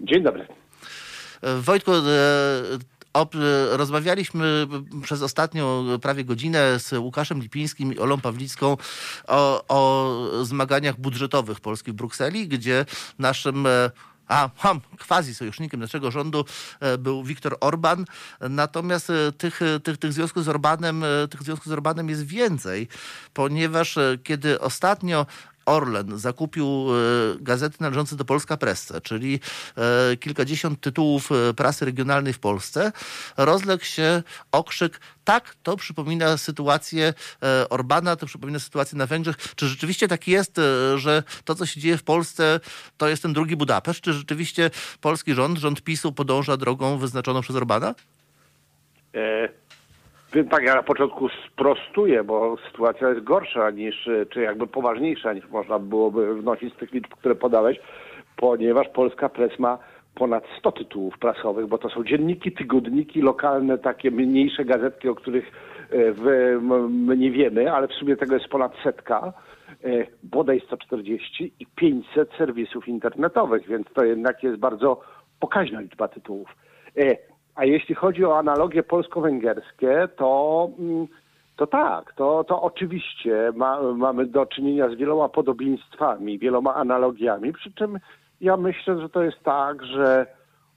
Dzień 0.00 0.22
dobry. 0.22 0.46
Wojtku, 1.60 1.92
e, 1.92 1.98
rozmawialiśmy 3.76 4.66
przez 5.02 5.22
ostatnią 5.22 5.84
prawie 6.02 6.24
godzinę 6.24 6.78
z 6.78 6.92
Łukaszem 6.92 7.42
Lipińskim 7.42 7.92
i 7.92 7.98
Olą 7.98 8.20
Pawlicką 8.20 8.76
o, 9.26 9.64
o 9.68 10.44
zmaganiach 10.44 11.00
budżetowych 11.00 11.60
Polski 11.60 11.92
w 11.92 11.94
Brukseli, 11.94 12.48
gdzie 12.48 12.84
naszym 13.18 13.66
e, 13.66 13.90
a 14.28 14.50
ham, 14.56 14.80
quasi 15.08 15.34
sojusznikiem 15.34 15.80
naszego 15.80 16.10
rządu 16.10 16.44
e, 16.80 16.98
był 16.98 17.24
Viktor 17.24 17.56
Orban. 17.60 18.04
Natomiast 18.40 19.10
e, 19.10 19.32
tych, 19.32 19.62
e, 19.62 19.80
tych, 19.80 19.98
tych 19.98 20.12
związków 20.12 20.44
z 20.44 20.48
Orbanem, 20.48 21.04
tych 21.30 21.42
związków 21.42 21.68
z 21.68 21.72
Orbanem 21.72 22.08
jest 22.08 22.26
więcej, 22.26 22.88
ponieważ 23.34 23.98
kiedy 24.24 24.60
ostatnio 24.60 25.26
Orlen 25.68 26.18
zakupił 26.18 26.66
e, 26.66 26.94
gazety 27.40 27.76
należące 27.80 28.16
do 28.16 28.24
Polska 28.24 28.56
Presse, 28.56 29.00
czyli 29.00 29.40
e, 29.76 30.16
kilkadziesiąt 30.16 30.80
tytułów 30.80 31.32
e, 31.32 31.54
prasy 31.54 31.84
regionalnej 31.84 32.32
w 32.32 32.38
Polsce, 32.38 32.92
rozległ 33.36 33.84
się 33.84 34.22
okrzyk 34.52 35.00
tak, 35.24 35.56
to 35.62 35.76
przypomina 35.76 36.36
sytuację 36.36 37.14
Orbana, 37.70 38.16
to 38.16 38.26
przypomina 38.26 38.58
sytuację 38.58 38.98
na 38.98 39.06
Węgrzech. 39.06 39.36
Czy 39.56 39.68
rzeczywiście 39.68 40.08
tak 40.08 40.28
jest, 40.28 40.60
że 40.96 41.22
to, 41.44 41.54
co 41.54 41.66
się 41.66 41.80
dzieje 41.80 41.96
w 41.96 42.02
Polsce, 42.02 42.60
to 42.96 43.08
jest 43.08 43.22
ten 43.22 43.32
drugi 43.32 43.56
Budapeszt? 43.56 44.00
Czy 44.00 44.12
rzeczywiście 44.12 44.70
polski 45.00 45.34
rząd, 45.34 45.58
rząd 45.58 45.82
PiSu 45.82 46.12
podąża 46.12 46.56
drogą 46.56 46.98
wyznaczoną 46.98 47.40
przez 47.40 47.56
Orbana? 47.56 47.94
E 49.14 49.67
więc 50.32 50.50
tak, 50.50 50.64
ja 50.64 50.74
na 50.74 50.82
początku 50.82 51.28
sprostuję, 51.28 52.24
bo 52.24 52.56
sytuacja 52.70 53.08
jest 53.08 53.24
gorsza 53.24 53.70
niż, 53.70 54.08
czy 54.30 54.40
jakby 54.40 54.66
poważniejsza 54.66 55.32
niż 55.32 55.48
można 55.48 55.78
byłoby 55.78 56.34
wnosić 56.34 56.74
z 56.74 56.76
tych 56.76 56.92
liczb, 56.92 57.10
które 57.10 57.34
podałeś, 57.34 57.80
ponieważ 58.36 58.88
Polska 58.88 59.28
Press 59.28 59.58
ma 59.58 59.78
ponad 60.14 60.44
100 60.58 60.72
tytułów 60.72 61.18
prasowych, 61.18 61.66
bo 61.66 61.78
to 61.78 61.88
są 61.88 62.04
dzienniki, 62.04 62.52
tygodniki, 62.52 63.22
lokalne, 63.22 63.78
takie 63.78 64.10
mniejsze 64.10 64.64
gazetki, 64.64 65.08
o 65.08 65.14
których 65.14 65.52
e, 65.90 66.58
my 66.88 67.16
nie 67.16 67.30
wiemy, 67.30 67.72
ale 67.72 67.88
w 67.88 67.92
sumie 67.92 68.16
tego 68.16 68.34
jest 68.34 68.48
ponad 68.48 68.72
setka, 68.84 69.32
e, 69.84 69.88
bodaj 70.22 70.60
140 70.66 71.52
i 71.60 71.66
500 71.66 72.30
serwisów 72.38 72.88
internetowych, 72.88 73.68
więc 73.68 73.86
to 73.94 74.04
jednak 74.04 74.42
jest 74.42 74.58
bardzo 74.58 75.00
pokaźna 75.40 75.80
liczba 75.80 76.08
tytułów. 76.08 76.48
A 77.58 77.64
jeśli 77.64 77.94
chodzi 77.94 78.24
o 78.24 78.38
analogie 78.38 78.82
polsko-węgierskie, 78.82 80.08
to, 80.16 80.70
mm, 80.78 81.06
to 81.56 81.66
tak, 81.66 82.12
to, 82.12 82.44
to 82.44 82.62
oczywiście 82.62 83.52
ma, 83.54 83.82
mamy 83.82 84.26
do 84.26 84.46
czynienia 84.46 84.88
z 84.88 84.94
wieloma 84.94 85.28
podobieństwami, 85.28 86.38
wieloma 86.38 86.74
analogiami, 86.74 87.52
przy 87.52 87.72
czym 87.72 87.98
ja 88.40 88.56
myślę, 88.56 89.00
że 89.00 89.08
to 89.08 89.22
jest 89.22 89.40
tak, 89.44 89.84
że 89.84 90.26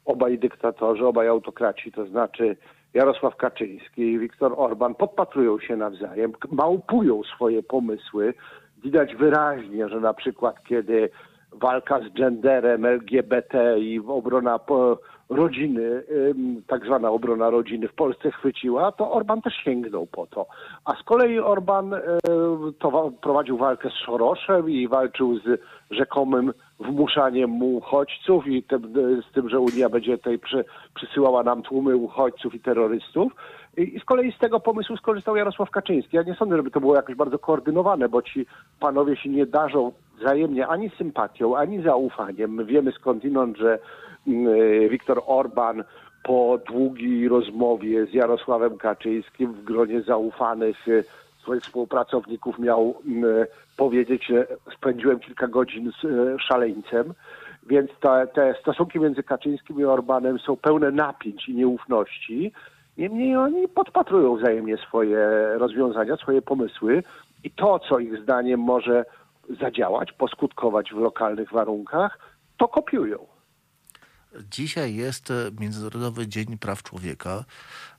obaj 0.06 0.40
dyktatorzy, 0.40 1.06
obaj 1.06 1.28
autokraci, 1.28 1.92
to 1.92 2.06
znaczy 2.06 2.58
Jarosław 2.94 3.36
Kaczyński 3.36 4.02
i 4.02 4.20
Viktor 4.20 4.54
Orban 4.58 4.96
podpatrują 4.96 5.60
się 5.60 5.76
nawzajem, 5.76 6.32
małpują 6.52 7.24
swoje 7.24 7.64
pomysły. 7.64 8.34
Widać 8.84 9.16
wyraźnie, 9.16 9.90
że 9.90 10.00
na 10.00 10.14
przykład 10.14 10.64
kiedy 10.64 11.10
walka 11.52 12.00
z 12.00 12.14
genderem 12.14 12.86
LGBT 12.86 13.80
i 13.80 14.00
obrona 14.08 14.60
rodziny, 15.32 16.04
tak 16.68 16.86
zwana 16.86 17.10
obrona 17.10 17.50
rodziny 17.50 17.88
w 17.88 17.94
Polsce 17.94 18.32
chwyciła, 18.32 18.92
to 18.92 19.12
Orban 19.12 19.42
też 19.42 19.54
sięgnął 19.54 20.08
po 20.08 20.28
to. 20.28 20.46
A 20.86 20.96
z 20.96 21.04
kolei 21.04 21.40
Orban 21.40 21.96
to 22.80 23.12
prowadził 23.22 23.58
walkę 23.58 23.90
z 23.90 23.94
Szoroszem 23.94 24.70
i 24.70 24.88
walczył 24.88 25.40
z 25.40 25.62
rzekomym 25.92 26.54
wmuszaniem 26.80 27.50
mu 27.50 27.76
uchodźców 27.76 28.48
i 28.48 28.64
tym, 28.64 28.94
z 29.30 29.34
tym, 29.34 29.50
że 29.50 29.60
Unia 29.60 29.90
będzie 29.90 30.18
tutaj 30.18 30.40
przy, 30.40 30.66
przysyłała 30.96 31.44
nam 31.44 31.62
tłumy 31.62 31.96
uchodźców 31.96 32.56
i 32.56 32.60
terrorystów. 32.60 33.34
I 33.78 34.00
z 34.00 34.06
kolei 34.06 34.32
z 34.32 34.38
tego 34.38 34.60
pomysłu 34.60 34.98
skorzystał 34.98 35.36
Jarosław 35.36 35.70
Kaczyński. 35.70 36.18
Ja 36.18 36.24
nie 36.24 36.36
sądzę, 36.36 36.58
żeby 36.58 36.72
to 36.72 36.80
było 36.80 36.96
jakoś 36.96 37.16
bardzo 37.16 37.40
koordynowane, 37.40 38.10
bo 38.10 38.22
ci 38.22 38.46
panowie 38.80 39.16
się 39.16 39.30
nie 39.30 39.46
darzą 39.46 39.92
wzajemnie 40.20 40.68
ani 40.68 40.90
sympatią, 40.90 41.58
ani 41.58 41.82
zaufaniem. 41.82 42.54
My 42.54 42.66
wiemy 42.66 42.92
skądinąd, 42.92 43.58
że 43.58 43.80
Viktor 44.90 45.22
Orban 45.26 45.84
po 46.24 46.60
długiej 46.68 47.28
rozmowie 47.28 48.06
z 48.06 48.14
Jarosławem 48.14 48.78
Kaczyńskim 48.78 49.54
w 49.54 49.64
gronie 49.64 50.02
zaufanych 50.02 50.88
e, 50.88 51.04
swoich 51.42 51.64
współpracowników 51.64 52.60
miał 52.60 52.96
mm, 53.06 53.46
powiedzieć, 53.78 54.26
że 54.26 54.48
spędziłem 54.78 55.20
kilka 55.20 55.48
godzin 55.48 55.92
z 56.02 56.06
e, 56.06 56.40
szaleńcem. 56.40 57.14
Więc 57.68 57.92
te, 58.00 58.28
te 58.34 58.56
stosunki 58.62 59.00
między 59.00 59.24
Kaczyńskim 59.24 59.80
i 59.80 59.84
Orbanem 59.84 60.40
są 60.40 60.58
pełne 60.58 60.92
napięć 60.92 61.50
i 61.50 61.56
nieufności. 61.56 62.52
Niemniej 62.98 63.38
oni 63.38 63.68
podpatrują 63.68 64.36
wzajemnie 64.36 64.78
swoje 64.78 65.20
rozwiązania, 65.54 66.18
swoje 66.18 66.42
pomysły 66.42 67.04
i 67.44 67.52
to, 67.52 67.80
co 67.80 68.00
ich 68.00 68.18
zdaniem 68.18 68.60
może 68.60 69.06
zadziałać, 69.50 70.12
poskutkować 70.12 70.92
w 70.94 70.98
lokalnych 70.98 71.52
warunkach, 71.52 72.20
to 72.58 72.68
kopiują. 72.68 73.31
Dzisiaj 74.52 74.96
jest 74.96 75.32
e, 75.32 75.34
Międzynarodowy 75.60 76.28
Dzień 76.28 76.58
Praw 76.58 76.84
Człowieka. 76.84 77.46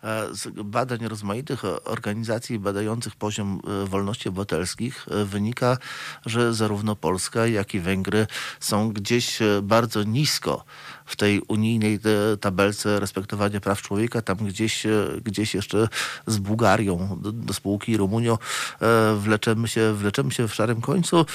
E, 0.05 0.35
Z 0.35 0.49
badań 0.65 1.09
rozmaitych 1.09 1.63
organizacji 1.85 2.59
badających 2.59 3.17
poziom 3.17 3.61
e, 3.85 3.87
wolności 3.87 4.29
obywatelskich 4.29 5.07
e, 5.11 5.25
wynika, 5.25 5.79
że 6.27 6.55
zarówno 6.55 6.97
Polska, 6.97 7.47
jak 7.47 7.75
i 7.75 7.81
Węgry 7.81 8.27
są 8.61 8.93
gdzieś 8.93 9.43
e, 9.43 9.63
bardzo 9.63 10.03
nisko 10.03 10.65
w 11.07 11.17
tej 11.17 11.41
unijnej 11.41 11.95
e, 11.95 12.37
tabelce 12.37 13.01
respektowania 13.01 13.61
praw 13.61 13.83
człowieka. 13.83 14.23
Tam 14.23 14.37
gdzieś, 14.37 14.87
e, 14.87 15.07
gdzieś 15.25 15.55
jeszcze 15.55 15.89
z 16.27 16.39
Bułgarią 16.39 17.19
do, 17.21 17.55
spółki 17.55 17.97
Rumunią 17.97 18.39
e, 18.81 19.17
wleczemy 19.17 19.69
się, 19.69 19.95
wleczemy 19.95 20.33
się 20.33 20.49
w 20.49 20.55
szarym 20.55 20.81
końcu. 20.81 21.27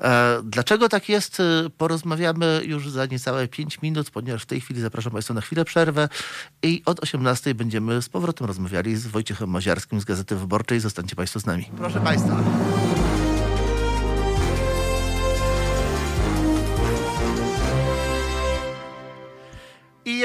E, 0.00 0.40
Dlaczego 0.44 0.88
tak 0.88 1.08
jest? 1.08 1.40
E, 1.40 1.70
Porozmawiamy 1.78 2.60
już 2.64 2.90
za 2.90 3.06
niecałe 3.06 3.48
5 3.48 3.82
minut, 3.82 4.10
ponieważ 4.10 4.42
w 4.42 4.46
tej 4.46 4.60
chwili 4.60 4.80
zapraszam 4.80 5.12
Państwa 5.12 5.34
na 5.34 5.40
chwilę 5.40 5.64
przerwę 5.64 6.08
i 6.62 6.82
od 6.86 7.00
18 7.00 7.54
będziemy 7.54 8.02
z 8.02 8.08
powrotem 8.08 8.46
rozmawiali 8.46 8.96
z 8.96 9.06
Wojciechem 9.06 9.50
Maziarskim 9.50 10.00
z 10.00 10.04
Gazety 10.04 10.36
Wyborczej. 10.36 10.80
Zostańcie 10.80 11.16
Państwo 11.16 11.40
z 11.40 11.46
nami. 11.46 11.64
Proszę 11.76 12.00
Państwa. 12.00 12.36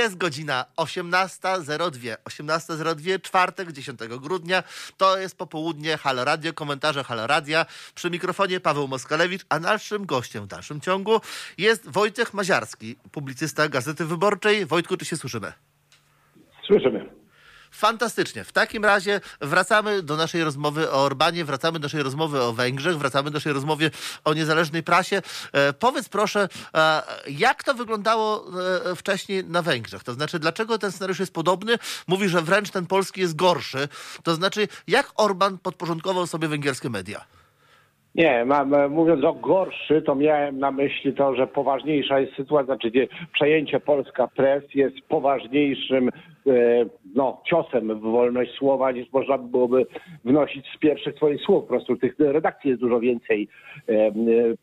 Jest 0.06 0.18
godzina 0.18 0.66
18.02. 0.78 2.16
18.02, 2.24 3.22
czwartek, 3.22 3.72
10 3.72 3.99
grudnia. 4.20 4.64
To 4.97 5.18
jest 5.18 5.38
popołudnie 5.38 5.97
Halo 5.97 6.26
Radio, 6.26 6.53
komentarze 6.53 7.03
Halo 7.03 7.28
Radia. 7.28 7.66
Przy 7.95 8.10
mikrofonie 8.10 8.60
Paweł 8.60 8.88
Moskalewicz, 8.88 9.45
a 9.49 9.60
naszym 9.60 10.06
gościem 10.06 10.43
w 10.43 10.47
dalszym 10.47 10.82
ciągu 10.82 11.22
jest 11.58 11.89
Wojciech 11.89 12.34
Maziarski, 12.34 12.95
publicysta 13.12 13.70
Gazety 13.70 14.06
Wyborczej. 14.06 14.66
Wojtku, 14.66 14.97
czy 14.97 15.06
się 15.06 15.18
słyszymy? 15.18 15.53
Słyszymy. 16.68 17.14
Fantastycznie. 17.76 18.43
W 18.43 18.51
takim 18.51 18.86
razie 18.86 19.19
wracamy 19.41 20.01
do 20.03 20.15
naszej 20.15 20.43
rozmowy 20.43 20.91
o 20.91 21.03
Orbanie, 21.03 21.45
wracamy 21.45 21.80
do 21.80 21.84
naszej 21.84 22.03
rozmowy 22.03 22.41
o 22.41 22.53
Węgrzech, 22.53 22.97
wracamy 22.97 23.30
do 23.30 23.34
naszej 23.34 23.53
rozmowy 23.53 23.91
o 24.26 24.34
niezależnej 24.34 24.84
prasie. 24.84 25.21
E, 25.53 25.73
powiedz 25.73 26.09
proszę, 26.09 26.47
e, 26.76 27.01
jak 27.30 27.63
to 27.63 27.73
wyglądało 27.73 28.45
e, 28.91 28.95
wcześniej 28.95 29.43
na 29.43 29.61
Węgrzech? 29.61 30.03
To 30.03 30.13
znaczy, 30.13 30.39
dlaczego 30.39 30.78
ten 30.78 30.91
scenariusz 30.91 31.19
jest 31.19 31.34
podobny? 31.34 31.76
Mówi, 32.07 32.30
że 32.30 32.41
wręcz 32.41 32.71
ten 32.71 32.86
polski 32.86 33.21
jest 33.21 33.36
gorszy. 33.36 33.88
To 34.23 34.34
znaczy, 34.34 34.67
jak 34.88 35.11
Orban 35.17 35.57
podporządkował 35.57 36.28
sobie 36.28 36.47
węgierskie 36.47 36.89
media? 36.89 37.26
Nie, 38.15 38.45
mam, 38.45 38.89
mówiąc 38.89 39.23
o 39.23 39.34
gorszy, 39.34 40.01
to 40.01 40.15
miałem 40.15 40.59
na 40.59 40.71
myśli 40.71 41.13
to, 41.13 41.36
że 41.36 41.47
poważniejsza 41.47 42.19
jest 42.19 42.36
sytuacja, 42.36 42.65
znaczy 42.65 43.07
przejęcie 43.34 43.80
Polska 43.80 44.28
Press 44.28 44.63
jest 44.73 44.95
poważniejszym 45.09 46.09
no, 47.16 47.41
ciosem 47.46 48.00
w 48.00 48.02
wolność 48.02 48.52
słowa, 48.52 48.91
niż 48.91 49.14
można 49.14 49.38
byłoby 49.38 49.86
wnosić 50.26 50.66
z 50.76 50.80
pierwszych 50.80 51.16
swoich 51.16 51.41
słów. 51.41 51.64
Po 51.64 51.70
prostu 51.70 51.98
tych 51.98 52.16
redakcji 52.20 52.70
jest 52.70 52.82
dużo 52.82 53.00
więcej. 53.00 53.48
E, 53.89 53.93
e, 53.93 54.12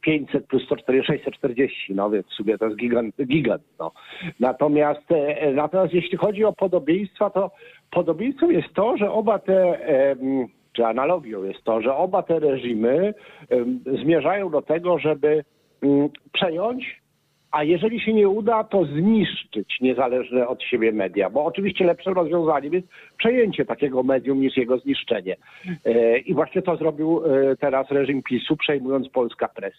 500 0.01 0.47
plus 0.47 0.63
140, 0.63 1.13
640, 1.13 1.95
no 1.95 2.11
więc 2.11 2.27
w 2.27 2.33
sumie 2.33 2.59
to 2.59 2.65
jest 2.65 2.77
gigant. 2.77 3.15
gigant 3.27 3.63
no. 3.79 3.93
natomiast, 4.41 5.13
e, 5.13 5.53
natomiast 5.53 5.95
jeśli 5.95 6.19
chodzi 6.19 6.45
o 6.45 6.53
podobieństwa, 6.53 7.31
to 7.31 7.51
podobieństwem 7.91 8.53
jest 8.53 8.75
to, 8.75 8.97
że 8.97 9.13
oba 9.13 9.39
te 9.39 9.79
czy 10.73 10.87
analogią 10.87 11.45
jest 11.45 11.65
to, 11.65 11.83
że 11.83 11.97
oba 11.97 12.23
te 12.23 12.39
reżimy 12.39 13.15
zmierzają 14.03 14.51
do 14.51 14.63
tego, 14.63 14.99
żeby 14.99 15.45
przejąć, 16.33 17.02
a 17.53 17.65
jeżeli 17.65 18.01
się 18.01 18.13
nie 18.13 18.29
uda, 18.29 18.65
to 18.65 18.85
zniszczyć 18.85 19.81
niezależne 19.81 20.49
od 20.49 20.63
siebie 20.63 20.93
media. 20.93 21.31
Bo 21.31 21.45
oczywiście 21.45 21.85
lepszym 21.85 22.13
rozwiązaniem 22.13 22.73
jest 22.73 22.89
przejęcie 23.19 23.65
takiego 23.65 24.03
medium 24.03 24.41
niż 24.41 24.57
jego 24.57 24.79
zniszczenie. 24.79 25.37
E, 25.85 26.19
I 26.19 26.35
właśnie 26.35 26.63
to 26.63 26.77
zrobił 26.77 27.23
e, 27.25 27.57
teraz 27.57 27.91
reżim 27.91 28.23
PiSu, 28.23 28.57
przejmując 28.57 29.09
Polska 29.09 29.49
Press. 29.49 29.75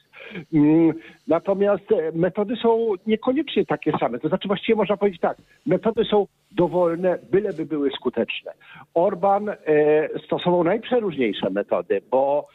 Mm, 0.54 0.94
Natomiast 1.28 1.92
e, 1.92 2.12
metody 2.16 2.56
są 2.56 2.94
niekoniecznie 3.08 3.66
takie 3.66 3.92
same. 4.00 4.20
To 4.20 4.28
znaczy 4.28 4.48
właściwie 4.48 4.76
można 4.76 4.98
powiedzieć 4.98 5.22
tak, 5.22 5.38
metody 5.66 6.06
są 6.06 6.28
dowolne, 6.52 7.20
byleby 7.32 7.66
były 7.66 7.92
skuteczne. 7.92 8.52
Orban 8.94 9.52
stosował 10.26 10.64
najprzeróżniejsze 10.64 11.50
metody, 11.50 12.02
bo 12.12 12.48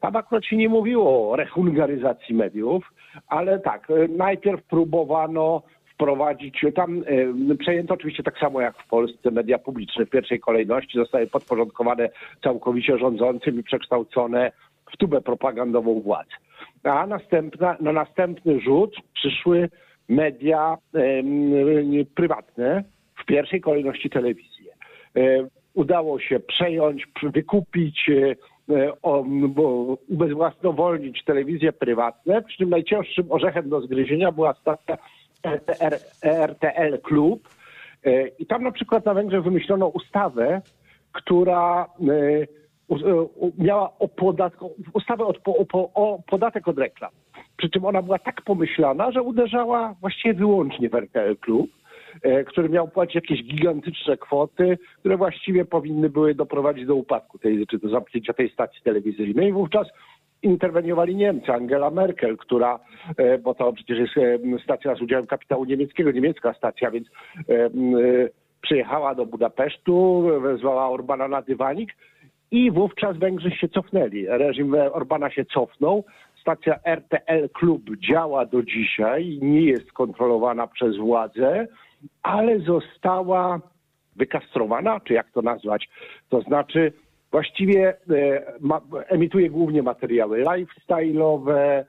tam 0.00 0.16
akurat 0.16 0.44
się 0.44 0.56
nie 0.56 0.68
mówiło 0.68 1.30
o 1.30 1.36
rehungaryzacji 1.36 2.34
mediów, 2.34 2.92
ale 3.26 3.60
tak, 3.60 3.90
e, 3.90 4.08
najpierw 4.08 4.62
próbowano 4.62 5.62
wprowadzić, 5.94 6.64
tam 6.74 7.04
e, 7.50 7.54
przejęto 7.54 7.94
oczywiście 7.94 8.22
tak 8.22 8.38
samo 8.38 8.60
jak 8.60 8.78
w 8.78 8.88
Polsce 8.88 9.30
media 9.30 9.58
publiczne 9.58 10.06
w 10.06 10.10
pierwszej 10.10 10.40
kolejności, 10.40 10.98
zostały 10.98 11.26
podporządkowane 11.26 12.08
całkowicie 12.42 12.98
rządzącym 12.98 13.60
i 13.60 13.62
przekształcone 13.62 14.52
w 14.92 14.96
tubę 14.96 15.20
propagandową 15.20 16.00
władz. 16.00 16.28
A 16.82 17.06
następna, 17.06 17.76
na 17.80 17.92
następny 17.92 18.60
rzut 18.60 18.96
przyszły 19.14 19.68
media 20.08 20.76
em, 20.94 21.52
prywatne, 22.14 22.84
w 23.22 23.24
pierwszej 23.24 23.60
kolejności 23.60 24.10
telewizję. 24.10 24.72
E, 25.16 25.46
Udało 25.74 26.20
się 26.20 26.40
przejąć, 26.40 27.06
wykupić, 27.22 28.08
e, 28.08 28.12
e, 28.12 28.34
ubezwłasnowolnić 30.08 31.24
telewizje 31.24 31.72
prywatne, 31.72 32.42
przy 32.42 32.58
czym 32.58 32.70
najcięższym 32.70 33.32
orzechem 33.32 33.68
do 33.68 33.80
zgryzienia 33.80 34.32
była 34.32 34.54
stacja 34.54 34.98
RTL 36.22 37.00
Klub. 37.02 37.48
E, 38.04 38.28
I 38.28 38.46
tam 38.46 38.62
na 38.62 38.72
przykład 38.72 39.04
na 39.04 39.14
Węgrzech 39.14 39.42
wymyślono 39.42 39.86
ustawę, 39.88 40.60
która 41.12 41.86
e, 42.08 42.12
e, 42.12 42.46
miała 43.58 43.92
ustawę 44.92 45.24
o 45.94 46.18
podatek 46.26 46.68
od 46.68 46.78
reklam. 46.78 47.10
Przy 47.56 47.70
czym 47.70 47.84
ona 47.84 48.02
była 48.02 48.18
tak 48.18 48.42
pomyślana, 48.42 49.12
że 49.12 49.22
uderzała 49.22 49.94
właściwie 50.00 50.34
wyłącznie 50.34 50.88
w 50.88 50.94
RTL 50.94 51.36
Klub, 51.36 51.70
e, 51.70 51.81
który 52.46 52.68
miał 52.68 52.88
płacić 52.88 53.14
jakieś 53.14 53.44
gigantyczne 53.44 54.16
kwoty, 54.16 54.78
które 54.98 55.16
właściwie 55.16 55.64
powinny 55.64 56.10
były 56.10 56.34
doprowadzić 56.34 56.86
do 56.86 56.94
upadku 56.94 57.38
tej, 57.38 57.66
czy 57.66 57.78
do 57.78 57.88
zamknięcia 57.88 58.32
tej 58.32 58.50
stacji 58.50 58.82
telewizyjnej. 58.82 59.48
I 59.48 59.52
wówczas 59.52 59.88
interweniowali 60.42 61.16
Niemcy, 61.16 61.52
Angela 61.52 61.90
Merkel, 61.90 62.36
która, 62.36 62.78
e, 63.16 63.38
bo 63.38 63.54
to 63.54 63.72
przecież 63.72 63.98
jest 63.98 64.16
e, 64.16 64.64
stacja 64.64 64.94
z 64.94 65.02
udziałem 65.02 65.26
kapitału 65.26 65.64
niemieckiego, 65.64 66.10
niemiecka 66.10 66.54
stacja, 66.54 66.90
więc 66.90 67.08
e, 67.08 67.54
e, 67.54 67.70
przyjechała 68.60 69.14
do 69.14 69.26
Budapesztu, 69.26 70.22
wezwała 70.40 70.88
Orbana 70.88 71.28
na 71.28 71.42
dywanik 71.42 71.90
i 72.50 72.70
wówczas 72.70 73.16
Węgrzy 73.16 73.50
się 73.50 73.68
cofnęli. 73.68 74.26
Reżim 74.28 74.74
Orbana 74.92 75.30
się 75.30 75.44
cofnął. 75.44 76.04
Stacja 76.40 76.78
RTL 76.84 77.48
Klub 77.52 77.82
działa 78.08 78.46
do 78.46 78.62
dzisiaj, 78.62 79.38
nie 79.42 79.60
jest 79.60 79.92
kontrolowana 79.92 80.66
przez 80.66 80.96
władzę, 80.96 81.68
ale 82.22 82.58
została 82.60 83.60
wykastrowana, 84.16 85.00
czy 85.00 85.14
jak 85.14 85.30
to 85.30 85.42
nazwać, 85.42 85.88
to 86.28 86.40
znaczy 86.40 86.92
właściwie 87.30 87.88
e, 87.88 87.96
ma, 88.60 88.80
emituje 89.08 89.50
głównie 89.50 89.82
materiały 89.82 90.44
lifestyle'owe, 90.44 91.56
e, 91.56 91.84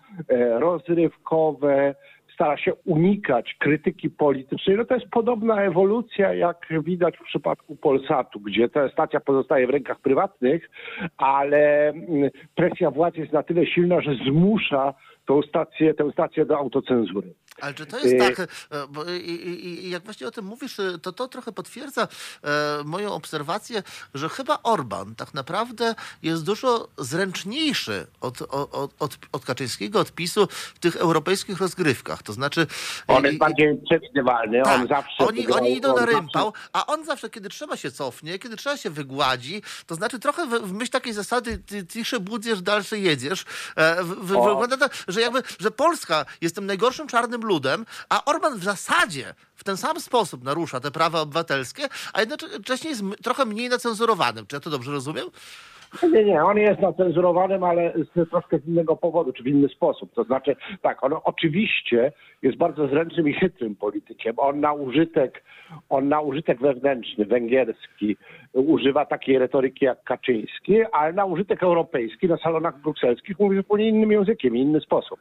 rozrywkowe, 0.60 1.96
stara 2.34 2.58
się 2.58 2.74
unikać 2.74 3.56
krytyki 3.60 4.10
politycznej. 4.10 4.78
No 4.78 4.86
to 4.86 4.96
jest 4.96 5.08
podobna 5.12 5.64
ewolucja, 5.64 6.34
jak 6.34 6.68
widać 6.84 7.18
w 7.18 7.24
przypadku 7.24 7.76
Polsatu, 7.76 8.40
gdzie 8.40 8.70
ta 8.70 8.90
stacja 8.90 9.20
pozostaje 9.20 9.68
w 9.68 9.70
rękach 9.70 10.00
prywatnych, 10.00 10.70
ale 11.18 11.90
mm, 11.90 12.30
presja 12.56 12.92
władz 12.92 13.16
jest 13.16 13.34
na 13.34 13.44
tyle 13.44 13.66
silna, 13.66 14.02
że 14.02 14.16
zmusza 14.16 14.94
tą 15.26 15.42
stację, 15.42 15.94
tę 15.94 16.12
stację 16.12 16.46
do 16.46 16.58
autocenzury. 16.58 17.34
Ale 17.62 17.74
czy 17.74 17.86
to 17.86 18.00
jest 18.00 18.14
Y- 18.14 18.20
tak, 18.20 18.40
e, 18.40 18.48
bo 18.90 19.04
i, 19.06 19.18
i, 19.18 19.86
i 19.86 19.90
jak 19.90 20.04
właśnie 20.04 20.28
o 20.28 20.32
tym 20.32 20.46
mówisz, 20.46 20.80
e, 20.80 21.00
to 21.02 21.12
to 21.12 21.28
trochę 21.28 21.52
potwierdza 21.52 22.08
e, 22.44 22.48
moją 22.86 23.14
obserwację, 23.14 23.84
że 24.14 24.30
chyba 24.30 24.60
Orban 24.64 25.16
tak 25.16 25.34
naprawdę 25.34 25.96
jest 26.24 26.44
dużo 26.44 26.88
zręczniejszy 26.98 28.08
od, 28.22 28.42
od, 28.42 28.94
od, 29.00 29.18
od 29.32 29.46
Kaczyńskiego, 29.46 30.00
od 30.00 30.12
PiSu 30.12 30.48
w 30.76 30.80
tych 30.80 30.96
europejskich 30.96 31.58
rozgrywkach. 31.58 32.24
To 32.24 32.34
znaczy... 32.34 32.68
On 33.08 33.24
jest 33.24 33.38
bardziej 33.38 33.78
przewidywalny, 33.90 34.62
tak, 34.64 34.80
on 34.82 34.88
zawsze... 34.88 35.28
oni, 35.28 35.48
oni 35.48 35.78
idą 35.78 35.90
on 35.90 35.96
na 35.96 36.02
zawsze- 36.02 36.16
rympał, 36.20 36.54
a 36.74 36.86
on 36.86 37.06
zawsze, 37.06 37.30
kiedy 37.30 37.50
trzeba 37.50 37.78
się 37.78 37.92
cofnie, 37.92 38.40
kiedy 38.40 38.56
trzeba 38.56 38.78
się 38.78 38.90
wygładzi, 38.90 39.62
to 39.88 39.96
znaczy 39.96 40.20
trochę 40.20 40.46
w, 40.46 40.50
w 40.50 40.74
myśl 40.74 40.92
takiej 40.92 41.14
zasady 41.14 41.58
ty 41.58 41.88
ciszy 41.88 42.20
budziesz, 42.20 42.62
dalszy 42.62 43.00
jedziesz. 43.00 43.46
W, 44.04 44.16
w, 44.22 44.28
wygląda 44.28 44.78
to, 44.78 44.90
że 45.08 45.22
jakby, 45.22 45.44
że 45.60 45.72
Polska 45.72 46.26
jest 46.42 46.56
tym 46.56 46.66
najgorszym 46.66 47.08
czarnym 47.08 47.43
ludem, 47.44 47.86
a 48.10 48.26
Orban 48.26 48.60
w 48.60 48.64
zasadzie 48.64 49.36
w 49.56 49.64
ten 49.64 49.78
sam 49.78 50.02
sposób 50.02 50.44
narusza 50.44 50.80
te 50.80 50.92
prawa 50.92 51.22
obywatelskie, 51.22 51.90
a 52.14 52.20
jednocześnie 52.20 52.90
jest 52.90 53.02
trochę 53.24 53.46
mniej 53.46 53.70
nacenzurowanym. 53.70 54.48
Czy 54.48 54.56
ja 54.56 54.60
to 54.60 54.70
dobrze 54.70 54.92
rozumiem? 54.92 55.30
Nie, 56.14 56.24
nie, 56.24 56.44
on 56.44 56.58
jest 56.58 56.82
nacenzurowanym, 56.82 57.64
ale 57.64 57.94
z 58.16 58.30
troszkę 58.30 58.60
z 58.60 58.68
innego 58.68 58.96
powodu, 58.96 59.34
czy 59.34 59.44
w 59.44 59.48
inny 59.48 59.70
sposób. 59.70 60.14
To 60.14 60.24
znaczy, 60.24 60.56
tak, 60.82 61.04
on 61.04 61.14
oczywiście 61.24 62.12
jest 62.42 62.58
bardzo 62.58 62.88
zręcznym 62.88 63.30
i 63.30 63.34
chytrym 63.34 63.76
politykiem. 63.76 64.34
On 64.38 64.60
na 64.60 64.74
użytek, 64.74 65.44
on 65.90 66.10
na 66.10 66.22
użytek 66.22 66.60
wewnętrzny, 66.60 67.26
węgierski, 67.26 68.18
używa 68.54 69.06
takiej 69.06 69.40
retoryki 69.40 69.86
jak 69.86 70.04
Kaczyński, 70.04 70.84
ale 70.92 71.14
na 71.14 71.26
użytek 71.26 71.64
europejski, 71.64 72.28
na 72.28 72.38
salonach 72.38 72.82
brukselskich 72.82 73.40
mówi 73.40 73.58
zupełnie 73.58 73.90
innym 73.90 74.12
językiem, 74.12 74.58
inny 74.58 74.82
sposób. 74.82 75.20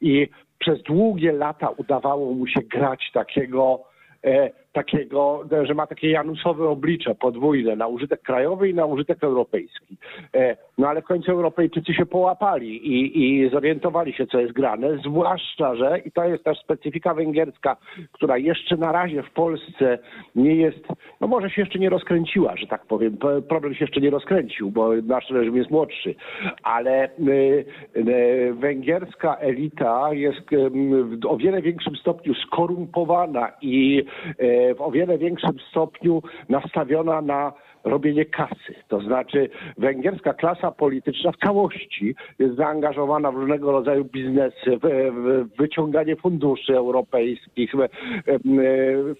I 0.00 0.28
przez 0.58 0.82
długie 0.82 1.32
lata 1.32 1.68
udawało 1.68 2.34
mu 2.34 2.46
się 2.46 2.60
grać 2.60 3.10
takiego 3.12 3.80
e, 4.24 4.50
takiego, 4.72 5.44
e, 5.52 5.66
że 5.66 5.74
ma 5.74 5.86
takie 5.86 6.10
janusowe 6.10 6.68
oblicze 6.68 7.14
podwójne 7.14 7.76
na 7.76 7.86
użytek 7.86 8.22
krajowy 8.22 8.68
i 8.68 8.74
na 8.74 8.86
użytek 8.86 9.24
europejski. 9.24 9.96
E, 10.34 10.56
no 10.78 10.88
ale 10.88 11.02
w 11.02 11.04
końcu 11.04 11.32
Europejczycy 11.32 11.94
się 11.94 12.06
połapali 12.06 12.76
i, 12.76 13.22
i 13.24 13.50
zorientowali 13.50 14.12
się, 14.12 14.26
co 14.26 14.40
jest 14.40 14.52
grane, 14.52 14.98
zwłaszcza, 14.98 15.76
że, 15.76 15.98
i 15.98 16.12
to 16.12 16.24
jest 16.24 16.44
też 16.44 16.58
specyfika 16.58 17.14
węgierska, 17.14 17.76
która 18.12 18.36
jeszcze 18.36 18.76
na 18.76 18.92
razie 18.92 19.22
w 19.22 19.30
Polsce 19.30 19.98
nie 20.34 20.54
jest, 20.54 20.86
no 21.20 21.26
może 21.26 21.50
się 21.50 21.62
jeszcze 21.62 21.78
nie 21.78 21.90
rozkręciła, 21.90 22.56
że 22.56 22.66
tak 22.66 22.86
powiem. 22.86 23.16
Problem 23.48 23.74
się 23.74 23.84
jeszcze 23.84 24.00
nie 24.00 24.10
rozkręcił, 24.10 24.70
bo 24.70 24.92
nasz 25.02 25.30
reżim 25.30 25.56
jest 25.56 25.70
młodszy, 25.70 26.14
ale 26.62 27.08
y, 27.18 27.64
y, 27.96 28.54
węgierska 28.54 29.36
elita 29.36 30.12
jest 30.12 30.40
w 30.50 31.26
o 31.26 31.36
wiele 31.36 31.62
większym 31.62 31.96
stopniu 31.96 32.34
skorumpowana 32.34 33.52
i 33.62 34.04
y, 34.40 34.61
w 34.76 34.80
o 34.80 34.90
wiele 34.90 35.18
większym 35.18 35.58
stopniu 35.70 36.22
nastawiona 36.48 37.22
na 37.22 37.52
robienie 37.84 38.24
kasy. 38.24 38.74
To 38.88 39.00
znaczy 39.00 39.50
węgierska 39.78 40.34
klasa 40.34 40.70
polityczna 40.70 41.32
w 41.32 41.36
całości 41.36 42.14
jest 42.38 42.56
zaangażowana 42.56 43.32
w 43.32 43.34
różnego 43.34 43.72
rodzaju 43.72 44.04
biznesy, 44.04 44.78
w, 44.82 45.44
wyciąganie 45.58 46.16
funduszy 46.16 46.76
europejskich. 46.76 47.74
E, 47.74 47.88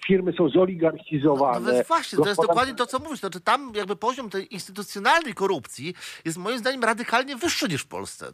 firmy 0.06 0.32
są 0.32 0.42
No, 0.42 0.48
zoligarchizowane. 0.48 1.72
więc 1.72 1.88
właśnie, 1.88 2.18
to 2.18 2.28
jest 2.28 2.42
dokładnie 2.42 2.74
to, 2.74 2.86
co 2.86 2.98
mówisz. 2.98 3.20
Znaczy, 3.20 3.40
tam 3.40 3.72
jakby 3.76 3.96
poziom 3.96 4.30
tej 4.30 4.54
instytucjonalnej 4.54 5.34
korupcji 5.34 5.94
jest 6.24 6.38
moim 6.38 6.58
zdaniem 6.58 6.84
radykalnie 6.84 7.36
wyższy 7.36 7.68
niż 7.68 7.82
w 7.82 7.88
Polsce. 7.88 8.26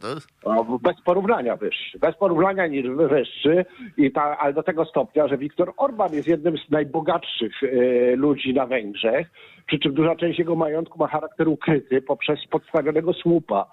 No, 0.45 0.79
bez 0.81 1.01
porównania 1.05 1.55
wyższy. 1.55 1.99
Bez 1.99 2.15
porównania 2.15 2.67
niż 2.67 2.87
wyższy, 2.89 3.65
i 3.97 4.11
ta, 4.11 4.37
ale 4.37 4.53
do 4.53 4.63
tego 4.63 4.85
stopnia, 4.85 5.27
że 5.27 5.37
Viktor 5.37 5.73
Orban 5.77 6.13
jest 6.13 6.27
jednym 6.27 6.57
z 6.57 6.69
najbogatszych 6.69 7.63
e, 7.63 8.15
ludzi 8.15 8.53
na 8.53 8.65
Węgrzech, 8.65 9.27
przy 9.67 9.79
czym 9.79 9.93
duża 9.93 10.15
część 10.15 10.39
jego 10.39 10.55
majątku 10.55 10.99
ma 10.99 11.07
charakter 11.07 11.47
ukryty 11.47 12.01
poprzez 12.01 12.47
podstawionego 12.47 13.13
słupa. 13.13 13.65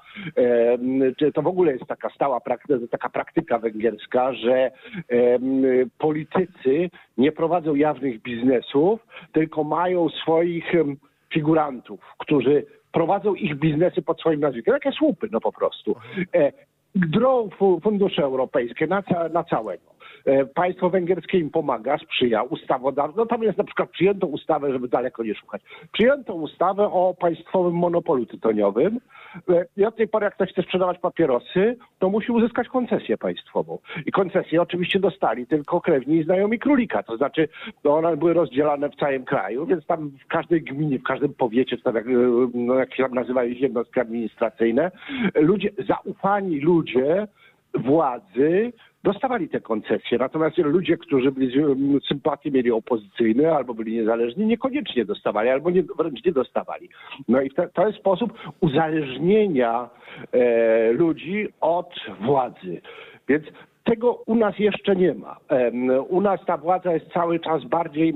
To 1.34 1.42
w 1.42 1.46
ogóle 1.46 1.72
jest 1.72 1.86
taka 1.86 2.10
stała 2.10 2.40
praktyka, 2.40 2.86
taka 2.90 3.08
praktyka 3.08 3.58
węgierska, 3.58 4.32
że 4.34 4.70
politycy 5.98 6.90
nie 7.18 7.32
prowadzą 7.32 7.74
jawnych 7.74 8.22
biznesów, 8.22 9.06
tylko 9.32 9.64
mają 9.64 10.08
swoich 10.08 10.72
figurantów, 11.32 12.00
którzy 12.18 12.66
prowadzą 12.92 13.34
ich 13.34 13.54
biznesy 13.56 14.02
pod 14.02 14.20
swoim 14.20 14.40
nazwiskiem. 14.40 14.74
Takie 14.74 14.92
słupy, 14.92 15.28
no 15.32 15.40
po 15.40 15.52
prostu. 15.52 15.96
E, 16.34 16.52
drą 16.94 17.48
fu- 17.50 17.80
fundusze 17.80 18.22
europejskie 18.22 18.86
na, 18.86 19.02
ca- 19.02 19.28
na 19.28 19.44
całego. 19.44 19.95
E, 20.26 20.46
Państwo 20.46 20.90
węgierskie 20.90 21.38
im 21.38 21.50
pomaga, 21.50 21.98
sprzyja 21.98 22.42
ustawodawstwo. 22.42 23.20
No 23.20 23.26
tam 23.26 23.42
jest 23.42 23.58
na 23.58 23.64
przykład 23.64 23.90
przyjęto 23.90 24.26
ustawę, 24.26 24.72
żeby 24.72 24.88
daleko 24.88 25.24
nie 25.24 25.34
szukać. 25.34 25.62
Przyjęto 25.92 26.34
ustawę 26.34 26.84
o 26.84 27.14
państwowym 27.20 27.74
monopolu 27.74 28.26
tytoniowym 28.26 29.00
E, 29.48 29.66
i 29.76 29.84
od 29.84 29.96
tej 29.96 30.08
pory 30.08 30.24
jak 30.24 30.34
ktoś 30.34 30.50
chce 30.50 30.62
sprzedawać 30.62 30.98
papierosy, 30.98 31.76
to 31.98 32.10
musi 32.10 32.32
uzyskać 32.32 32.68
koncesję 32.68 33.18
państwową. 33.18 33.78
I 34.06 34.12
koncesję 34.12 34.62
oczywiście 34.62 35.00
dostali 35.00 35.46
tylko 35.46 35.80
krewni 35.80 36.16
i 36.16 36.24
znajomi 36.24 36.58
królika. 36.58 37.02
To 37.02 37.16
znaczy, 37.16 37.48
no 37.84 37.96
one 37.96 38.16
były 38.16 38.32
rozdzielane 38.34 38.90
w 38.90 38.96
całym 38.96 39.24
kraju, 39.24 39.66
więc 39.66 39.86
tam 39.86 40.10
w 40.24 40.26
każdej 40.26 40.62
gminie, 40.62 40.98
w 40.98 41.02
każdym 41.02 41.34
powiecie, 41.34 41.78
tam 41.78 41.94
jak, 41.94 42.06
e, 42.06 42.10
no 42.54 42.74
jak 42.74 42.94
się 42.94 43.02
tam 43.02 43.14
nazywają 43.14 43.50
jednostki 43.50 44.00
administracyjne, 44.00 44.90
ludzie, 45.34 45.70
zaufani 45.88 46.60
ludzie 46.60 47.26
władzy 47.74 48.72
dostawali 49.06 49.48
te 49.48 49.60
koncesje. 49.60 50.18
Natomiast 50.18 50.58
ludzie, 50.58 50.96
którzy 50.96 51.32
byli 51.32 51.50
z- 51.50 52.04
sympatii 52.08 52.52
mieli 52.52 52.70
opozycyjne 52.70 53.52
albo 53.56 53.74
byli 53.74 53.92
niezależni, 53.92 54.46
niekoniecznie 54.46 55.04
dostawali 55.04 55.48
albo 55.48 55.70
nie, 55.70 55.82
wręcz 55.98 56.24
nie 56.24 56.32
dostawali. 56.32 56.88
No 57.28 57.40
i 57.42 57.50
to 57.74 57.86
jest 57.86 57.98
sposób 57.98 58.32
uzależnienia 58.60 59.90
e, 60.32 60.92
ludzi 60.92 61.48
od 61.60 61.94
władzy. 62.20 62.80
Więc 63.28 63.44
tego 63.84 64.12
u 64.26 64.34
nas 64.34 64.58
jeszcze 64.58 64.96
nie 64.96 65.14
ma. 65.14 65.36
U 66.08 66.20
nas 66.20 66.40
ta 66.46 66.56
władza 66.56 66.92
jest 66.94 67.06
cały 67.12 67.40
czas 67.40 67.64
bardziej 67.64 68.14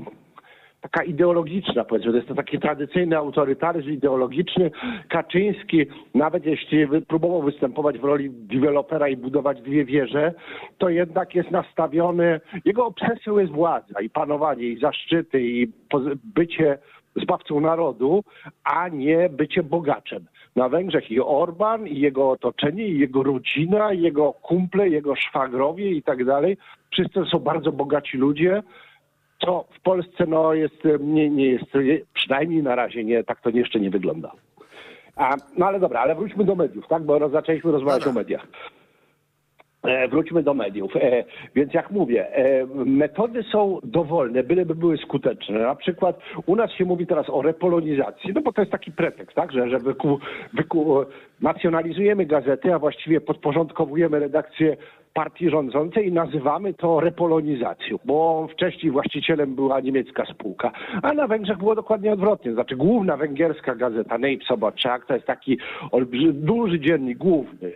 taka 0.81 1.03
ideologiczna, 1.03 1.83
powiedzmy, 1.83 2.11
to 2.11 2.17
jest 2.17 2.27
to 2.27 2.35
taki 2.35 2.59
tradycyjny 2.59 3.17
autorytaryzm 3.17 3.89
ideologiczny. 3.89 4.71
Kaczyński, 5.09 5.85
nawet 6.15 6.45
jeśli 6.45 6.87
próbował 7.07 7.41
występować 7.41 7.97
w 7.97 8.03
roli 8.03 8.29
dewelopera 8.31 9.07
i 9.07 9.17
budować 9.17 9.61
dwie 9.61 9.85
wieże, 9.85 10.33
to 10.77 10.89
jednak 10.89 11.35
jest 11.35 11.51
nastawiony, 11.51 12.39
jego 12.65 12.85
obsesją 12.85 13.37
jest 13.37 13.51
władza 13.51 14.01
i 14.01 14.09
panowanie, 14.09 14.63
i 14.63 14.79
zaszczyty, 14.79 15.41
i 15.41 15.67
bycie 16.23 16.77
zbawcą 17.15 17.59
narodu, 17.59 18.23
a 18.63 18.87
nie 18.87 19.29
bycie 19.29 19.63
bogaczem. 19.63 20.25
Na 20.55 20.69
Węgrzech 20.69 21.11
i 21.11 21.19
Orban, 21.19 21.87
i 21.87 21.99
jego 21.99 22.31
otoczenie, 22.31 22.87
i 22.87 22.99
jego 22.99 23.23
rodzina, 23.23 23.93
i 23.93 24.01
jego 24.01 24.33
kumple, 24.33 24.89
jego 24.89 25.15
szwagrowie 25.15 25.91
i 25.91 26.03
tak 26.03 26.25
dalej. 26.25 26.57
Wszyscy 26.91 27.25
są 27.31 27.39
bardzo 27.39 27.71
bogaci 27.71 28.17
ludzie, 28.17 28.63
co 29.45 29.65
w 29.71 29.81
Polsce 29.81 30.25
no, 30.27 30.53
jest, 30.53 30.85
e, 30.85 30.97
nie, 30.99 31.29
nie 31.29 31.45
jest, 31.45 31.75
e, 31.75 31.79
przynajmniej 32.13 32.63
na 32.63 32.75
razie 32.75 33.03
nie, 33.03 33.23
tak 33.23 33.41
to 33.41 33.49
jeszcze 33.49 33.79
nie 33.79 33.89
wygląda. 33.89 34.31
A, 35.15 35.35
no 35.57 35.65
ale 35.65 35.79
dobra, 35.79 35.99
ale 35.99 36.15
wróćmy 36.15 36.43
do 36.43 36.55
mediów, 36.55 36.87
tak? 36.87 37.03
Bo 37.03 37.19
roz, 37.19 37.31
zaczęliśmy 37.31 37.71
rozmawiać 37.71 38.07
o 38.07 38.13
mediach. 38.13 38.47
E, 39.83 40.07
wróćmy 40.07 40.43
do 40.43 40.53
mediów. 40.53 40.95
E, 40.95 41.23
więc 41.55 41.73
jak 41.73 41.91
mówię, 41.91 42.35
e, 42.35 42.65
metody 42.85 43.43
są 43.43 43.79
dowolne, 43.83 44.43
byleby 44.43 44.75
były 44.75 44.97
skuteczne. 44.97 45.59
Na 45.59 45.75
przykład 45.75 46.19
u 46.45 46.55
nas 46.55 46.71
się 46.71 46.85
mówi 46.85 47.07
teraz 47.07 47.29
o 47.29 47.41
repolonizacji, 47.41 48.33
no 48.35 48.41
bo 48.41 48.53
to 48.53 48.61
jest 48.61 48.71
taki 48.71 48.91
pretekst, 48.91 49.35
tak? 49.35 49.51
Że, 49.51 49.69
że 49.69 49.79
wyku, 49.79 50.19
wyku, 50.53 51.05
nacjonalizujemy 51.41 52.25
gazety, 52.25 52.73
a 52.73 52.79
właściwie 52.79 53.21
podporządkowujemy 53.21 54.19
redakcję 54.19 54.77
partii 55.13 55.49
rządzącej 55.49 56.07
i 56.07 56.11
nazywamy 56.11 56.73
to 56.73 56.99
repolonizacją, 56.99 57.97
bo 58.05 58.47
wcześniej 58.51 58.91
właścicielem 58.91 59.55
była 59.55 59.79
niemiecka 59.79 60.25
spółka, 60.25 60.71
a 61.01 61.13
na 61.13 61.27
Węgrzech 61.27 61.57
było 61.57 61.75
dokładnie 61.75 62.13
odwrotnie. 62.13 62.53
Znaczy 62.53 62.75
główna 62.75 63.17
węgierska 63.17 63.75
gazeta 63.75 64.17
Soboczak 64.47 65.05
to 65.05 65.13
jest 65.13 65.25
taki 65.25 65.57
duży 66.33 66.79
dziennik 66.79 67.17
główny, 67.17 67.71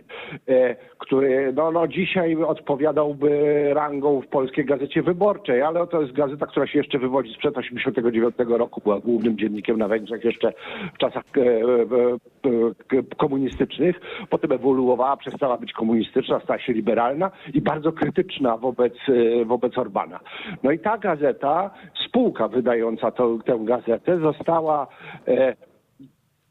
e, 0.48 0.76
który 0.98 1.52
no, 1.52 1.70
no, 1.70 1.88
dzisiaj 1.88 2.36
odpowiadałby 2.36 3.70
rangą 3.74 4.20
w 4.20 4.26
Polskiej 4.26 4.64
Gazecie 4.64 5.02
Wyborczej, 5.02 5.62
ale 5.62 5.86
to 5.86 6.02
jest 6.02 6.12
gazeta, 6.12 6.46
która 6.46 6.66
się 6.66 6.78
jeszcze 6.78 6.98
wywodzi 6.98 7.34
sprzed 7.34 7.58
89 7.58 8.34
roku, 8.48 8.80
była 8.84 9.00
głównym 9.00 9.38
dziennikiem 9.38 9.78
na 9.78 9.88
Węgrzech 9.88 10.24
jeszcze 10.24 10.52
w 10.94 10.98
czasach 10.98 11.24
e, 11.36 11.40
e, 11.40 12.98
e, 12.98 13.02
komunistycznych, 13.16 14.00
potem 14.30 14.52
ewoluowała, 14.52 15.16
przestała 15.16 15.58
być 15.58 15.72
komunistyczna, 15.72 16.40
stała 16.40 16.58
się 16.58 16.72
liberalna 16.72 17.25
i 17.54 17.60
bardzo 17.60 17.92
krytyczna 17.92 18.56
wobec, 18.56 18.94
e, 19.08 19.44
wobec 19.44 19.78
Orbana. 19.78 20.20
No 20.62 20.70
i 20.70 20.78
ta 20.78 20.98
gazeta, 20.98 21.70
spółka 22.08 22.48
wydająca 22.48 23.10
tą, 23.10 23.38
tę 23.38 23.58
gazetę 23.60 24.18
została 24.18 24.86
e, 25.28 25.56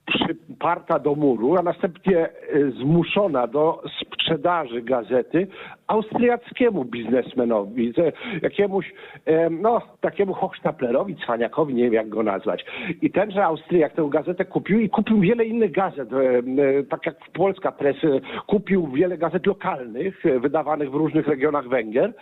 przyparta 0.06 1.00
do 1.00 1.16
muru, 1.16 1.58
a 1.58 1.62
następnie 1.62 2.20
e, 2.20 2.30
zmuszona 2.72 3.48
do 3.48 3.82
sp- 3.98 4.16
sprzedaży 4.26 4.82
gazety 4.82 5.48
austriackiemu 5.88 6.86
biznesmenowi, 6.86 7.94
jakiemuś, 8.42 8.94
no, 9.52 9.82
takiemu 10.02 10.34
Hochstaplerowi, 10.34 11.16
Cwaniakowi, 11.16 11.74
nie 11.74 11.84
wiem 11.84 11.94
jak 11.94 12.10
go 12.10 12.24
nazwać. 12.24 12.66
I 13.02 13.12
tenże 13.12 13.44
Austriak 13.46 13.94
tę 13.94 14.08
gazetę 14.10 14.46
kupił 14.46 14.80
i 14.80 14.90
kupił 14.90 15.20
wiele 15.20 15.46
innych 15.46 15.72
gazet, 15.72 16.10
tak 16.90 17.06
jak 17.06 17.16
Polska 17.34 17.72
Press 17.72 17.98
kupił 18.48 18.88
wiele 18.88 19.18
gazet 19.18 19.46
lokalnych, 19.46 20.24
wydawanych 20.40 20.92
w 20.92 20.96
różnych 20.96 21.28
regionach 21.28 21.68
Węgier 21.68 22.14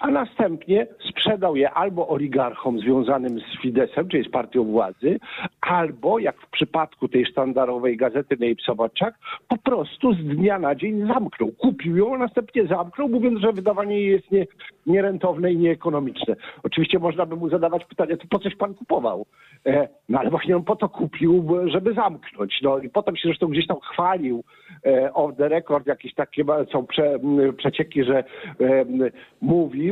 a 0.00 0.10
następnie 0.10 0.86
sprzedał 1.10 1.56
je 1.56 1.70
albo 1.70 2.08
oligarchom 2.08 2.78
związanym 2.78 3.40
z 3.40 3.62
Fidesem, 3.62 4.08
czyli 4.08 4.28
z 4.28 4.30
partią 4.30 4.64
władzy, 4.64 5.20
albo, 5.60 6.18
jak 6.18 6.36
w 6.36 6.50
przypadku 6.50 7.08
tej 7.08 7.26
sztandarowej 7.26 7.96
gazety 7.96 8.36
Nejpsowaczak, 8.40 9.14
po 9.48 9.56
prostu 9.56 10.14
z 10.14 10.24
dnia 10.24 10.58
na 10.58 10.74
dzień 10.74 11.06
zamknął. 11.06 11.52
Kupił 11.52 11.96
ją, 11.96 12.14
a 12.14 12.18
następnie 12.18 12.66
zamknął, 12.66 13.08
mówiąc, 13.08 13.40
że 13.40 13.52
wydawanie 13.52 14.00
jej 14.00 14.10
jest 14.10 14.30
nie, 14.30 14.46
nierentowne 14.86 15.52
i 15.52 15.56
nieekonomiczne. 15.56 16.36
Oczywiście 16.62 16.98
można 16.98 17.26
by 17.26 17.36
mu 17.36 17.48
zadawać 17.48 17.84
pytanie, 17.84 18.16
to 18.16 18.24
po 18.30 18.38
coś 18.38 18.56
pan 18.56 18.74
kupował? 18.74 19.26
E, 19.66 19.88
no 20.08 20.18
ale 20.18 20.30
właśnie 20.30 20.56
on 20.56 20.64
po 20.64 20.76
to 20.76 20.88
kupił, 20.88 21.46
żeby 21.66 21.94
zamknąć. 21.94 22.58
No 22.62 22.78
i 22.78 22.88
potem 22.88 23.16
się 23.16 23.28
zresztą 23.28 23.46
gdzieś 23.46 23.66
tam 23.66 23.80
chwalił 23.80 24.44
e, 24.86 25.12
off 25.14 25.36
the 25.36 25.48
record, 25.48 25.86
jakieś 25.86 26.14
takie 26.14 26.44
są 26.72 26.86
prze, 26.86 27.18
przecieki, 27.56 28.04
że 28.04 28.18
e, 28.60 28.84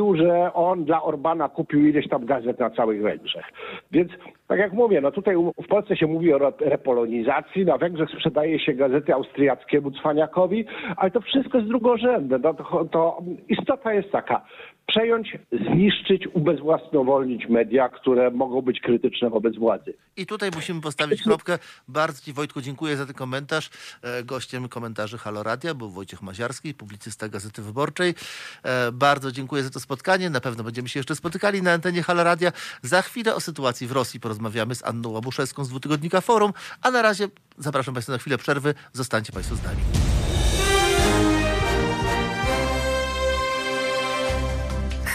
mówił, 0.02 0.26
że 0.26 0.54
on 0.54 0.84
dla 0.84 1.02
Orbana 1.02 1.48
kupił 1.48 1.86
ileś 1.86 2.08
tam 2.08 2.26
gazet 2.26 2.58
na 2.58 2.70
całych 2.70 3.02
Węgrzech. 3.02 3.44
Więc 3.92 4.12
tak 4.48 4.58
jak 4.58 4.72
mówię, 4.72 5.00
no 5.00 5.10
tutaj 5.10 5.36
w 5.64 5.68
Polsce 5.68 5.96
się 5.96 6.06
mówi 6.06 6.32
o 6.32 6.52
repolonizacji, 6.60 7.64
na 7.64 7.78
Węgrzech 7.78 8.10
sprzedaje 8.10 8.58
się 8.58 8.74
gazety 8.74 9.14
austriackiemu 9.14 9.90
cwaniakowi, 9.90 10.64
ale 10.96 11.10
to 11.10 11.20
wszystko 11.20 11.58
jest 11.58 11.70
drugorzędne. 11.70 12.38
No 12.38 12.54
to, 12.54 12.84
to 12.84 13.22
istota 13.48 13.92
jest 13.92 14.12
taka, 14.12 14.44
przejąć, 14.88 15.38
zniszczyć, 15.52 16.28
ubezwłasnowolnić 16.34 17.48
media, 17.48 17.88
które 17.88 18.30
mogą 18.30 18.62
być 18.62 18.80
krytyczne 18.80 19.30
wobec 19.30 19.56
władzy. 19.56 19.94
I 20.16 20.26
tutaj 20.26 20.50
musimy 20.54 20.80
postawić 20.80 21.22
kropkę. 21.22 21.58
Bardzo 21.88 22.22
Ci 22.22 22.32
Wojtku 22.32 22.60
dziękuję 22.60 22.96
za 22.96 23.06
ten 23.06 23.14
komentarz. 23.14 23.70
E, 24.02 24.24
gościem 24.24 24.68
komentarzy 24.68 25.18
Halo 25.18 25.42
Radia 25.42 25.74
był 25.74 25.90
Wojciech 25.90 26.22
Maziarski, 26.22 26.74
publicysta 26.74 27.28
Gazety 27.28 27.62
Wyborczej. 27.62 28.14
E, 28.62 28.92
bardzo 28.92 29.32
dziękuję 29.32 29.62
za 29.62 29.70
to 29.70 29.80
spotkanie. 29.80 30.30
Na 30.30 30.40
pewno 30.40 30.64
będziemy 30.64 30.88
się 30.88 31.00
jeszcze 31.00 31.14
spotykali 31.16 31.62
na 31.62 31.72
antenie 31.72 32.02
Halo 32.02 32.24
Radia. 32.24 32.52
Za 32.82 33.02
chwilę 33.02 33.34
o 33.34 33.40
sytuacji 33.40 33.86
w 33.86 33.92
Rosji 33.92 34.20
porozmawiamy 34.20 34.74
z 34.74 34.84
Anną 34.84 35.10
Łabuszewską 35.10 35.64
z 35.64 35.68
dwutygodnika 35.68 36.20
Forum, 36.20 36.52
a 36.82 36.90
na 36.90 37.02
razie 37.02 37.28
zapraszam 37.58 37.94
Państwa 37.94 38.12
na 38.12 38.18
chwilę 38.18 38.38
przerwy. 38.38 38.74
Zostańcie 38.92 39.32
Państwo 39.32 39.56
z 39.56 39.62
nami. 39.62 39.80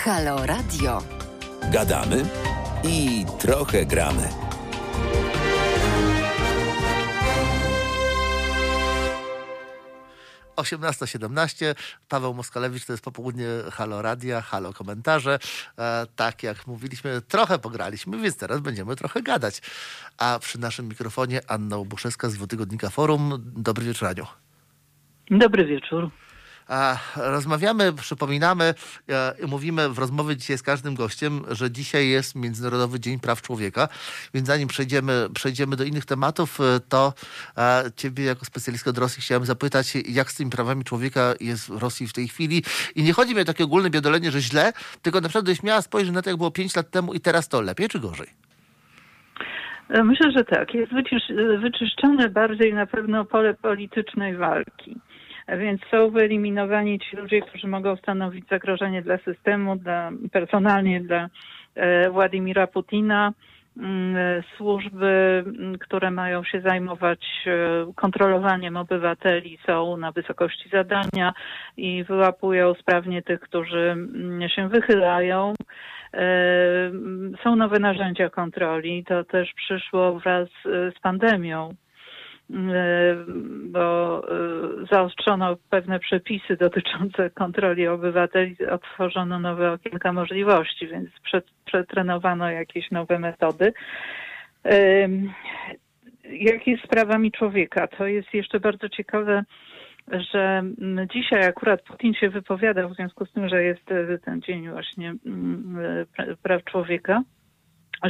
Halo 0.04 0.45
Radio. 0.45 1.01
Gadamy 1.72 2.26
i 2.84 3.26
trochę 3.39 3.86
gramy. 3.86 4.30
Osiemnasta 10.56 11.08
siedemnaście. 11.08 11.76
Paweł 12.10 12.34
Moskalewicz 12.34 12.86
to 12.86 12.93
jest 12.93 13.04
popołudnie 13.04 13.47
Halo 13.72 14.01
Radia, 14.01 14.41
Halo 14.41 14.74
Komentarze. 14.74 15.39
E, 15.78 16.06
tak 16.16 16.43
jak 16.43 16.68
mówiliśmy, 16.68 17.22
trochę 17.22 17.60
pograliśmy, 17.60 18.18
więc 18.22 18.38
teraz 18.38 18.60
będziemy 18.60 18.95
trochę 18.95 19.22
gadać. 19.22 19.62
A 20.18 20.39
przy 20.41 20.60
naszym 20.60 20.88
mikrofonie 20.88 21.41
Anna 21.47 21.78
Ubuszewska 21.78 22.30
z 22.30 22.34
dwutygodnika 22.34 22.89
Forum. 22.89 23.43
Dobry 23.56 23.86
wieczór, 23.86 24.08
Aniu. 24.08 24.26
Dobry 25.32 25.66
wieczór. 25.66 26.10
Rozmawiamy, 27.16 27.93
przypominamy, 27.93 28.74
e, 29.09 29.47
mówimy 29.47 29.89
w 29.89 29.99
rozmowie 29.99 30.38
dzisiaj 30.38 30.57
z 30.57 30.64
każdym 30.64 30.95
gościem, 30.95 31.41
że 31.51 31.72
dzisiaj 31.72 32.09
jest 32.09 32.36
Międzynarodowy 32.36 32.99
Dzień 32.99 33.20
Praw 33.20 33.41
Człowieka, 33.41 33.88
więc 34.34 34.47
zanim 34.47 34.68
przejdziemy, 34.68 35.28
przejdziemy 35.34 35.76
do 35.76 35.84
innych 35.84 36.05
tematów, 36.05 36.59
e, 36.59 36.80
to 36.89 37.14
e, 37.57 37.84
ciebie 37.95 38.24
jako 38.24 38.45
specjalistkę 38.45 38.89
od 38.89 38.97
Rosji 38.97 39.22
chciałem 39.22 39.45
zapytać, 39.45 39.93
jak 40.09 40.32
z 40.32 40.36
tymi 40.36 40.51
prawami 40.51 40.84
człowieka 40.84 41.34
jest 41.39 41.70
w 41.70 41.78
Rosji 41.78 42.07
w 42.07 42.14
tej 42.14 42.28
chwili. 42.28 42.64
I 42.95 43.03
nie 43.03 43.14
chodzi 43.14 43.36
mi 43.36 43.41
o 43.41 43.45
takie 43.45 43.64
ogólne 43.64 43.89
biodolenie, 43.89 44.32
że 44.32 44.41
źle, 44.41 44.74
tylko 45.01 45.22
naprawdę 45.22 45.51
byś 45.51 45.64
miała 45.64 45.82
spojrzeć 45.82 46.14
na 46.14 46.22
to, 46.22 46.30
jak 46.30 46.38
było 46.38 46.51
5 46.51 46.76
lat 46.76 46.89
temu 46.89 47.14
i 47.14 47.20
teraz 47.20 47.47
to 47.47 47.61
lepiej 47.61 47.89
czy 47.89 47.99
gorzej? 47.99 48.28
Myślę, 50.03 50.32
że 50.32 50.43
tak. 50.43 50.74
Jest 50.74 50.91
wyczyszczone 51.61 52.30
bardziej 52.30 52.74
na 52.74 52.86
pewno 52.86 53.26
pole 53.26 53.53
politycznej 53.53 54.36
walki. 54.38 54.99
Więc 55.48 55.82
są 55.91 56.10
wyeliminowani 56.10 57.00
ci 57.00 57.16
ludzie, 57.16 57.41
którzy 57.41 57.68
mogą 57.68 57.96
stanowić 57.96 58.48
zagrożenie 58.48 59.02
dla 59.02 59.18
systemu, 59.18 59.76
dla, 59.76 60.12
personalnie 60.32 61.02
dla 61.02 61.30
e, 61.76 62.10
Władimira 62.10 62.68
Putina. 62.68 63.34
Mm, 63.78 64.18
e, 64.18 64.44
służby, 64.58 65.44
mm, 65.46 65.78
które 65.78 66.12
mają 66.12 66.44
się 66.44 66.62
zajmować 66.62 67.26
e, 67.48 67.94
kontrolowaniem 67.96 68.78
obywateli, 68.78 69.58
są 69.66 69.98
na 69.98 70.12
wysokości 70.12 70.70
zadania 70.70 71.34
i 71.78 72.04
wyłapują 72.04 72.74
sprawnie 72.74 73.22
tych, 73.22 73.39
którzy 73.39 73.91
mm, 73.91 74.50
się 74.50 74.70
wychylają. 74.70 75.54
Są 77.44 77.56
nowe 77.56 77.80
narzędzia 77.80 78.30
kontroli. 78.30 79.04
To 79.04 79.24
też 79.24 79.54
przyszło 79.54 80.20
wraz 80.20 80.50
z 80.66 81.00
pandemią 81.00 81.74
bo 83.64 84.18
e, 84.28 84.86
zaostrzono 84.91 85.56
pewne 85.70 86.00
przepisy 86.00 86.58
dotyczące 86.58 87.30
kontroli 87.30 87.88
obywateli, 87.88 88.56
otworzono 88.72 89.39
nowe 89.39 89.72
okienka 89.72 90.14
możliwości, 90.14 90.88
więc 90.88 91.10
przetrenowano 91.66 92.52
jakieś 92.52 92.91
nowe 92.91 93.20
metody. 93.20 93.74
Jak 96.24 96.68
jest 96.68 96.84
z 96.84 96.88
prawami 96.88 97.32
człowieka? 97.32 97.88
To 97.88 98.08
jest 98.08 98.34
jeszcze 98.34 98.60
bardzo 98.60 98.89
ciekawe, 98.89 99.44
że 100.12 100.64
dzisiaj 101.14 101.46
akurat 101.46 101.82
Putin 101.82 102.14
się 102.14 102.30
wypowiadał 102.30 102.89
w 102.89 102.96
związku 102.96 103.26
z 103.26 103.32
tym, 103.32 103.50
że 103.50 103.64
jest 103.64 103.86
ten 104.26 104.41
dzień 104.41 104.70
właśnie 104.70 105.10
e, 105.10 105.16
praw 106.44 106.64
człowieka, 106.64 107.22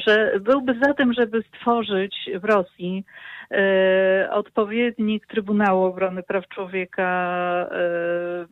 że 0.07 0.39
byłby 0.39 0.79
za 0.79 0.93
tym, 0.93 1.13
żeby 1.13 1.43
stworzyć 1.43 2.29
w 2.41 2.43
Rosji 2.43 3.05
odpowiednik 4.29 5.27
Trybunału 5.27 5.83
Obrony 5.85 6.23
Praw 6.23 6.47
Człowieka 6.47 7.09
e, 7.71 8.45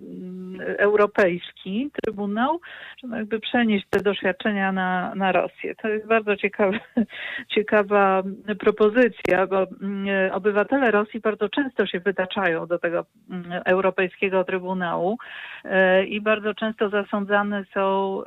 europejski, 0.77 1.91
Trybunał, 2.03 2.59
żeby 3.01 3.17
jakby 3.17 3.39
przenieść 3.39 3.85
te 3.89 3.99
doświadczenia 3.99 4.71
na, 4.71 5.15
na 5.15 5.31
Rosję. 5.31 5.75
To 5.75 5.87
jest 5.87 6.07
bardzo 6.07 6.35
ciekawa, 6.35 6.77
ciekawa 7.55 8.23
propozycja, 8.59 9.47
bo 9.47 9.67
mm, 9.81 10.31
obywatele 10.31 10.91
Rosji 10.91 11.19
bardzo 11.19 11.49
często 11.49 11.85
się 11.85 11.99
wytaczają 11.99 12.67
do 12.67 12.79
tego 12.79 13.05
mm, 13.29 13.61
Europejskiego 13.65 14.43
Trybunału 14.43 15.17
e, 15.63 16.05
i 16.05 16.21
bardzo 16.21 16.53
często 16.53 16.89
zasądzane 16.89 17.63
są 17.73 18.21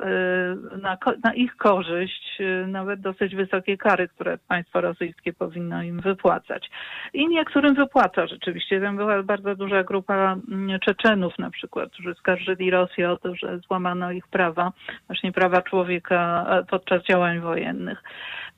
na, 0.81 0.97
na 1.23 1.33
ich 1.33 1.55
korzyść 1.55 2.39
nawet 2.67 3.01
dosyć 3.01 3.35
wysokie 3.35 3.77
kary, 3.77 4.07
które 4.07 4.37
państwo 4.37 4.81
rosyjskie 4.81 5.33
powinno 5.33 5.83
im 5.83 5.99
wypłacać. 5.99 6.64
I 7.13 7.27
niektórym 7.27 7.75
wypłaca 7.75 8.27
rzeczywiście. 8.27 8.81
Tam 8.81 8.97
była 8.97 9.23
bardzo 9.23 9.55
duża 9.55 9.83
grupa 9.83 10.35
mm, 10.51 10.79
Czeczenów 10.79 11.39
na 11.39 11.49
przykład, 11.49 11.91
którzy 11.91 12.13
skarżyli 12.13 12.71
Rosję 12.71 13.11
o 13.11 13.17
to, 13.17 13.35
że 13.35 13.59
złamano 13.59 14.11
ich 14.11 14.27
prawa, 14.27 14.71
właśnie 15.07 15.31
prawa 15.31 15.61
człowieka 15.61 16.45
podczas 16.69 17.03
działań 17.03 17.39
wojennych. 17.39 18.03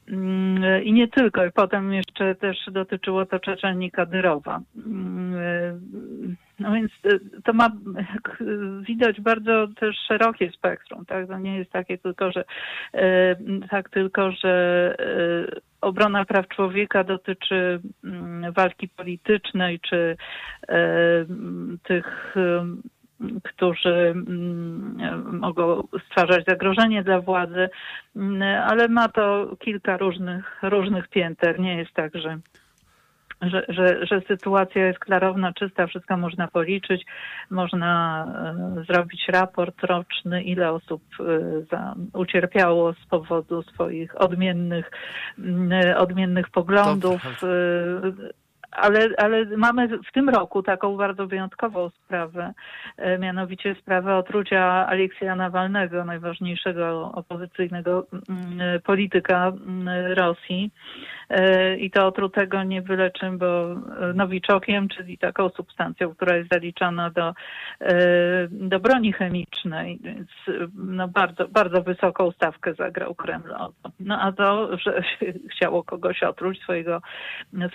Mm, 0.08 0.84
I 0.84 0.93
nie 0.93 1.08
tylko. 1.08 1.45
I 1.45 1.51
potem 1.51 1.93
jeszcze 1.93 2.36
też 2.36 2.58
dotyczyło 2.72 3.26
to 3.26 3.39
Czeczeni 3.39 3.91
Kadyrowa. 3.91 4.60
No 6.60 6.74
więc 6.74 6.91
e, 7.03 7.41
to 7.43 7.53
ma, 7.53 7.70
jak 7.95 8.43
widać, 8.82 9.22
bardzo 9.22 9.68
też 9.80 9.95
szerokie 10.08 10.51
spektrum. 10.51 11.05
Tak? 11.05 11.28
To 11.28 11.39
nie 11.39 11.58
jest 11.58 11.72
takie 11.72 11.97
tylko, 11.97 12.32
że 12.32 12.43
tak 13.70 13.89
tylko, 13.89 14.32
że 14.32 14.95
obrona 15.82 16.26
praw 16.26 16.47
człowieka 16.47 17.03
dotyczy 17.03 17.80
mm, 18.03 18.53
walki 18.53 18.88
politycznej 18.88 19.80
czy 19.80 20.18
tych 21.84 22.36
którzy 23.43 24.14
mm, 24.16 25.39
mogą 25.39 25.84
stwarzać 26.05 26.45
zagrożenie 26.47 27.03
dla 27.03 27.22
władzy, 27.22 27.70
ale 28.68 28.88
ma 28.88 29.08
to 29.08 29.55
kilka 29.60 29.97
różnych, 29.97 30.60
różnych 30.64 31.08
pięter. 31.08 31.60
Nie 31.60 31.78
jest 31.78 31.93
tak, 31.93 32.16
że 32.16 32.39
że, 33.42 33.66
że, 33.70 34.06
że 34.06 34.22
sytuacja 34.28 34.88
jest 34.88 35.00
klarowna, 35.00 35.54
czysta, 35.54 35.88
wszystko 35.88 36.18
można 36.18 36.48
policzyć, 36.48 37.06
można 37.50 38.26
e, 38.80 38.84
zrobić 38.84 39.28
raport 39.28 39.84
roczny, 39.84 40.44
ile 40.44 40.72
osób 40.72 41.02
e, 41.20 41.24
za, 41.72 41.96
ucierpiało 42.14 42.94
z 42.94 43.06
powodu 43.10 43.64
swoich 43.64 44.22
odmiennych, 44.22 44.92
odmiennych 45.98 46.50
poglądów. 46.50 47.22
ale, 48.72 49.10
ale 49.18 49.46
mamy 49.46 49.88
w 49.88 50.12
tym 50.14 50.30
roku 50.30 50.64
taką 50.64 50.98
bardzo 50.98 51.28
wyjątkową 51.28 51.90
sprawę, 51.90 52.54
e, 52.98 53.18
mianowicie 53.18 53.76
sprawę 53.82 54.16
otrucia 54.16 54.88
Aleksja 54.88 55.36
Nawalnego, 55.36 56.06
najważniejszego 56.06 57.12
opozycyjnego 57.12 58.08
polityka 58.84 59.52
Rosji. 60.16 60.72
E, 61.30 61.76
I 61.78 61.92
to 61.92 62.08
otrutego 62.08 62.64
nie 62.64 62.82
byle 62.82 63.12
czym, 63.12 63.38
bo 63.38 63.72
e, 63.72 63.78
nowiczokiem, 64.14 64.88
czyli 64.88 65.18
taką 65.18 65.50
substancją, 65.50 66.16
która 66.16 66.38
jest 66.38 66.50
zaliczana 66.50 67.10
do, 67.10 67.34
do 68.50 68.80
broni 68.80 69.14
chemicznej, 69.14 70.00
więc 70.04 70.30
no 70.76 71.08
bardzo, 71.08 71.48
bardzo 71.48 71.82
wysoką 71.82 72.32
stawkę 72.32 72.74
zagrał 72.74 73.16
Kreml. 73.16 73.56
No 74.00 74.22
a 74.22 74.32
to, 74.32 74.78
że 74.78 75.02
chciało 75.56 75.84
kogoś 75.84 76.24
otruć, 76.24 76.62
swojego, 76.62 77.02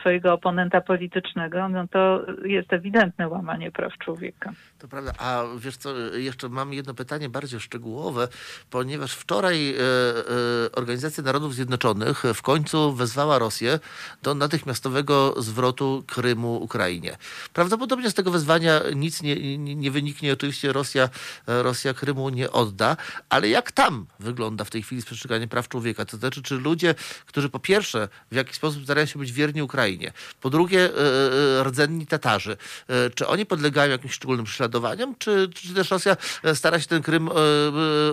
swojego 0.00 0.32
oponenta 0.32 0.80
politycznego, 0.80 1.68
no 1.68 1.86
to 1.88 2.20
jest 2.44 2.72
ewidentne 2.72 3.28
łamanie 3.28 3.70
praw 3.72 3.98
człowieka. 3.98 4.52
To 4.78 4.88
prawda. 4.88 5.12
A 5.18 5.42
wiesz 5.58 5.76
co, 5.76 5.96
jeszcze 6.16 6.48
mam 6.48 6.72
jedno 6.72 6.94
pytanie 6.94 7.28
bardziej 7.28 7.60
szczegółowe, 7.60 8.28
ponieważ 8.70 9.14
wczoraj 9.14 9.70
e, 9.70 9.74
e, 9.74 10.72
Organizacja 10.72 11.24
Narodów 11.24 11.54
Zjednoczonych 11.54 12.22
w 12.34 12.42
końcu 12.42 12.92
wezwała 12.92 13.38
Rosję 13.42 13.78
do 14.22 14.34
natychmiastowego 14.34 15.34
zwrotu 15.36 16.04
Krymu 16.06 16.62
Ukrainie. 16.62 17.18
Prawdopodobnie 17.52 18.10
z 18.10 18.14
tego 18.14 18.30
wezwania 18.30 18.80
nic 18.94 19.22
nie, 19.22 19.58
nie, 19.58 19.74
nie 19.74 19.90
wyniknie. 19.90 20.32
Oczywiście 20.32 20.72
Rosja, 20.72 21.08
Rosja 21.46 21.94
Krymu 21.94 22.28
nie 22.28 22.50
odda, 22.50 22.96
ale 23.28 23.48
jak 23.48 23.72
tam 23.72 24.06
wygląda 24.20 24.64
w 24.64 24.70
tej 24.70 24.82
chwili 24.82 25.02
przestrzeganie 25.02 25.48
praw 25.48 25.68
człowieka? 25.68 26.04
To 26.04 26.16
znaczy, 26.16 26.42
czy 26.42 26.54
ludzie, 26.54 26.94
którzy 27.26 27.48
po 27.48 27.58
pierwsze 27.58 28.08
w 28.30 28.34
jakiś 28.34 28.56
sposób 28.56 28.84
starają 28.84 29.06
się 29.06 29.18
być 29.18 29.32
wierni 29.32 29.62
Ukrainie, 29.62 30.12
po 30.40 30.50
drugie 30.50 30.80
e, 30.80 31.60
e, 31.60 31.64
rdzenni 31.64 32.06
Tatarzy, 32.06 32.56
e, 32.88 33.10
czy 33.10 33.26
oni 33.26 33.46
podlegają 33.46 33.90
jakimś 33.90 34.12
szczególnym 34.12 34.44
prześladowaniom, 34.46 35.14
czy, 35.18 35.50
czy 35.54 35.74
też 35.74 35.90
Rosja 35.90 36.16
stara 36.54 36.80
się 36.80 36.86
ten 36.86 37.02
Krym 37.02 37.30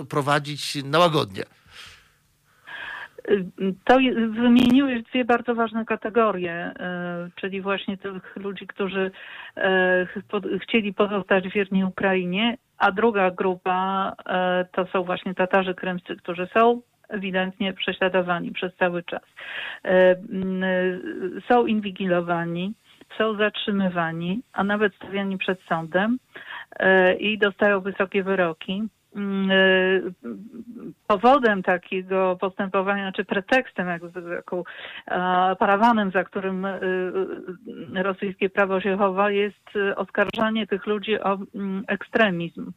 prowadzić 0.08 0.78
na 0.84 0.98
łagodnie? 0.98 1.44
To 3.84 3.96
wymieniłeś 4.30 5.02
dwie 5.02 5.24
bardzo 5.24 5.54
ważne 5.54 5.84
kategorie, 5.84 6.72
czyli 7.36 7.60
właśnie 7.60 7.96
tych 7.96 8.36
ludzi, 8.36 8.66
którzy 8.66 9.10
chcieli 10.62 10.94
pozostać 10.94 11.48
wierni 11.48 11.84
Ukrainie, 11.84 12.56
a 12.78 12.92
druga 12.92 13.30
grupa 13.30 14.12
to 14.72 14.86
są 14.86 15.02
właśnie 15.02 15.34
Tatarzy 15.34 15.74
krymscy, 15.74 16.16
którzy 16.16 16.48
są 16.54 16.82
ewidentnie 17.10 17.72
prześladowani 17.72 18.52
przez 18.52 18.76
cały 18.76 19.02
czas. 19.02 19.22
E, 19.84 20.16
są 21.48 21.66
inwigilowani, 21.66 22.72
są 23.18 23.36
zatrzymywani, 23.36 24.42
a 24.52 24.64
nawet 24.64 24.94
stawiani 24.94 25.38
przed 25.38 25.60
sądem 25.62 26.18
e, 26.78 27.14
i 27.14 27.38
dostają 27.38 27.80
wysokie 27.80 28.22
wyroki. 28.22 28.82
E, 29.16 29.20
powodem 31.06 31.62
takiego 31.62 32.36
postępowania, 32.40 33.12
czy 33.12 33.24
pretekstem, 33.24 33.88
jak, 33.88 34.02
jaką 34.34 34.62
parawanem, 35.58 36.10
za 36.10 36.24
którym 36.24 36.66
rosyjskie 37.94 38.50
prawo 38.50 38.80
się 38.80 38.96
chowa, 38.96 39.30
jest 39.30 39.70
oskarżanie 39.96 40.66
tych 40.66 40.86
ludzi 40.86 41.20
o 41.20 41.38
ekstremizm. 41.88 42.72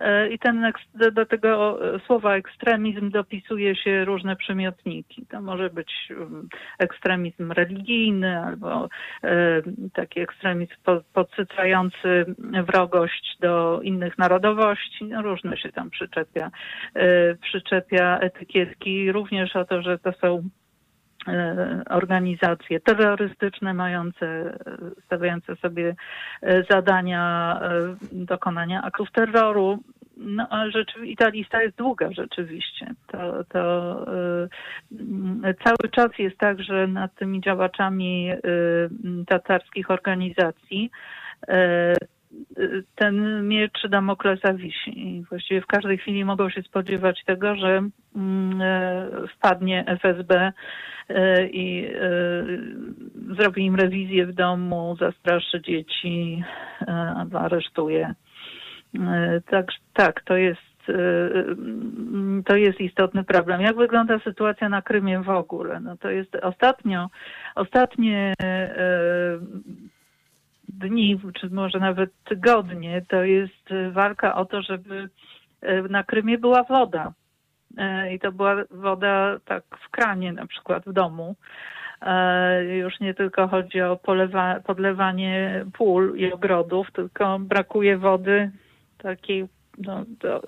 E, 0.00 0.28
I 0.28 0.38
ten, 0.38 0.72
do 1.12 1.26
tego 1.26 1.78
słowa 2.06 2.36
ekstremizm 2.36 3.10
dopisuje 3.10 3.76
się 3.76 4.04
różne 4.04 4.36
przymiotniki. 4.36 5.26
To 5.26 5.40
może 5.40 5.70
być 5.70 5.92
um, 6.10 6.48
ekstremizm 6.78 7.52
religijny 7.52 8.40
albo 8.40 8.88
e, 9.24 9.62
taki 9.92 10.20
ekstremizm 10.20 10.74
podsycający 11.12 12.34
wrogość 12.66 13.36
do 13.40 13.80
innych 13.82 14.18
narodowości. 14.18 15.04
No, 15.04 15.22
różne 15.22 15.56
się 15.56 15.72
tam 15.72 15.90
przyczepia, 15.90 16.50
e, 16.94 17.34
przyczepia 17.34 18.18
etykietki. 18.18 19.12
Również 19.12 19.56
o 19.56 19.64
to, 19.64 19.82
że 19.82 19.98
to 19.98 20.12
są 20.12 20.48
organizacje 21.90 22.80
terrorystyczne 22.80 23.74
mające, 23.74 24.58
stawiające 25.04 25.56
sobie 25.56 25.94
zadania 26.70 27.60
dokonania 28.12 28.82
aktów 28.82 29.12
terroru. 29.12 29.78
No 30.16 30.48
ale 30.50 30.70
rzeczywiście, 30.70 31.12
i 31.12 31.16
ta 31.16 31.28
lista 31.28 31.62
jest 31.62 31.76
długa 31.76 32.12
rzeczywiście. 32.12 32.94
To, 33.06 33.44
to 33.44 34.06
cały 35.64 35.90
czas 35.90 36.08
jest 36.18 36.38
tak, 36.38 36.62
że 36.62 36.86
nad 36.86 37.14
tymi 37.14 37.40
działaczami 37.40 38.30
tatarskich 39.26 39.90
organizacji 39.90 40.90
ten 42.94 43.48
miecz 43.48 43.88
Damoklesa 43.88 44.54
wisi. 44.54 45.08
I 45.08 45.22
właściwie 45.22 45.60
w 45.60 45.66
każdej 45.66 45.98
chwili 45.98 46.24
mogą 46.24 46.50
się 46.50 46.62
spodziewać 46.62 47.24
tego, 47.24 47.56
że 47.56 47.82
mm, 48.16 48.62
wpadnie 49.36 49.84
FSB 49.86 50.52
i 51.50 51.88
zrobi 53.36 53.64
im 53.64 53.76
rewizję 53.76 54.26
w 54.26 54.32
domu, 54.32 54.96
zastraszy 55.00 55.60
dzieci 55.60 56.44
aresztuje 57.34 58.14
E, 59.00 59.40
tak, 59.50 59.66
tak, 59.94 60.22
to 60.24 60.36
jest, 60.36 60.88
e, 60.88 60.94
to 62.44 62.56
jest 62.56 62.80
istotny 62.80 63.24
problem. 63.24 63.60
Jak 63.60 63.76
wygląda 63.76 64.18
sytuacja 64.18 64.68
na 64.68 64.82
Krymie 64.82 65.20
w 65.20 65.28
ogóle? 65.28 65.80
No 65.80 65.96
to 65.96 66.10
jest 66.10 66.36
ostatnio, 66.42 67.08
ostatnie 67.54 68.34
e, 68.42 68.74
dni, 70.78 71.20
czy 71.40 71.50
może 71.50 71.78
nawet 71.78 72.10
tygodnie, 72.24 73.02
to 73.08 73.24
jest 73.24 73.68
walka 73.92 74.34
o 74.34 74.44
to, 74.44 74.62
żeby 74.62 75.08
na 75.88 76.04
Krymie 76.04 76.38
była 76.38 76.62
woda. 76.62 77.12
I 78.12 78.18
to 78.18 78.32
była 78.32 78.56
woda 78.70 79.38
tak 79.44 79.64
w 79.86 79.90
kranie, 79.90 80.32
na 80.32 80.46
przykład 80.46 80.84
w 80.84 80.92
domu. 80.92 81.36
Już 82.68 83.00
nie 83.00 83.14
tylko 83.14 83.48
chodzi 83.48 83.80
o 83.80 83.96
polewa, 83.96 84.60
podlewanie 84.60 85.64
pól 85.78 86.16
i 86.16 86.32
ogrodów, 86.32 86.92
tylko 86.92 87.38
brakuje 87.38 87.98
wody 87.98 88.50
takiej 88.98 89.46
no, 89.78 90.04
do, 90.20 90.42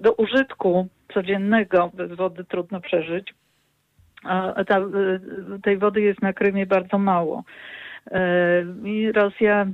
do 0.00 0.12
użytku 0.12 0.88
codziennego. 1.14 1.90
Bez 1.94 2.12
wody 2.12 2.44
trudno 2.44 2.80
przeżyć. 2.80 3.34
A 4.24 4.64
ta, 4.64 4.80
tej 5.62 5.78
wody 5.78 6.00
jest 6.00 6.22
na 6.22 6.32
Krymie 6.32 6.66
bardzo 6.66 6.98
mało. 6.98 7.44
Y, 8.06 8.88
I 8.88 9.12
Rosja 9.12 9.66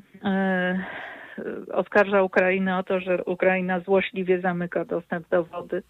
oskarża 1.72 2.22
Ukrainę 2.22 2.78
o 2.78 2.82
to, 2.82 3.00
że 3.00 3.24
Ukraina 3.24 3.80
złośliwie 3.80 4.40
zamyka 4.40 4.84
dostęp 4.84 5.28
do 5.28 5.44
wody. 5.44 5.82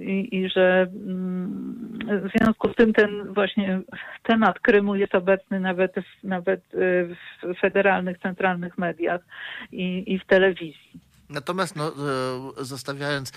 I, 0.00 0.28
i, 0.32 0.48
że 0.48 0.86
mm, 1.06 1.98
w 2.08 2.38
związku 2.38 2.68
z 2.72 2.74
tym 2.74 2.92
ten 2.92 3.32
właśnie 3.32 3.80
temat 4.22 4.60
Krymu 4.60 4.94
jest 4.94 5.14
obecny 5.14 5.60
nawet 5.60 5.94
w, 5.94 6.24
nawet 6.24 6.60
w 6.72 7.60
federalnych, 7.60 8.18
centralnych 8.18 8.78
mediach 8.78 9.20
i, 9.72 10.12
i 10.12 10.18
w 10.18 10.26
telewizji. 10.26 11.00
Natomiast 11.34 11.76
no, 11.76 11.88
e, 11.88 12.64
zostawiając, 12.64 13.32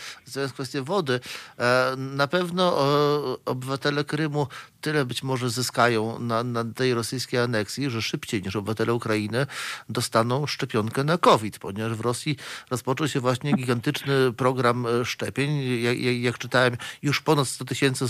kwestię 0.53 0.81
wody, 0.81 1.19
e, 1.59 1.95
na 1.97 2.27
pewno 2.27 2.77
e, 2.79 3.37
obywatele 3.45 4.03
Krymu 4.03 4.47
tyle 4.81 5.05
być 5.05 5.23
może 5.23 5.49
zyskają 5.49 6.19
na, 6.19 6.43
na 6.43 6.63
tej 6.63 6.93
rosyjskiej 6.93 7.39
aneksji, 7.39 7.89
że 7.89 8.01
szybciej 8.01 8.43
niż 8.43 8.55
obywatele 8.55 8.93
Ukrainy 8.93 9.47
dostaną 9.89 10.47
szczepionkę 10.47 11.03
na 11.03 11.17
COVID, 11.17 11.59
ponieważ 11.59 11.93
w 11.93 12.01
Rosji 12.01 12.37
rozpoczął 12.69 13.07
się 13.07 13.19
właśnie 13.19 13.53
gigantyczny 13.53 14.33
program 14.33 14.87
szczepień. 15.03 15.81
Jak, 15.81 15.99
jak 15.99 16.37
czytałem, 16.37 16.77
już 17.01 17.21
ponad 17.21 17.47
100 17.47 17.65
tysięcy 17.65 18.05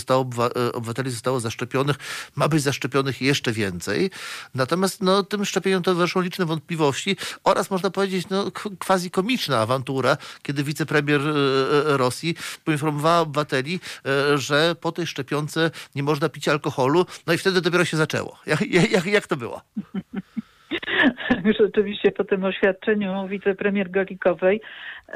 obywateli 0.72 1.10
zostało 1.10 1.40
zaszczepionych, 1.40 1.96
ma 2.36 2.48
być 2.48 2.62
zaszczepionych 2.62 3.22
jeszcze 3.22 3.52
więcej. 3.52 4.10
Natomiast 4.54 5.02
no, 5.02 5.22
tym 5.22 5.44
szczepieniom 5.44 5.82
towarzyszą 5.82 6.20
liczne 6.20 6.46
wątpliwości 6.46 7.16
oraz 7.44 7.70
można 7.70 7.90
powiedzieć 7.90 8.26
no, 8.30 8.50
quasi 8.78 9.10
komiczna 9.10 9.66
awanturę, 9.78 10.16
kiedy 10.42 10.64
wicepremier 10.64 11.20
e, 11.20 11.24
e, 11.24 11.96
Rosji 11.96 12.34
poinformowała 12.64 13.20
obywateli, 13.20 13.80
e, 14.06 14.38
że 14.38 14.74
po 14.80 14.92
tej 14.92 15.06
szczepionce 15.06 15.70
nie 15.94 16.02
można 16.02 16.28
pić 16.28 16.48
alkoholu, 16.48 17.06
no 17.26 17.32
i 17.32 17.38
wtedy 17.38 17.60
dopiero 17.60 17.84
się 17.84 17.96
zaczęło. 17.96 18.38
Jak, 18.46 18.60
jak, 18.90 19.06
jak 19.06 19.26
to 19.26 19.36
było? 19.36 19.62
rzeczywiście 21.52 22.12
po 22.12 22.24
tym 22.24 22.44
oświadczeniu 22.44 23.28
wicepremier 23.28 23.90
Golikowej 23.90 24.60
e, 25.08 25.12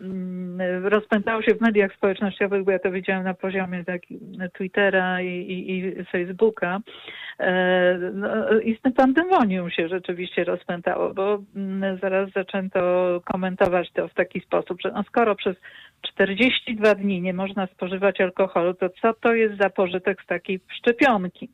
mm, 0.00 0.86
rozpętało 0.86 1.42
się 1.42 1.54
w 1.54 1.60
mediach 1.60 1.94
społecznościowych, 1.94 2.64
bo 2.64 2.70
ja 2.70 2.78
to 2.78 2.90
widziałam 2.90 3.24
na 3.24 3.34
poziomie 3.34 3.84
Twittera 4.54 5.20
i, 5.22 5.28
i, 5.28 5.78
i 5.78 6.04
Facebooka. 6.04 6.80
E, 7.40 7.98
no, 8.14 8.60
istne 8.60 8.92
pandemonium 8.92 9.70
się 9.70 9.88
rzeczywiście 9.88 10.44
rozpętało, 10.44 11.14
bo 11.14 11.38
mm, 11.56 11.98
zaraz 11.98 12.30
zaczęto 12.30 12.80
komentować 13.32 13.92
to 13.92 14.08
w 14.08 14.14
taki 14.14 14.40
sposób, 14.40 14.80
że 14.82 14.90
no 14.90 15.02
skoro 15.02 15.34
przez 15.34 15.56
42 16.02 16.94
dni 16.94 17.20
nie 17.20 17.34
można 17.34 17.66
spożywać 17.66 18.20
alkoholu, 18.20 18.74
to 18.74 18.88
co 19.02 19.14
to 19.14 19.34
jest 19.34 19.56
za 19.62 19.70
pożytek 19.70 20.22
z 20.22 20.26
takiej 20.26 20.60
szczepionki? 20.68 21.50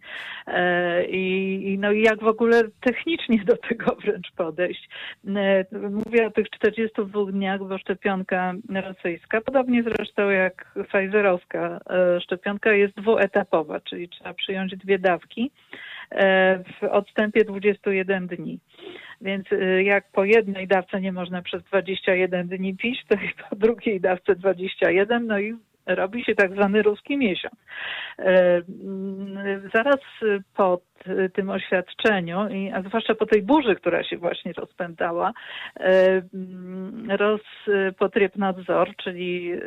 E, 0.47 1.05
I, 1.05 1.55
i 1.73 1.79
no 1.79 1.93
jak 1.93 2.21
w 2.21 2.27
ogóle 2.27 2.62
technicznie 2.81 3.45
do 3.45 3.57
tego 3.57 3.97
wręcz 4.11 4.32
podejść? 4.32 4.88
E, 5.26 5.64
Mówię 5.90 6.26
o 6.26 6.30
tych 6.30 6.50
42 6.50 7.24
dniach, 7.32 7.61
bo 7.64 7.78
szczepionka 7.78 8.54
rosyjska, 8.74 9.40
podobnie 9.40 9.82
zresztą 9.82 10.30
jak 10.30 10.74
Pfizerowska 10.88 11.80
e, 11.90 12.20
szczepionka 12.20 12.72
jest 12.72 12.94
dwuetapowa, 12.94 13.80
czyli 13.80 14.08
trzeba 14.08 14.34
przyjąć 14.34 14.76
dwie 14.76 14.98
dawki 14.98 15.50
e, 16.11 16.58
w 16.58 16.84
odstępie 16.84 17.44
21 17.44 18.26
dni. 18.26 18.58
Więc 19.20 19.46
jak 19.82 20.11
po 20.12 20.24
jednej 20.24 20.66
dawce 20.68 21.00
nie 21.00 21.12
można 21.12 21.42
przez 21.42 21.62
21 21.62 22.48
dni 22.48 22.76
pić, 22.76 23.04
to 23.08 23.14
i 23.14 23.30
po 23.50 23.56
drugiej 23.56 24.00
dawce 24.00 24.36
21, 24.36 25.26
no 25.26 25.38
i 25.38 25.54
robi 25.87 26.24
się 26.24 26.35
tak 26.35 26.53
zwany 26.53 26.83
ruski 26.83 27.16
miesiąc. 27.16 27.55
E, 28.18 28.62
mm, 28.85 29.70
Zaraz 29.74 30.01
po 30.57 30.81
tym 31.33 31.51
oświadczeniu, 31.51 32.39
a 32.74 32.83
zwłaszcza 32.83 33.14
po 33.14 33.26
tej 33.26 33.43
burzy, 33.43 33.76
która 33.76 34.05
się 34.05 34.16
właśnie 34.16 34.53
rozpętała, 34.53 35.33
e, 35.81 36.22
mm, 36.35 37.11
Rospotrebnadzor, 37.11 38.97
czyli 38.97 39.53
e, 39.53 39.59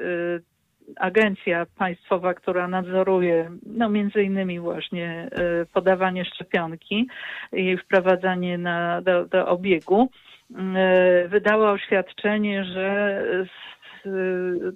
agencja 0.95 1.65
państwowa, 1.77 2.33
która 2.33 2.67
nadzoruje 2.67 3.51
no 3.65 3.89
między 3.89 4.23
innymi 4.23 4.59
właśnie 4.59 5.29
podawanie 5.73 6.25
szczepionki 6.25 7.07
i 7.53 7.65
jej 7.65 7.77
wprowadzanie 7.77 8.57
na, 8.57 9.01
do, 9.01 9.25
do 9.25 9.47
obiegu, 9.47 10.09
wydała 11.27 11.71
oświadczenie, 11.71 12.65
że 12.65 13.21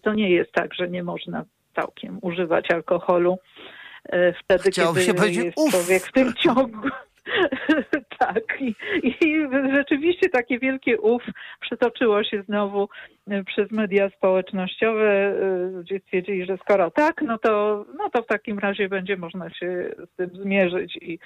to 0.03 0.13
nie 0.13 0.29
jest 0.29 0.51
tak, 0.51 0.73
że 0.73 0.89
nie 0.89 1.03
można 1.03 1.45
całkiem 1.75 2.19
używać 2.21 2.71
alkoholu 2.71 3.37
e, 4.09 4.33
wtedy, 4.33 4.71
kiedy 4.71 5.01
jest 5.31 5.57
uff. 5.57 5.71
człowiek 5.71 6.03
w 6.03 6.11
tym 6.11 6.33
ciągu. 6.33 6.89
tak. 8.19 8.61
I, 8.61 8.75
I 9.03 9.47
rzeczywiście 9.73 10.29
takie 10.29 10.59
wielkie 10.59 11.01
uf 11.01 11.23
przetoczyło 11.61 12.23
się 12.23 12.43
znowu 12.43 12.89
e, 13.27 13.43
przez 13.43 13.71
media 13.71 14.09
społecznościowe, 14.09 15.11
e, 15.11 15.81
gdzie 15.81 15.99
stwierdzili, 15.99 16.45
że 16.45 16.57
skoro 16.57 16.91
tak, 16.91 17.21
no 17.21 17.37
to, 17.37 17.85
no 17.97 18.09
to 18.09 18.23
w 18.23 18.27
takim 18.27 18.59
razie 18.59 18.89
będzie 18.89 19.17
można 19.17 19.49
się 19.49 19.89
z 20.13 20.15
tym 20.15 20.29
zmierzyć 20.29 20.97
i, 21.01 21.19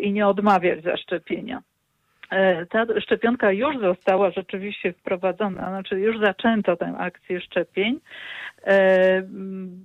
i 0.00 0.12
nie 0.12 0.26
odmawiać 0.26 0.84
zaszczepienia. 0.84 1.62
E, 2.30 2.66
Ta 2.66 3.00
szczepionka 3.00 3.52
już 3.52 3.78
została 3.78 4.30
rzeczywiście 4.30 4.92
wprowadzona, 4.92 5.68
znaczy 5.68 6.00
już 6.00 6.18
zaczęto 6.20 6.76
tę 6.76 6.94
akcję 6.98 7.40
szczepień, 7.40 8.00
e, 8.64 9.22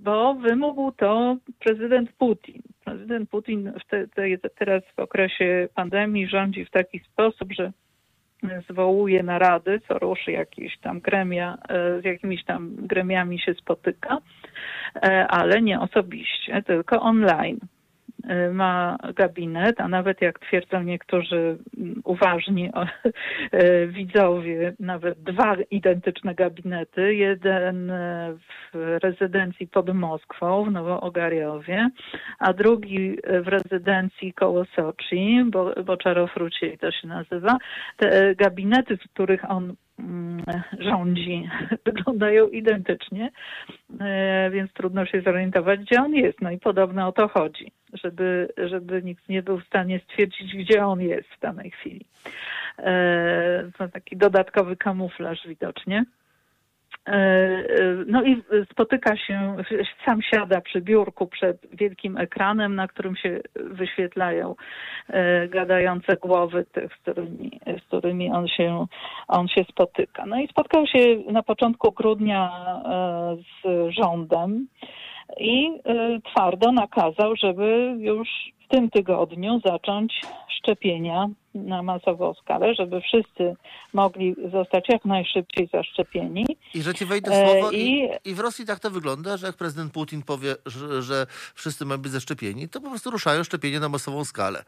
bo 0.04 0.34
wymógł 0.34 0.92
to 0.92 1.38
prezydent 1.60 2.12
Putin. 2.12 2.62
Prezydent 2.86 3.30
Putin 3.30 3.74
teraz 4.56 4.84
w 4.96 5.00
okresie 5.00 5.68
pandemii 5.76 6.28
rządzi 6.28 6.66
w 6.66 6.72
taki 6.72 7.00
sposób, 7.00 7.54
że 7.54 7.72
zwołuje 8.70 9.24
narady, 9.24 9.80
co 9.88 10.00
ruszy 10.00 10.32
jakieś 10.32 10.78
tam 10.78 11.00
gremia, 11.00 11.58
e, 11.70 12.02
z 12.02 12.06
jakimiś 12.06 12.46
tam 12.46 12.76
gremiami 12.76 13.40
się 13.40 13.54
spotyka, 13.54 14.18
ale 15.30 15.62
nie 15.62 15.80
osobiście, 15.80 16.64
tylko 16.64 17.02
online 17.02 17.60
ma 18.54 18.98
gabinet, 19.16 19.82
a 19.82 19.88
nawet 19.88 20.22
jak 20.22 20.40
twierdzą 20.40 20.84
niektórzy 20.84 21.58
mm, 21.78 22.02
uważni 22.04 22.74
o- 22.74 22.86
e, 23.52 23.88
widzowie, 23.98 24.74
nawet 24.80 25.24
dwa 25.24 25.56
identyczne 25.72 26.36
gabinety. 26.36 27.16
Jeden 27.16 27.92
e, 27.92 28.34
w 28.74 28.98
rezydencji 29.04 29.68
pod 29.68 29.94
Moskwą 29.96 30.64
w 30.64 30.72
Nowoogariowie, 30.72 31.90
a 32.40 32.54
drugi 32.54 33.18
w 33.44 33.48
rezydencji 33.48 34.34
koło 34.34 34.66
Soczi, 34.76 35.44
bo, 35.46 35.84
Boczarow 35.84 36.38
Ruciej 36.38 36.78
to 36.78 36.92
się 36.92 37.08
nazywa. 37.08 37.58
Te 37.98 38.36
gabinety, 38.36 38.98
w 38.98 39.14
których 39.14 39.52
on 39.52 39.76
rządzi, 40.80 41.50
wyglądają 41.86 42.48
identycznie, 42.48 43.32
e, 44.00 44.50
więc 44.52 44.74
trudno 44.74 45.06
się 45.06 45.22
zorientować, 45.22 45.80
gdzie 45.80 46.02
on 46.02 46.14
jest. 46.14 46.42
No 46.42 46.52
i 46.52 46.60
podobno 46.60 47.08
o 47.08 47.12
to 47.12 47.28
chodzi, 47.28 47.72
żeby, 48.04 48.54
żeby 48.58 49.04
nikt 49.04 49.30
nie 49.30 49.44
był 49.44 49.60
w 49.60 49.66
stanie 49.66 50.00
stwierdzić, 50.00 50.56
gdzie 50.56 50.86
on 50.86 51.02
jest 51.02 51.30
w 51.30 51.40
danej 51.40 51.72
chwili. 51.72 52.06
E, 52.78 53.72
To 53.78 53.88
taki 53.88 54.18
dodatkowy 54.18 54.76
kamuflaż 54.76 55.48
widocznie. 55.48 56.06
E, 57.08 57.14
e, 57.14 57.66
No 58.08 58.24
i 58.24 58.44
spotyka 58.72 59.18
się, 59.18 59.56
sam 60.06 60.22
siada 60.22 60.62
przy 60.62 60.82
biurku 60.82 61.28
przed 61.28 61.58
wielkim 61.74 62.18
ekranem, 62.18 62.76
na 62.76 62.88
którym 62.88 63.16
się 63.16 63.40
wyświetlają 63.56 64.56
e, 65.10 65.48
gadające 65.48 66.18
głowy 66.18 66.66
tych, 66.72 66.94
z 66.94 66.98
którymi, 66.98 67.60
z 67.84 67.88
którymi 67.88 68.32
on, 68.32 68.48
się, 68.48 68.86
on 69.28 69.48
się 69.48 69.64
spotyka. 69.64 70.26
No 70.26 70.40
i 70.40 70.48
spotkał 70.48 70.88
się 70.88 71.00
na 71.32 71.44
początku 71.44 71.92
grudnia 71.92 72.52
z 73.64 73.90
rządem 73.94 74.68
i 75.40 75.72
twardo 76.24 76.72
nakazał, 76.72 77.36
żeby 77.36 77.96
już 77.98 78.28
tym 78.72 78.90
tygodniu 78.90 79.60
zacząć 79.66 80.22
szczepienia 80.58 81.28
na 81.56 81.84
masową 81.84 82.34
skalę, 82.34 82.76
żeby 82.76 83.02
wszyscy 83.02 83.56
mogli 83.94 84.36
zostać 84.52 84.86
jak 84.90 85.06
najszybciej 85.06 85.70
zaszczepieni. 85.74 86.46
I 86.74 86.82
że 86.82 86.94
ci 86.94 87.06
wejdę 87.06 87.32
w 87.32 87.34
E, 87.34 87.50
słowo, 87.52 87.72
i, 87.72 87.78
i- 88.26 88.30
i 88.30 88.34
w 88.36 88.40
Rosji 88.40 88.66
tak 88.66 88.80
to 88.80 88.92
wygląda, 88.92 89.38
że 89.38 89.48
jak 89.48 89.56
prezydent 89.58 89.94
Putin 89.94 90.22
powie, 90.24 90.56
że, 90.66 91.02
że 91.02 91.28
wszyscy 91.56 91.86
mają 91.86 92.02
być 92.02 92.12
zaszczepieni, 92.12 92.70
to 92.70 92.82
po 92.82 92.90
prostu 92.90 93.12
ruszają 93.12 93.44
szczepienie 93.44 93.80
na 93.80 93.90
masową 93.90 94.26
skalę. 94.26 94.64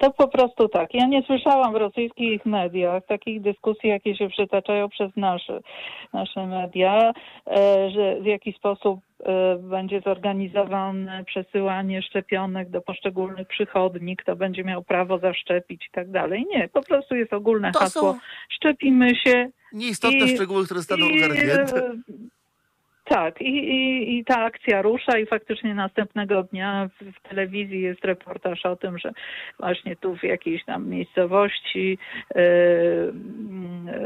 To 0.00 0.10
po 0.10 0.28
prostu 0.28 0.68
tak. 0.68 0.94
Ja 0.94 1.06
nie 1.06 1.22
słyszałam 1.22 1.72
w 1.72 1.76
rosyjskich 1.76 2.46
mediach 2.46 3.06
takich 3.06 3.40
dyskusji, 3.42 3.88
jakie 3.88 4.16
się 4.16 4.28
przytaczają 4.28 4.88
przez 4.88 5.16
nasze, 5.16 5.60
nasze 6.12 6.46
media, 6.46 7.12
e, 7.46 7.90
że 7.90 8.20
w 8.20 8.26
jaki 8.26 8.52
sposób 8.52 9.00
e, 9.24 9.56
będzie 9.56 10.00
zorganizowane 10.00 11.24
przesyłanie 11.24 12.02
szczepionek 12.02 12.70
do 12.70 12.80
poszczególnych 12.80 13.48
przychodni, 13.48 14.16
kto 14.16 14.36
będzie 14.36 14.64
miał 14.64 14.82
prawo 14.82 15.18
zaszczepić 15.18 15.86
i 15.86 15.90
tak 15.92 16.10
dalej. 16.10 16.46
Nie, 16.54 16.68
po 16.68 16.82
prostu 16.82 17.16
jest 17.16 17.32
ogólne 17.32 17.72
To 17.72 17.78
hasło. 17.78 18.12
są 18.12 18.18
Szczepimy 18.48 19.16
się. 19.16 19.48
nieistotne 19.72 20.18
I- 20.26 20.34
szczegóły, 20.36 20.64
które 20.64 20.82
staną 20.82 21.06
I, 21.06 21.24
ogarnięte. 21.24 21.92
Tak, 23.08 23.40
i, 23.40 23.44
i, 23.44 24.18
i 24.18 24.24
ta 24.24 24.44
akcja 24.44 24.82
rusza 24.82 25.18
i 25.18 25.26
faktycznie 25.26 25.74
następnego 25.74 26.42
dnia 26.42 26.88
w, 27.00 27.04
w 27.04 27.28
telewizji 27.28 27.80
jest 27.80 28.04
reportaż 28.04 28.66
o 28.66 28.76
tym, 28.76 28.98
że 28.98 29.12
właśnie 29.60 29.96
tu 29.96 30.16
w 30.16 30.22
jakiejś 30.22 30.64
tam 30.64 30.88
miejscowości 30.88 31.98
mm, 32.34 33.88
e, 33.88 34.00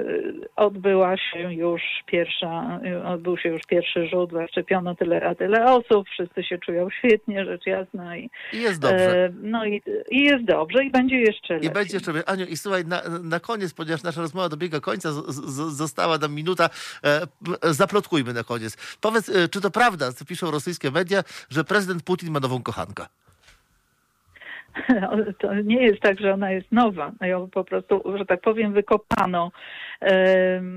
odbyła 0.56 1.16
się 1.16 1.52
już 1.54 1.82
pierwsza, 2.06 2.80
e, 2.84 3.04
odbył 3.04 3.38
się 3.38 3.48
już 3.48 3.62
pierwszy 3.68 4.08
rzut, 4.08 4.32
zaszczepiono 4.32 4.94
tyle 4.94 5.22
a 5.22 5.34
tyle 5.34 5.64
osób, 5.64 6.08
wszyscy 6.08 6.44
się 6.44 6.58
czują 6.58 6.90
świetnie, 6.90 7.44
rzecz 7.44 7.66
jasna 7.66 8.16
i, 8.16 8.30
I 8.52 8.62
jest 8.62 8.80
dobrze. 8.80 9.32
no 9.42 9.64
i, 9.64 9.82
i 10.10 10.24
jest 10.24 10.44
dobrze 10.44 10.84
i 10.84 10.90
będzie 10.90 11.16
jeszcze 11.16 11.54
I 11.54 11.56
lepiej. 11.56 11.70
będzie 11.70 11.96
jeszcze, 11.96 12.12
Aniu, 12.26 12.46
i 12.46 12.56
słuchaj, 12.56 12.84
na, 12.84 13.02
na 13.22 13.40
koniec, 13.40 13.74
ponieważ 13.74 14.02
nasza 14.02 14.20
rozmowa 14.20 14.48
dobiega 14.48 14.80
końca, 14.80 15.12
z, 15.12 15.26
z, 15.28 15.76
została 15.76 16.18
nam 16.18 16.34
minuta, 16.34 16.70
e, 17.04 17.20
zaplotkujmy 17.62 18.32
na 18.32 18.44
koniec. 18.44 18.89
Powiedz, 19.00 19.28
e, 19.28 19.48
czy 19.48 19.60
to 19.60 19.70
prawda, 19.70 20.12
co 20.12 20.24
piszą 20.24 20.50
rosyjskie 20.50 20.90
media, 20.90 21.22
że 21.50 21.64
prezydent 21.64 22.02
Putin 22.02 22.30
ma 22.30 22.40
nową 22.40 22.62
kochankę? 22.62 23.06
To 25.38 25.54
nie 25.54 25.82
jest 25.82 26.00
tak, 26.00 26.20
że 26.20 26.34
ona 26.34 26.50
jest 26.50 26.72
nowa. 26.72 27.12
No 27.20 27.26
Ją 27.26 27.50
po 27.50 27.64
prostu, 27.64 28.02
że 28.18 28.26
tak 28.26 28.40
powiem, 28.40 28.72
wykopano. 28.72 29.52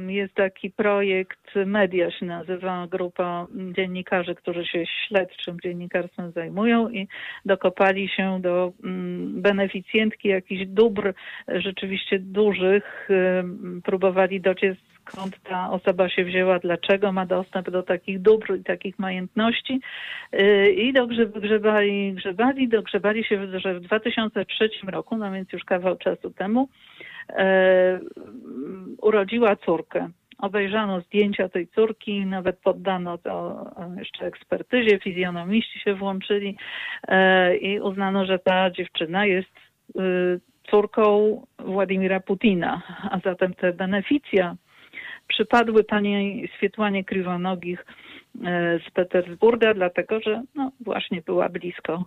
Jest 0.08 0.34
taki 0.34 0.72
projekt, 0.72 1.40
media 1.66 2.12
się 2.12 2.26
nazywa, 2.26 2.88
grupa 2.88 3.48
dziennikarzy, 3.72 4.36
którzy 4.36 4.66
się 4.66 4.84
śledczym 4.86 5.58
dziennikarstwem 5.64 6.32
zajmują 6.32 6.90
i 6.90 7.08
dokopali 7.46 8.10
się 8.10 8.42
do 8.42 8.72
mm, 8.84 9.42
beneficjentki 9.42 10.28
jakichś 10.28 10.66
dóbr 10.66 11.14
rzeczywiście 11.48 12.20
dużych. 12.20 13.10
Próbowali 13.84 14.42
dociec 14.42 14.78
skąd 15.08 15.40
ta 15.44 15.72
osoba 15.72 16.10
się 16.10 16.24
wzięła, 16.26 16.60
dlaczego 16.60 17.12
ma 17.12 17.26
dostęp 17.26 17.70
do 17.70 17.84
takich 17.84 18.22
dóbr 18.22 18.56
i 18.60 18.64
takich 18.64 19.00
majątności. 19.00 19.82
Yy, 20.32 20.72
I 20.72 20.94
dogrzeb- 20.94 21.40
grzebali, 21.40 22.14
grzebali, 22.14 22.68
dogrzebali 22.68 23.24
się, 23.24 23.60
że 23.60 23.80
w 23.80 23.80
2003 23.80 24.70
roku, 24.88 25.18
no 25.18 25.32
więc 25.32 25.54
już 25.54 25.64
kawał 25.64 25.98
czasu 25.98 26.32
temu, 26.32 26.70
urodziła 29.02 29.56
córkę. 29.56 30.10
Obejrzano 30.38 31.02
zdjęcia 31.02 31.50
tej 31.50 31.68
córki, 31.68 32.26
nawet 32.26 32.60
poddano 32.60 33.18
to 33.18 33.66
jeszcze 33.98 34.26
ekspertyzie, 34.26 35.00
fizjonomiści 35.00 35.80
się 35.80 35.94
włączyli 35.94 36.58
i 37.62 37.80
uznano, 37.80 38.26
że 38.26 38.40
ta 38.40 38.72
dziewczyna 38.72 39.26
jest 39.26 39.50
córką 40.72 41.42
Władimira 41.60 42.20
Putina, 42.20 42.82
a 43.12 43.20
zatem 43.20 43.54
te 43.54 43.74
beneficja 43.74 44.56
przypadły 45.28 45.84
pani 45.84 46.48
Swietłanie 46.58 47.04
Kriwonogich 47.04 47.86
e, 48.46 48.80
z 48.88 48.92
Petersburga, 48.92 49.74
dlatego 49.74 50.20
że 50.20 50.44
no, 50.56 50.72
właśnie 50.80 51.22
była 51.22 51.50
blisko 51.50 52.06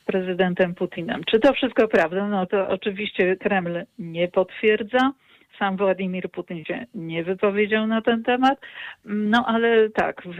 z 0.00 0.04
prezydentem 0.04 0.74
Putinem. 0.74 1.24
Czy 1.24 1.40
to 1.40 1.52
wszystko 1.52 1.88
prawda? 1.88 2.28
No 2.28 2.46
to 2.46 2.68
oczywiście 2.68 3.36
Kreml 3.36 3.84
nie 3.98 4.28
potwierdza. 4.28 5.12
Sam 5.58 5.76
Władimir 5.76 6.30
Putin 6.30 6.64
się 6.64 6.86
nie 6.94 7.24
wypowiedział 7.24 7.86
na 7.86 8.02
ten 8.02 8.22
temat, 8.22 8.58
no 9.04 9.44
ale 9.46 9.90
tak, 9.90 10.22
w, 10.26 10.38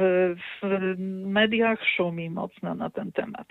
w 0.62 0.94
mediach 1.26 1.78
szumi 1.96 2.30
mocno 2.30 2.74
na 2.74 2.90
ten 2.90 3.12
temat. 3.12 3.46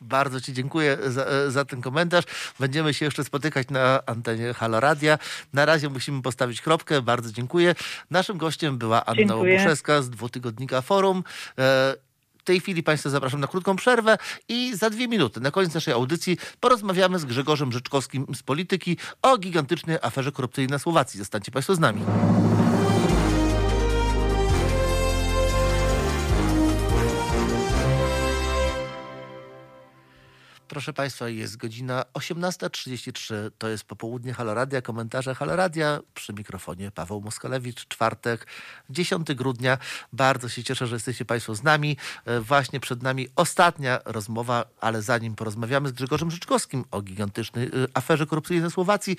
Bardzo 0.00 0.40
Ci 0.40 0.52
dziękuję 0.52 0.98
za, 1.06 1.50
za, 1.50 1.64
ten 1.64 1.80
komentarz. 1.80 2.24
Będziemy 2.60 2.94
się 2.94 3.04
jeszcze 3.04 3.24
spotykać 3.24 3.70
na 3.70 4.06
antenie 4.06 4.54
Halo 4.54 4.80
Radia. 4.80 5.18
Na 5.52 5.64
razie 5.64 5.88
musimy 5.88 6.22
postawić 6.22 6.60
kropkę. 6.60 7.02
Bardzo 7.02 7.32
dziękuję. 7.32 7.74
Naszym 8.10 8.38
gościem 8.38 8.78
była 8.78 9.04
Anna. 9.04 9.36
Łobuszewska 9.36 10.02
z 10.02 10.10
dwutygodnika 10.10 10.82
Forum. 10.82 11.24
E, 11.58 11.94
w 12.38 12.42
tej 12.44 12.60
chwili 12.60 12.82
Państwa 12.82 13.10
zapraszam 13.10 13.40
na 13.40 13.46
krótką 13.46 13.76
przerwę 13.76 14.18
i 14.48 14.76
za 14.76 14.90
dwie 14.90 15.08
minuty, 15.08 15.40
na 15.40 15.50
koniec 15.50 15.74
naszej 15.74 15.94
audycji, 15.94 16.38
porozmawiamy 16.60 17.18
z 17.18 17.24
Grzegorzem 17.24 17.72
Rzeczkowskim 17.72 18.26
z 18.34 18.42
Polityki 18.42 18.96
o 19.22 19.38
gigantycznej 19.38 19.98
aferze 20.02 20.32
korupcyjnej 20.32 20.70
na 20.70 20.78
Słowacji. 20.78 21.18
Zostańcie 21.18 21.52
Państwo 21.52 21.74
z 21.74 21.78
nami. 21.78 22.02
Proszę 30.68 30.92
Państwa, 30.92 31.28
jest 31.28 31.56
godzina 31.56 32.04
18.33, 32.14 33.34
to 33.58 33.68
jest 33.68 33.84
popołudnie 33.84 34.34
Haloradia, 34.34 34.82
komentarze 34.82 35.34
Haloradia 35.34 36.00
przy 36.14 36.32
mikrofonie 36.32 36.90
Paweł 36.90 37.20
Moskalewicz, 37.20 37.88
czwartek, 37.88 38.46
10 38.90 39.34
grudnia. 39.34 39.78
Bardzo 40.12 40.48
się 40.48 40.64
cieszę, 40.64 40.86
że 40.86 40.96
jesteście 40.96 41.24
Państwo 41.24 41.54
z 41.54 41.62
nami. 41.62 41.96
E, 42.24 42.40
właśnie 42.40 42.80
przed 42.80 43.02
nami 43.02 43.28
ostatnia 43.36 43.98
rozmowa, 44.04 44.64
ale 44.80 45.02
zanim 45.02 45.34
porozmawiamy 45.34 45.88
z 45.88 45.92
Grzegorzem 45.92 46.30
Życzkowskim 46.30 46.84
o 46.90 47.02
gigantycznej 47.02 47.66
e, 47.66 47.70
aferze 47.94 48.26
korupcyjnej 48.26 48.64
na 48.64 48.70
Słowacji, 48.70 49.16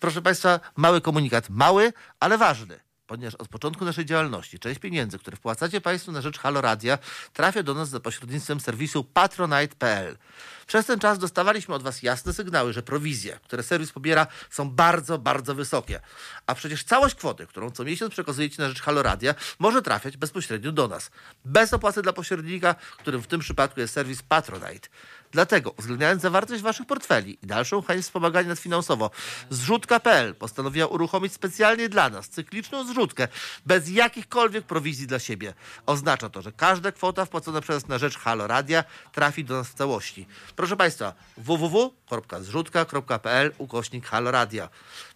proszę 0.00 0.22
Państwa, 0.22 0.60
mały 0.76 1.00
komunikat, 1.00 1.50
mały, 1.50 1.92
ale 2.20 2.38
ważny 2.38 2.87
ponieważ 3.08 3.34
od 3.34 3.48
początku 3.48 3.84
naszej 3.84 4.04
działalności 4.06 4.58
część 4.58 4.80
pieniędzy, 4.80 5.18
które 5.18 5.36
wpłacacie 5.36 5.80
Państwo 5.80 6.12
na 6.12 6.20
rzecz 6.20 6.38
Haloradia, 6.38 6.98
trafia 7.32 7.62
do 7.62 7.74
nas 7.74 7.88
za 7.88 8.00
pośrednictwem 8.00 8.60
serwisu 8.60 9.04
patronite.pl. 9.04 10.18
Przez 10.66 10.86
ten 10.86 11.00
czas 11.00 11.18
dostawaliśmy 11.18 11.74
od 11.74 11.82
Was 11.82 12.02
jasne 12.02 12.32
sygnały, 12.32 12.72
że 12.72 12.82
prowizje, 12.82 13.38
które 13.44 13.62
serwis 13.62 13.92
pobiera, 13.92 14.26
są 14.50 14.70
bardzo, 14.70 15.18
bardzo 15.18 15.54
wysokie. 15.54 16.00
A 16.46 16.54
przecież 16.54 16.84
całość 16.84 17.14
kwoty, 17.14 17.46
którą 17.46 17.70
co 17.70 17.84
miesiąc 17.84 18.12
przekazujecie 18.12 18.62
na 18.62 18.68
rzecz 18.68 18.82
Haloradia, 18.82 19.34
może 19.58 19.82
trafiać 19.82 20.16
bezpośrednio 20.16 20.72
do 20.72 20.88
nas. 20.88 21.10
Bez 21.44 21.72
opłaty 21.72 22.02
dla 22.02 22.12
pośrednika, 22.12 22.74
którym 22.98 23.22
w 23.22 23.26
tym 23.26 23.40
przypadku 23.40 23.80
jest 23.80 23.94
serwis 23.94 24.22
Patronite. 24.22 24.88
Dlatego, 25.32 25.70
uwzględniając 25.70 26.22
zawartość 26.22 26.62
waszych 26.62 26.86
portfeli 26.86 27.38
i 27.42 27.46
dalszą 27.46 27.82
chęć 27.82 28.04
wspomagania 28.04 28.48
nas 28.48 28.60
finansowo, 28.60 29.10
zrzutka.pl 29.50 30.34
postanowiła 30.34 30.86
uruchomić 30.86 31.32
specjalnie 31.32 31.88
dla 31.88 32.10
nas 32.10 32.28
cykliczną 32.28 32.86
zrzutkę 32.86 33.28
bez 33.66 33.88
jakichkolwiek 33.88 34.64
prowizji 34.64 35.06
dla 35.06 35.18
siebie. 35.18 35.54
Oznacza 35.86 36.28
to, 36.28 36.42
że 36.42 36.52
każda 36.52 36.92
kwota 36.92 37.24
wpłacona 37.24 37.60
przez 37.60 37.76
nas 37.76 37.88
na 37.88 37.98
rzecz 37.98 38.18
Halo 38.18 38.46
Radia 38.46 38.84
trafi 39.12 39.44
do 39.44 39.54
nas 39.54 39.68
w 39.68 39.74
całości. 39.74 40.26
Proszę 40.56 40.76
Państwa, 40.76 41.14
www.zrzutka.pl 41.36 43.52
ukośnik 43.58 44.06
Halo 44.06 44.30
Radia. 44.30 44.68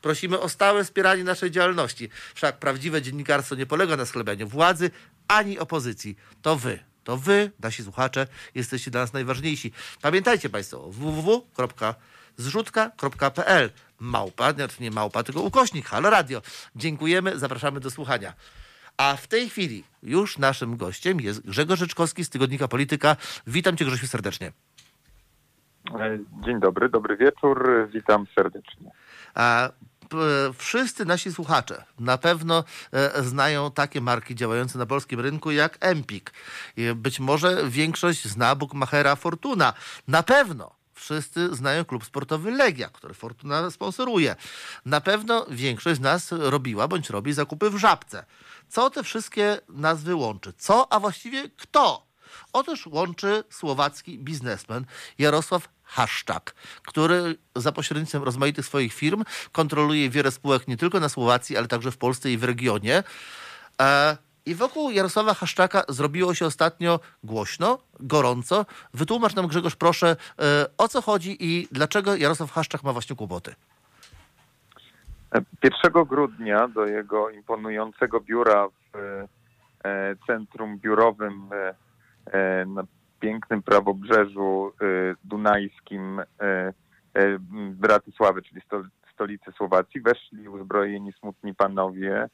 Prosimy 0.03 0.41
o 0.41 0.49
stałe 0.49 0.85
wspieranie 0.85 1.25
naszej 1.25 1.51
działalności. 1.51 2.09
Wszak 2.35 2.59
prawdziwe 2.59 3.03
dziennikarstwo 3.03 3.55
nie 3.55 3.67
polega 3.67 3.97
na 3.97 4.07
schlebianiu 4.07 4.49
władzy 4.49 4.91
ani 5.29 5.59
opozycji. 5.59 6.17
To 6.43 6.57
wy 6.57 6.92
to 7.05 7.17
wy, 7.17 7.51
nasi 7.63 7.83
słuchacze, 7.83 8.27
jesteście 8.55 8.91
dla 8.91 9.01
nas 9.01 9.13
najważniejsi. 9.13 9.73
Pamiętajcie 10.03 10.51
Państwo, 10.51 10.91
www.zrzutka.pl 10.91 13.71
małpa, 14.01 14.53
nie 14.81 14.91
małpa, 14.91 15.23
tylko 15.23 15.41
ukośnik, 15.41 15.87
halo 15.87 16.11
radio. 16.11 16.43
Dziękujemy, 16.77 17.39
zapraszamy 17.39 17.81
do 17.81 17.91
słuchania. 17.91 18.35
A 18.97 19.17
w 19.17 19.27
tej 19.27 19.51
chwili 19.51 19.85
już 20.03 20.39
naszym 20.39 20.77
gościem 20.77 21.21
jest 21.21 21.47
Grzegorz 21.47 21.79
Rzeczkowski 21.79 22.25
z 22.25 22.31
Tygodnika 22.31 22.69
Polityka. 22.69 23.17
Witam 23.47 23.77
Cię 23.77 23.85
Grzesiu 23.85 24.07
serdecznie. 24.07 24.53
E, 26.01 26.19
dzień 26.45 26.61
dobry, 26.61 26.89
dobry 26.89 27.17
wieczór, 27.17 27.89
witam 27.93 28.27
serdecznie. 28.35 28.91
A 29.35 29.71
wszyscy 30.59 31.05
nasi 31.05 31.33
słuchacze 31.33 31.85
na 31.99 32.19
pewno 32.19 32.65
e, 32.93 33.23
znają 33.23 33.71
takie 33.71 34.01
marki 34.01 34.35
działające 34.35 34.79
na 34.79 34.87
polskim 34.87 35.21
rynku 35.21 35.51
jak 35.51 35.79
Empik. 35.81 36.33
Być 36.95 37.21
może 37.21 37.71
większość 37.71 38.25
zna 38.25 38.55
Bookmachera 38.55 39.17
Fortuna. 39.17 39.73
Na 40.09 40.23
pewno 40.23 40.83
wszyscy 40.95 41.55
znają 41.55 41.85
klub 41.85 42.05
sportowy 42.05 42.51
Legia, 42.51 42.89
który 42.89 43.15
Fortuna 43.15 43.71
sponsoruje. 43.71 44.37
Na 44.87 45.01
pewno 45.01 45.47
większość 45.51 45.99
z 45.99 46.03
nas 46.03 46.33
robiła 46.33 46.89
bądź 46.89 47.11
robi 47.11 47.33
zakupy 47.33 47.71
w 47.71 47.77
Żabce. 47.77 48.25
Co 48.69 48.91
te 48.91 49.03
wszystkie 49.03 49.61
nazwy 49.69 50.15
łączy? 50.15 50.53
Co, 50.59 50.93
a 50.93 51.01
właściwie 51.01 51.49
kto? 51.49 52.07
Otóż 52.53 52.87
łączy 52.87 53.45
słowacki 53.51 54.19
biznesmen 54.19 54.85
Jarosław 55.19 55.69
Haszczak, 55.93 56.55
który 56.87 57.37
za 57.57 57.73
pośrednictwem 57.73 58.23
rozmaitych 58.23 58.67
swoich 58.67 58.95
firm 58.95 59.25
kontroluje 59.53 60.11
wiele 60.11 60.31
spółek 60.31 60.69
nie 60.69 60.77
tylko 60.77 61.01
na 61.01 61.09
Słowacji, 61.09 61.57
ale 61.57 61.69
także 61.69 61.91
w 61.91 61.97
Polsce 61.97 62.31
i 62.31 62.39
w 62.39 62.45
regionie. 62.45 63.03
E, 63.81 64.17
I 64.47 64.55
wokół 64.55 64.91
Jarosława 64.91 65.35
Haszczaka 65.35 65.83
zrobiło 65.89 66.35
się 66.35 66.47
ostatnio 66.47 67.01
głośno, 67.25 67.79
gorąco. 68.01 68.67
Wytłumacz 68.95 69.35
nam, 69.35 69.47
Grzegorz, 69.47 69.77
proszę, 69.77 70.17
e, 70.39 70.67
o 70.79 70.89
co 70.89 71.03
chodzi 71.03 71.37
i 71.41 71.69
dlaczego 71.73 72.17
Jarosław 72.17 72.53
Haszczak 72.53 72.83
ma 72.83 72.93
właśnie 72.93 73.17
kłopoty. 73.17 73.55
1 75.63 76.05
grudnia 76.05 76.69
do 76.69 76.87
jego 76.87 77.31
imponującego 77.31 78.21
biura 78.21 78.69
w 78.69 78.97
e, 79.85 80.17
centrum 80.27 80.79
biurowym 80.79 81.49
pięknym 83.23 83.63
prawobrzeżu 83.63 84.73
y, 84.83 85.15
dunajskim 85.25 86.21
y, 86.21 86.25
y, 87.21 87.39
Bratysławy, 87.71 88.43
czyli 88.43 88.61
stolicy 89.15 89.53
Słowacji, 89.53 90.01
weszli 90.01 90.49
uzbrojeni 90.49 91.13
smutni 91.13 91.55
panowie, 91.55 92.29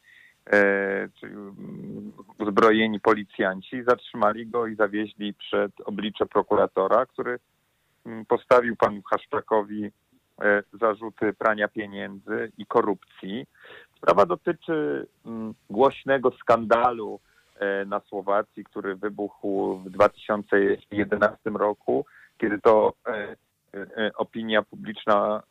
czyli 1.20 1.32
mm, 1.34 2.12
uzbrojeni 2.38 3.00
policjanci, 3.00 3.82
zatrzymali 3.82 4.46
go 4.46 4.66
i 4.66 4.76
zawieźli 4.76 5.34
przed 5.34 5.72
oblicze 5.84 6.26
prokuratora, 6.26 7.06
który 7.06 7.38
mm, 8.06 8.24
postawił 8.26 8.76
panu 8.76 9.02
Haszczakowi 9.02 9.90
zarzuty 10.72 11.32
prania 11.32 11.68
pieniędzy 11.68 12.52
i 12.58 12.66
korupcji. 12.66 13.46
Sprawa 13.96 14.26
dotyczy 14.26 15.06
mm, 15.26 15.54
głośnego 15.70 16.30
skandalu 16.30 17.20
na 17.86 18.00
Słowacji, 18.00 18.64
który 18.64 18.96
wybuchł 18.96 19.76
w 19.76 19.90
2011 19.90 21.50
roku, 21.54 22.06
kiedy 22.38 22.58
to 22.58 22.92
e, 23.06 23.36
e, 23.74 24.10
opinia 24.16 24.62
publiczna, 24.62 25.42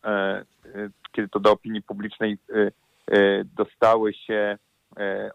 kiedy 1.12 1.30
to 1.30 1.40
do 1.40 1.52
opinii 1.52 1.82
publicznej 1.82 2.38
dostały 3.56 4.14
się 4.14 4.58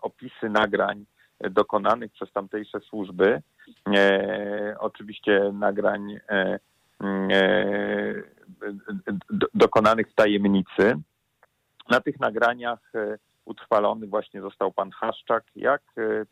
opisy 0.03 0.49
nagrań 0.49 1.05
dokonanych 1.41 2.13
przez 2.13 2.33
tamtejsze 2.33 2.81
służby. 2.81 3.43
Oczywiście 4.79 5.51
nagrań 5.53 6.19
dokonanych 9.55 10.11
w 10.11 10.15
tajemnicy. 10.15 10.95
Na 11.91 12.01
tych 12.01 12.21
nagraniach 12.21 12.93
utrwalony 13.45 14.07
właśnie 14.07 14.41
został 14.41 14.73
pan 14.73 14.91
Haszczak, 14.91 15.45
jak 15.57 15.83
E, 15.97 16.03
e, 16.03 16.25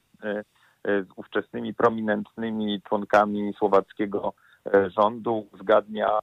z 0.84 1.06
ówczesnymi 1.16 1.74
prominentnymi 1.74 2.82
członkami 2.88 3.54
słowackiego 3.58 4.32
e, 4.66 4.90
rządu, 4.90 5.48
uzgadnia 5.52 6.18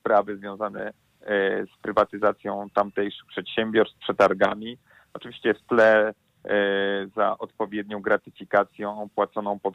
sprawy 0.00 0.36
związane 0.36 0.92
z 1.74 1.82
prywatyzacją 1.82 2.66
tamtejszych 2.74 3.26
przedsiębiorstw, 3.26 3.98
przetargami. 3.98 4.78
Oczywiście 5.14 5.54
w 5.54 5.62
tle 5.62 6.14
za 7.16 7.38
odpowiednią 7.38 8.00
gratyfikacją 8.00 9.08
płaconą 9.14 9.58
pod, 9.58 9.74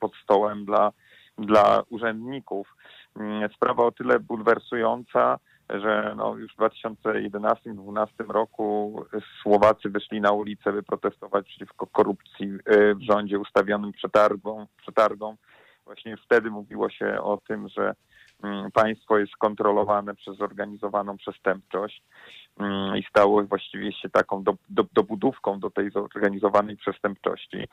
pod 0.00 0.12
stołem 0.24 0.64
dla, 0.64 0.92
dla 1.38 1.82
urzędników. 1.90 2.76
Mm, 3.16 3.52
sprawa 3.54 3.84
o 3.84 3.92
tyle 3.92 4.20
bulwersująca, 4.20 5.38
że 5.78 6.14
no 6.16 6.36
już 6.36 6.52
w 6.52 6.58
2011-2012 6.58 8.06
roku 8.28 8.94
Słowacy 9.42 9.88
wyszli 9.88 10.20
na 10.20 10.32
ulicę, 10.32 10.72
by 10.72 10.82
protestować 10.82 11.46
przeciwko 11.46 11.86
korupcji 11.86 12.52
w 12.96 13.02
rządzie 13.10 13.38
ustawionym 13.38 13.92
przetargą. 13.92 14.66
przetargą. 14.76 15.36
Właśnie 15.84 16.16
wtedy 16.16 16.50
mówiło 16.50 16.90
się 16.90 17.20
o 17.22 17.38
tym, 17.48 17.68
że 17.68 17.94
mm, 18.42 18.70
państwo 18.72 19.18
jest 19.18 19.36
kontrolowane 19.36 20.14
przez 20.14 20.36
zorganizowaną 20.36 21.16
przestępczość 21.16 22.02
mm, 22.58 22.96
i 22.96 23.02
stało 23.02 23.42
właściwie 23.44 23.92
się 23.92 24.10
taką 24.10 24.42
do, 24.42 24.54
do, 24.68 24.84
dobudówką 24.92 25.60
do 25.60 25.70
tej 25.70 25.90
zorganizowanej 25.90 26.76
przestępczości. 26.76 27.68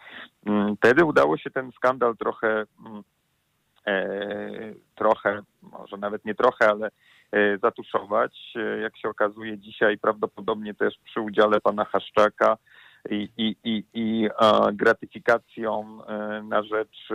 Mm, 0.46 0.78
wtedy 0.78 1.06
udało 1.06 1.38
się 1.38 1.50
ten 1.50 1.72
skandal 1.72 2.18
trochę, 2.18 2.66
trochę, 4.96 5.42
może 5.62 5.98
nawet 5.98 6.26
nie 6.26 6.36
trochę, 6.36 6.70
ale 6.70 6.90
e, 7.32 7.58
zatuszować. 7.58 8.54
E, 8.56 8.80
jak 8.80 8.98
się 8.98 9.10
okazuje 9.10 9.58
dzisiaj 9.58 9.98
prawdopodobnie 9.98 10.74
też 10.74 10.96
przy 11.04 11.22
udziale 11.22 11.62
pana 11.62 11.86
Haszczaka 11.86 12.58
i, 13.10 13.30
i, 13.38 13.56
i, 13.64 13.84
i 13.94 14.30
gratyfikacją 14.74 16.00
na 16.44 16.64
rzecz 16.64 17.10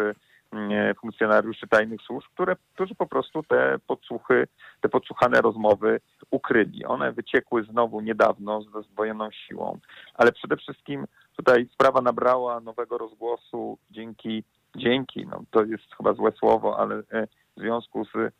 funkcjonariuszy 1.00 1.68
tajnych 1.68 2.02
służb, 2.02 2.28
które, 2.34 2.56
którzy 2.74 2.94
po 2.94 3.06
prostu 3.06 3.42
te 3.42 3.78
podsłuchy, 3.86 4.46
te 4.80 4.88
podsłuchane 4.88 5.40
rozmowy 5.40 6.00
ukryli. 6.30 6.84
One 6.84 7.12
wyciekły 7.12 7.64
znowu 7.64 8.00
niedawno 8.00 8.62
z 8.62 8.86
zdwojoną 8.86 9.30
siłą, 9.30 9.78
ale 10.14 10.32
przede 10.32 10.56
wszystkim 10.56 11.06
tutaj 11.36 11.68
sprawa 11.74 12.00
nabrała 12.00 12.60
nowego 12.60 12.98
rozgłosu 12.98 13.78
dzięki, 13.90 14.44
dzięki, 14.76 15.26
no 15.26 15.42
to 15.50 15.64
jest 15.64 15.94
chyba 15.96 16.14
złe 16.14 16.32
słowo, 16.32 16.78
ale 16.78 16.94
e, 16.94 17.26
w 17.56 17.60
związku 17.60 18.04
z 18.04 18.16
e, 18.16 18.30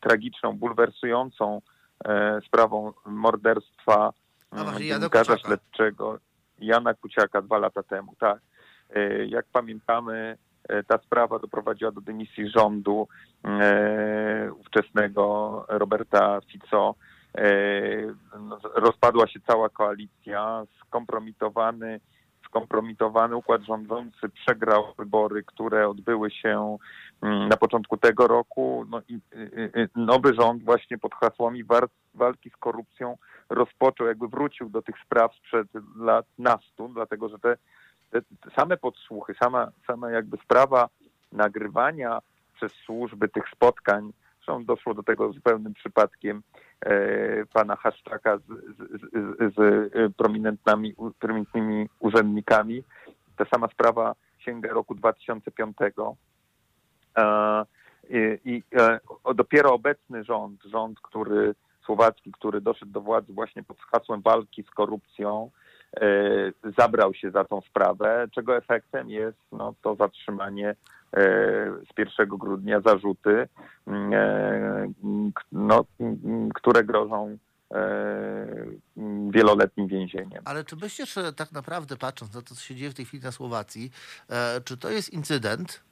tragiczną, 0.00 0.52
bulwersującą 0.52 1.60
e, 2.04 2.40
sprawą 2.46 2.92
morderstwa 3.06 4.12
A, 4.50 4.78
dziennikarza 4.78 5.38
śledczego 5.38 6.18
Jana 6.58 6.94
Kuciaka 6.94 7.42
dwa 7.42 7.58
lata 7.58 7.82
temu. 7.82 8.14
Tak. 8.18 8.38
Jak 9.26 9.46
pamiętamy, 9.52 10.38
ta 10.86 10.98
sprawa 10.98 11.38
doprowadziła 11.38 11.92
do 11.92 12.00
dymisji 12.00 12.48
rządu 12.48 13.08
ówczesnego 14.60 15.64
Roberta 15.68 16.40
Fico. 16.40 16.94
No, 18.40 18.58
rozpadła 18.74 19.26
się 19.26 19.40
cała 19.46 19.68
koalicja, 19.68 20.62
skompromitowany, 20.86 22.00
skompromitowany 22.52 23.36
układ 23.36 23.62
rządzący 23.62 24.28
przegrał 24.28 24.84
wybory, 24.98 25.42
które 25.42 25.88
odbyły 25.88 26.30
się 26.30 26.76
mm, 27.22 27.48
na 27.48 27.56
początku 27.56 27.96
tego 27.96 28.26
roku. 28.26 28.86
No 28.88 29.00
i 29.08 29.18
nowy 29.96 30.34
rząd 30.34 30.64
właśnie 30.64 30.98
pod 30.98 31.14
hasłami 31.14 31.64
walki 32.14 32.50
z 32.50 32.56
korupcją 32.56 33.16
rozpoczął, 33.50 34.06
jakby 34.06 34.28
wrócił 34.28 34.70
do 34.70 34.82
tych 34.82 34.94
spraw 35.04 35.34
sprzed 35.34 35.68
lat 35.96 36.26
nastu, 36.38 36.88
dlatego 36.88 37.28
że 37.28 37.38
te 37.38 37.56
te, 38.12 38.22
same 38.56 38.76
podsłuchy, 38.76 39.34
sama, 39.34 39.72
sama 39.86 40.10
jakby 40.10 40.36
sprawa 40.36 40.88
nagrywania 41.32 42.18
przez 42.54 42.72
służby 42.72 43.28
tych 43.28 43.44
spotkań, 43.48 44.12
zresztą 44.34 44.64
doszło 44.64 44.94
do 44.94 45.02
tego 45.02 45.32
zupełnym 45.32 45.74
przypadkiem 45.74 46.42
pana 47.52 47.76
Haszczaka 47.76 48.38
z, 48.38 48.42
z, 48.42 49.10
z, 49.12 49.54
z 49.54 49.58
e, 49.94 50.10
prominentnymi, 50.10 50.94
prominentnymi 51.18 51.88
urzędnikami. 51.98 52.84
Ta 53.36 53.44
sama 53.44 53.68
sprawa 53.68 54.14
sięga 54.38 54.72
roku 54.72 54.94
2005. 54.94 55.76
E, 57.16 57.64
I, 58.44 58.62
e, 58.74 59.00
dopiero 59.34 59.74
obecny 59.74 60.24
rząd, 60.24 60.62
rząd, 60.64 61.00
który 61.00 61.54
słowacki, 61.84 62.32
który 62.32 62.60
doszedł 62.60 62.92
do 62.92 63.00
władzy 63.00 63.32
właśnie 63.32 63.62
pod 63.62 63.78
hasłem 63.78 64.22
walki 64.22 64.62
z 64.62 64.70
korupcją, 64.70 65.50
E, 66.00 66.52
zabrał 66.78 67.14
się 67.14 67.30
za 67.30 67.44
tą 67.44 67.60
sprawę, 67.60 68.28
czego 68.34 68.56
efektem 68.56 69.10
jest 69.10 69.38
no, 69.52 69.74
to 69.82 69.94
zatrzymanie 69.94 70.68
e, 70.70 70.76
z 71.12 71.98
1 71.98 72.28
grudnia 72.28 72.80
zarzuty, 72.80 73.48
e, 73.88 74.92
no, 75.52 75.84
które 76.54 76.84
grożą 76.84 77.38
wieloletnim 79.30 79.88
więzieniem. 79.88 80.42
Ale 80.44 80.64
czy 80.64 80.76
myślisz, 80.76 81.14
że 81.14 81.32
tak 81.32 81.52
naprawdę 81.52 81.96
patrząc 81.96 82.34
na 82.34 82.42
to, 82.42 82.54
co 82.54 82.60
się 82.60 82.74
dzieje 82.74 82.90
w 82.90 82.94
tej 82.94 83.04
chwili 83.04 83.24
na 83.24 83.32
Słowacji, 83.32 83.90
czy 84.64 84.76
to 84.76 84.90
jest 84.90 85.12
incydent, 85.12 85.82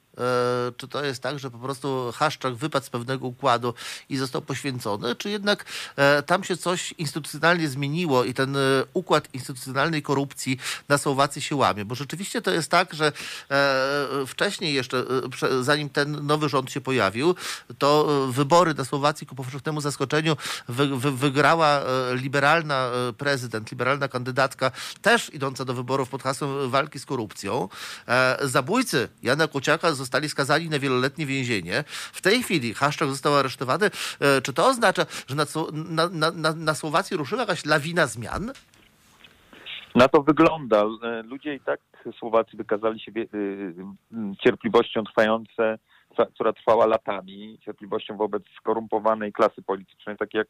czy 0.77 0.87
to 0.87 1.05
jest 1.05 1.23
tak, 1.23 1.39
że 1.39 1.51
po 1.51 1.57
prostu 1.57 2.11
Haszczak 2.15 2.55
wypadł 2.55 2.85
z 2.85 2.89
pewnego 2.89 3.27
układu 3.27 3.73
i 4.09 4.17
został 4.17 4.41
poświęcony, 4.41 5.15
czy 5.15 5.29
jednak 5.29 5.65
e, 5.95 6.23
tam 6.23 6.43
się 6.43 6.57
coś 6.57 6.93
instytucjonalnie 6.97 7.69
zmieniło 7.69 8.23
i 8.23 8.33
ten 8.33 8.55
e, 8.55 8.59
układ 8.93 9.27
instytucjonalnej 9.33 10.01
korupcji 10.01 10.57
na 10.89 10.97
Słowacji 10.97 11.41
się 11.41 11.55
łamie? 11.55 11.85
Bo 11.85 11.95
rzeczywiście 11.95 12.41
to 12.41 12.51
jest 12.51 12.71
tak, 12.71 12.93
że 12.93 13.11
wcześniej 14.27 14.73
jeszcze, 14.73 15.03
zanim 15.61 15.89
ten 15.89 16.25
nowy 16.25 16.49
rząd 16.49 16.71
się 16.71 16.81
pojawił, 16.81 17.35
to 17.77 18.05
wybory 18.31 18.73
na 18.73 18.85
Słowacji 18.85 19.27
ku 19.27 19.35
powszechnemu 19.35 19.81
zaskoczeniu 19.81 20.37
wy, 20.67 20.97
wy, 20.97 21.11
wygrała 21.11 21.81
liberalna 22.13 22.89
prezydent, 23.17 23.71
liberalna 23.71 24.07
kandydatka, 24.07 24.71
też 25.01 25.33
idąca 25.33 25.65
do 25.65 25.73
wyborów 25.73 26.09
pod 26.09 26.23
hasłem 26.23 26.69
walki 26.69 26.99
z 26.99 27.05
korupcją. 27.05 27.69
Zabójcy 28.41 29.09
Jana 29.23 29.47
Kuciaka 29.47 29.93
zostali 30.01 30.29
skazani 30.29 30.69
na 30.69 30.79
wieloletnie 30.79 31.25
więzienie. 31.25 31.83
W 31.87 32.21
tej 32.21 32.43
chwili 32.43 32.73
Haszczak 32.73 33.09
został 33.09 33.35
aresztowany. 33.35 33.85
E, 33.85 34.41
czy 34.41 34.53
to 34.53 34.67
oznacza, 34.67 35.05
że 35.27 35.35
na, 35.35 35.45
na, 36.09 36.31
na, 36.31 36.53
na 36.53 36.73
Słowacji 36.73 37.17
ruszyła 37.17 37.41
jakaś 37.41 37.65
lawina 37.65 38.07
zmian? 38.07 38.51
Na 39.95 40.07
to 40.07 40.21
wygląda. 40.23 40.83
E, 41.03 41.23
ludzie 41.23 41.55
i 41.55 41.59
tak 41.59 41.79
Słowacy 42.19 42.57
wykazali 42.57 42.99
się 42.99 43.11
e, 43.11 44.35
cierpliwością 44.43 45.03
trwające, 45.03 45.77
która 46.33 46.53
trwała 46.53 46.85
latami, 46.85 47.59
cierpliwością 47.65 48.17
wobec 48.17 48.43
skorumpowanej 48.57 49.33
klasy 49.33 49.61
politycznej. 49.61 50.17
Tak 50.17 50.33
jak 50.33 50.47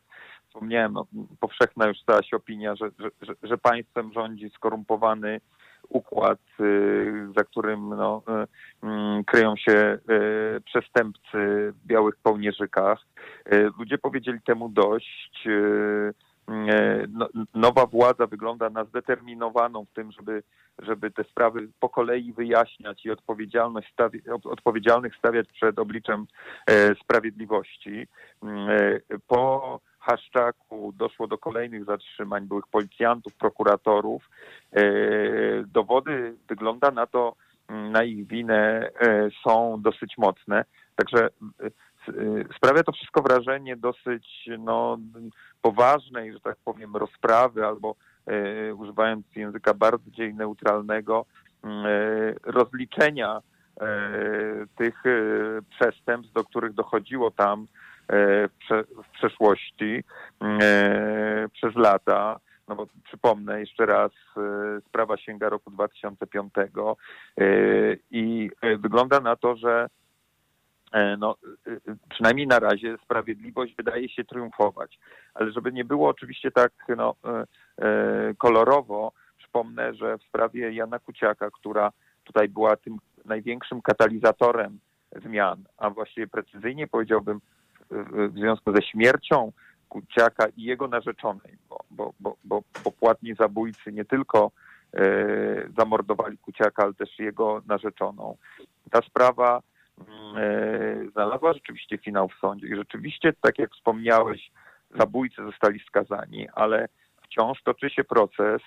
wspomniałem, 0.48 0.94
no, 0.94 1.06
powszechna 1.40 1.88
już 1.88 2.00
stała 2.00 2.24
się 2.24 2.38
opinia, 2.38 2.76
że, 2.76 2.92
że, 3.00 3.34
że 3.44 3.58
państwem 3.58 4.14
rządzi 4.14 4.50
skorumpowany 4.50 5.42
układ, 5.92 6.40
y, 6.60 7.28
za 7.38 7.44
którym 7.44 7.90
no, 7.90 8.24
y, 8.84 8.88
mm, 8.88 9.24
kryją 9.24 9.56
się 9.56 9.72
y, 9.78 10.62
przestępcy 10.62 11.38
w 11.74 11.86
białych 11.86 12.16
kołnierzykach. 12.24 13.00
Ludzie 13.80 13.98
powiedzieli 13.98 14.42
temu 14.42 14.70
dość. 14.70 15.48
No, 17.10 17.30
nowa 17.54 17.86
władza 17.86 18.28
wygląda 18.28 18.70
na 18.70 18.86
zdeterminowaną 18.86 19.86
w 19.86 19.94
tym, 19.94 20.12
żeby, 20.12 20.44
żeby 20.80 21.12
te 21.12 21.24
sprawy 21.24 21.68
po 21.80 21.90
kolei 21.90 22.34
wyjaśniać 22.34 23.06
i 23.06 23.12
odpowiedzialność 23.12 23.94
stawi 23.94 24.22
odpowiedzialnych 24.44 25.16
stawiać 25.16 25.48
przed 25.54 25.80
obliczem 25.80 26.26
sprawiedliwości. 27.04 28.08
Po 29.28 29.80
Haszczaku 30.02 30.94
doszło 30.98 31.28
do 31.28 31.38
kolejnych 31.38 31.86
zatrzymań 31.86 32.48
byłych 32.48 32.68
policjantów, 32.68 33.34
prokuratorów. 33.36 34.30
E, 34.72 34.84
dowody, 35.66 36.36
wygląda 36.50 36.92
na 36.92 37.08
to, 37.08 37.36
mm, 37.70 37.92
na 37.92 38.04
ich 38.04 38.28
winę 38.28 38.90
e, 39.00 39.30
są 39.44 39.82
dosyć 39.82 40.18
mocne. 40.18 40.66
Także 40.96 41.26
e, 41.26 41.70
sprawia 42.58 42.84
to 42.84 42.92
wszystko 42.92 43.22
wrażenie 43.22 43.78
dosyć 43.78 44.50
no, 44.60 44.98
poważnej, 45.62 46.34
że 46.34 46.40
tak 46.40 46.58
powiem, 46.66 46.96
rozprawy 46.96 47.66
albo 47.66 47.96
używając 48.76 49.26
języka 49.36 49.74
bardziej 49.74 50.34
neutralnego, 50.34 51.26
mm, 51.64 51.86
rozliczenia 52.44 53.42
tych 54.76 55.04
przestępstw, 55.70 56.34
do 56.34 56.44
których 56.44 56.74
dochodziło 56.74 57.32
tam 57.32 57.68
w 59.04 59.10
przeszłości 59.14 60.04
e, 60.42 61.50
przez 61.54 61.76
lata. 61.76 62.40
No 62.68 62.76
bo 62.76 62.88
przypomnę 63.04 63.60
jeszcze 63.60 63.86
raz, 63.86 64.12
e, 64.38 64.82
sprawa 64.88 65.18
sięga 65.18 65.50
roku 65.50 65.72
2005 65.72 66.54
i 68.12 68.50
wygląda 68.78 69.20
na 69.20 69.36
to, 69.36 69.56
że 69.56 69.88
no, 71.18 71.36
przynajmniej 72.10 72.48
na 72.48 72.60
razie 72.60 72.98
sprawiedliwość 73.04 73.76
wydaje 73.76 74.10
się 74.10 74.24
triumfować. 74.24 75.00
Ale 75.34 75.52
żeby 75.52 75.72
nie 75.72 75.86
było 75.86 76.10
oczywiście 76.10 76.52
tak 76.52 76.72
no, 76.98 77.16
kolorowo, 78.38 79.12
przypomnę, 79.38 79.94
że 79.94 80.18
w 80.18 80.24
sprawie 80.24 80.72
Jana 80.72 81.00
Kuciaka, 81.00 81.52
która 81.52 81.92
tutaj 82.24 82.50
była 82.50 82.76
tym 82.76 82.98
największym 83.26 83.82
katalizatorem 83.82 84.80
zmian, 85.26 85.64
a 85.78 85.90
właściwie 85.90 86.28
precyzyjnie 86.28 86.88
powiedziałbym 86.88 87.42
w 87.92 88.32
związku 88.36 88.76
ze 88.76 88.82
śmiercią 88.82 89.52
Kuciaka 89.90 90.48
i 90.58 90.64
jego 90.64 90.88
narzeczonej, 90.88 91.58
bo, 91.70 91.80
bo, 91.92 92.14
bo, 92.20 92.38
bo, 92.44 92.64
bo 92.84 92.92
płatni 92.92 93.36
zabójcy 93.36 93.92
nie 93.92 94.06
tylko 94.06 94.52
e, 94.94 95.04
zamordowali 95.78 96.38
Kuciaka, 96.38 96.84
ale 96.84 96.94
też 96.94 97.20
jego 97.20 97.62
narzeczoną. 97.68 98.38
Ta 98.92 99.02
sprawa 99.02 99.62
mm, 99.98 100.38
e, 100.38 101.12
znalazła 101.12 101.54
rzeczywiście 101.54 101.98
finał 101.98 102.30
w 102.30 102.40
sądzie 102.40 102.68
i 102.68 102.76
rzeczywiście, 102.76 103.34
tak 103.42 103.60
jak 103.60 103.72
wspomniałeś, 103.72 104.52
zabójcy 105.00 105.44
zostali 105.44 105.80
skazani, 105.80 106.48
ale 106.54 106.88
wciąż 107.24 107.64
toczy 107.64 107.90
się 107.90 108.04
proces 108.04 108.62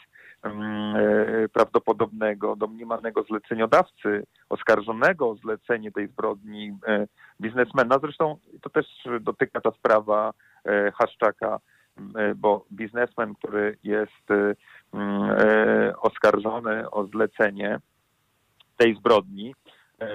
prawdopodobnego, 1.52 2.56
domniemanego 2.56 3.22
zleceniodawcy, 3.22 4.26
oskarżonego 4.48 5.30
o 5.30 5.34
zlecenie 5.34 5.92
tej 5.92 6.08
zbrodni 6.08 6.78
e, 6.86 7.06
biznesmena. 7.40 7.98
Zresztą 7.98 8.36
to 8.60 8.70
też 8.70 8.86
dotyka 9.20 9.60
ta 9.60 9.70
sprawa 9.70 10.32
e, 10.64 10.92
Haszczaka, 10.92 11.58
e, 12.16 12.34
bo 12.34 12.64
biznesmen, 12.72 13.34
który 13.34 13.76
jest 13.84 14.30
e, 14.30 14.54
e, 14.98 15.96
oskarżony 15.96 16.90
o 16.90 17.06
zlecenie 17.06 17.78
tej 18.76 18.96
zbrodni, 18.96 19.54
e, 20.00 20.04
e, 20.04 20.08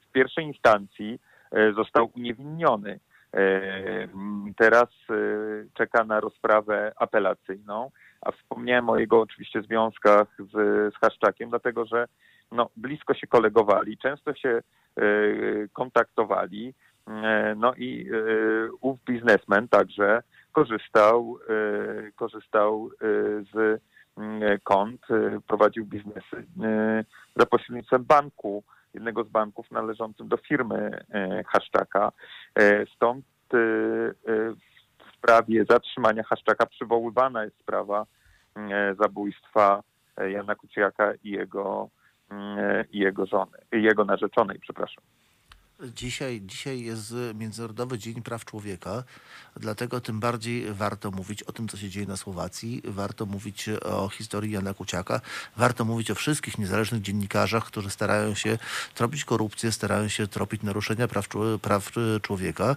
w 0.00 0.12
pierwszej 0.12 0.44
instancji 0.44 1.18
e, 1.52 1.72
został 1.72 2.10
uniewinniony. 2.16 3.00
Teraz 4.56 4.88
e, 5.10 5.14
czeka 5.74 6.04
na 6.04 6.20
rozprawę 6.20 6.92
apelacyjną, 6.96 7.90
a 8.20 8.32
wspomniałem 8.32 8.90
o 8.90 8.98
jego 8.98 9.20
oczywiście 9.20 9.62
związkach 9.62 10.28
z, 10.38 10.52
z 10.94 10.96
Haszczakiem, 10.96 11.50
dlatego 11.50 11.86
że 11.86 12.06
no, 12.52 12.70
blisko 12.76 13.14
się 13.14 13.26
kolegowali, 13.26 13.98
często 13.98 14.34
się 14.34 14.48
e, 14.48 15.02
kontaktowali, 15.72 16.74
e, 17.08 17.54
no 17.56 17.74
i 17.74 18.10
ów 18.80 18.98
biznesmen 19.04 19.68
także 19.68 20.22
korzystał, 20.52 21.38
korzystał 22.14 22.90
z 23.54 23.80
kont, 24.62 25.06
prowadził 25.46 25.86
biznesy 25.86 26.46
za 27.36 27.46
pośrednictwem 27.46 28.04
banku, 28.04 28.64
jednego 28.96 29.24
z 29.24 29.28
banków 29.28 29.70
należącym 29.70 30.28
do 30.28 30.36
firmy 30.36 31.04
e, 31.10 31.44
Haszczaka. 31.44 32.12
E, 32.54 32.86
Stąd 32.86 33.24
e, 33.54 33.58
w 34.98 35.16
sprawie 35.16 35.64
zatrzymania 35.70 36.22
Haszczaka 36.22 36.66
przywoływana 36.66 37.44
jest 37.44 37.58
sprawa 37.58 38.06
zabójstwa 39.00 39.82
Jana 40.28 40.54
Kuciaka 40.54 41.12
i 41.24 41.30
jego, 41.30 41.88
e, 42.30 42.84
i 42.92 42.98
jego 42.98 43.26
żony, 43.26 43.58
jego 43.72 44.04
narzeczonej, 44.04 44.58
przepraszam. 44.58 45.04
Dzisiaj, 45.80 46.42
dzisiaj 46.44 46.80
jest 46.80 47.14
Międzynarodowy 47.34 47.98
Dzień 47.98 48.22
Praw 48.22 48.44
Człowieka, 48.44 49.04
dlatego 49.56 50.00
tym 50.00 50.20
bardziej 50.20 50.72
warto 50.72 51.10
mówić 51.10 51.42
o 51.42 51.52
tym, 51.52 51.68
co 51.68 51.76
się 51.76 51.90
dzieje 51.90 52.06
na 52.06 52.16
Słowacji, 52.16 52.82
warto 52.84 53.26
mówić 53.26 53.68
o 53.68 54.08
historii 54.08 54.52
Jana 54.52 54.74
Kuciaka, 54.74 55.20
warto 55.56 55.84
mówić 55.84 56.10
o 56.10 56.14
wszystkich 56.14 56.58
niezależnych 56.58 57.02
dziennikarzach, 57.02 57.64
którzy 57.64 57.90
starają 57.90 58.34
się 58.34 58.58
tropić 58.94 59.24
korupcję, 59.24 59.72
starają 59.72 60.08
się 60.08 60.26
tropić 60.26 60.62
naruszenia 60.62 61.08
praw, 61.08 61.28
praw 61.62 61.92
e, 61.98 62.20
człowieka. 62.20 62.76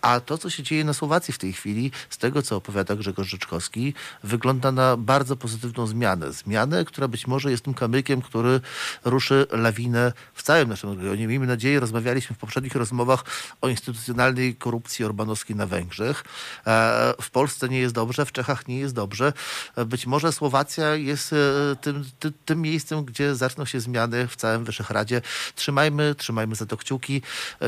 A 0.00 0.20
to, 0.20 0.38
co 0.38 0.50
się 0.50 0.62
dzieje 0.62 0.84
na 0.84 0.94
Słowacji 0.94 1.34
w 1.34 1.38
tej 1.38 1.52
chwili, 1.52 1.90
z 2.10 2.18
tego, 2.18 2.42
co 2.42 2.56
opowiada 2.56 2.96
Grzegorz 2.96 3.28
Rzeczkowski, 3.28 3.94
wygląda 4.22 4.72
na 4.72 4.96
bardzo 4.96 5.36
pozytywną 5.36 5.86
zmianę. 5.86 6.32
Zmianę, 6.32 6.84
która 6.84 7.08
być 7.08 7.26
może 7.26 7.50
jest 7.50 7.64
tym 7.64 7.74
kamykiem, 7.74 8.22
który 8.22 8.60
ruszy 9.04 9.46
lawinę 9.50 10.12
w 10.34 10.42
całym 10.42 10.68
naszym 10.68 10.90
regionie. 10.90 11.26
Miejmy 11.26 11.46
nadzieję, 11.46 11.80
rozmawialiśmy 11.80 12.33
w 12.34 12.38
poprzednich 12.38 12.74
rozmowach 12.74 13.24
o 13.60 13.68
instytucjonalnej 13.68 14.54
korupcji 14.54 15.04
orbanowskiej 15.04 15.56
na 15.56 15.66
Węgrzech. 15.66 16.24
E, 16.66 17.14
W 17.20 17.30
Polsce 17.30 17.68
nie 17.68 17.78
jest 17.78 17.94
dobrze, 17.94 18.26
w 18.26 18.32
Czechach 18.32 18.68
nie 18.68 18.78
jest 18.78 18.94
dobrze. 18.94 19.32
E, 19.76 19.84
Być 19.84 20.06
może 20.06 20.32
Słowacja 20.32 20.94
jest 20.94 21.32
e, 21.32 21.36
tym, 21.80 22.04
ty, 22.18 22.32
tym 22.44 22.62
miejscem, 22.62 23.04
gdzie 23.04 23.34
zaczną 23.34 23.64
się 23.64 23.80
zmiany 23.80 24.26
w 24.26 24.36
całym 24.36 24.64
Wyszehradzie. 24.64 25.20
Trzymajmy, 25.54 26.14
trzymajmy 26.14 26.54
za 26.54 26.66
to 26.66 26.76
kciuki. 26.76 27.22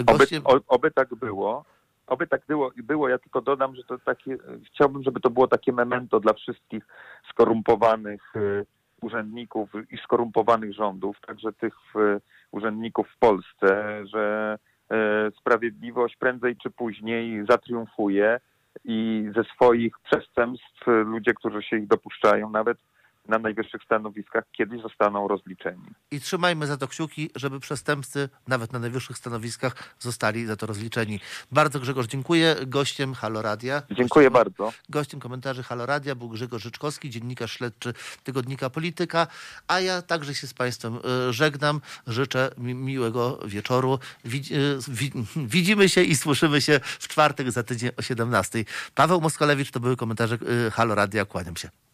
Oby, 0.06 0.26
oby 0.68 0.90
tak 0.90 1.14
było. 1.14 1.64
Oby 2.06 2.26
tak 2.26 2.42
było, 2.46 2.70
było. 2.76 3.08
Ja 3.08 3.18
tylko 3.18 3.40
dodam, 3.40 3.76
że 3.76 3.82
to 3.82 3.98
takie, 3.98 4.36
chciałbym, 4.66 5.02
żeby 5.02 5.20
to 5.20 5.30
było 5.30 5.48
takie 5.48 5.72
memento 5.72 6.20
dla 6.20 6.32
wszystkich 6.32 6.84
skorumpowanych 7.30 8.36
y, 8.36 8.66
urzędników 9.06 9.70
i 9.90 9.96
skorumpowanych 9.98 10.74
rządów, 10.74 11.16
także 11.26 11.52
tych 11.52 11.74
y, 11.96 12.20
urzędników 12.50 13.08
w 13.08 13.18
Polsce, 13.18 14.00
że 14.06 14.58
y, 14.58 14.96
sprawiedliwość 15.40 16.16
prędzej 16.16 16.56
czy 16.62 16.70
później 16.70 17.46
zatriumfuje 17.48 18.40
i 18.84 19.28
ze 19.36 19.44
swoich 19.44 19.98
przestępstw 19.98 20.86
ludzie, 20.86 21.34
którzy 21.34 21.62
się 21.62 21.76
ich 21.76 21.86
dopuszczają, 21.86 22.50
nawet 22.50 22.78
na 23.28 23.38
najwyższych 23.38 23.82
stanowiskach, 23.82 24.44
kiedyś 24.52 24.82
zostaną 24.82 25.28
rozliczeni. 25.28 25.86
I 26.10 26.20
trzymajmy 26.20 26.66
za 26.66 26.76
to 26.76 26.88
kciuki, 26.88 27.30
żeby 27.34 27.60
przestępcy 27.60 28.28
nawet 28.48 28.72
na 28.72 28.78
najwyższych 28.78 29.18
stanowiskach 29.18 29.94
zostali 29.98 30.46
za 30.46 30.56
to 30.56 30.66
rozliczeni. 30.66 31.20
Bardzo 31.52 31.80
Grzegorz 31.80 32.06
dziękuję. 32.06 32.56
Gościem 32.66 33.14
Halo 33.14 33.42
Radia. 33.42 33.82
Dziękuję 33.90 34.30
gościem, 34.30 34.32
bardzo. 34.32 34.72
Gościem 34.88 35.20
komentarzy 35.20 35.62
Halo 35.62 35.86
Radia 35.86 36.14
był 36.14 36.28
Grzegorz 36.28 36.62
Życzkowski, 36.62 37.10
dziennikarz 37.10 37.52
śledczy 37.52 37.94
Tygodnika 38.24 38.70
Polityka, 38.70 39.26
a 39.68 39.80
ja 39.80 40.02
także 40.02 40.34
się 40.34 40.46
z 40.46 40.54
Państwem 40.54 40.96
e, 40.96 41.32
żegnam. 41.32 41.80
Życzę 42.06 42.50
mi 42.58 42.74
miłego 42.74 43.38
wieczoru. 43.46 43.98
Widz, 44.24 44.52
e, 44.52 44.54
wi, 44.88 45.12
widzimy 45.54 45.88
się 45.88 46.02
i 46.02 46.16
słyszymy 46.16 46.60
się 46.60 46.80
w 46.82 47.08
czwartek 47.08 47.50
za 47.50 47.62
tydzień 47.62 47.90
o 47.96 48.02
17. 48.02 48.64
Paweł 48.94 49.20
Moskolewicz, 49.20 49.70
to 49.70 49.80
były 49.80 49.96
komentarze 49.96 50.38
e, 50.66 50.70
Halo 50.70 50.94
Radia. 50.94 51.24
Kłaniam 51.24 51.56
się. 51.56 51.85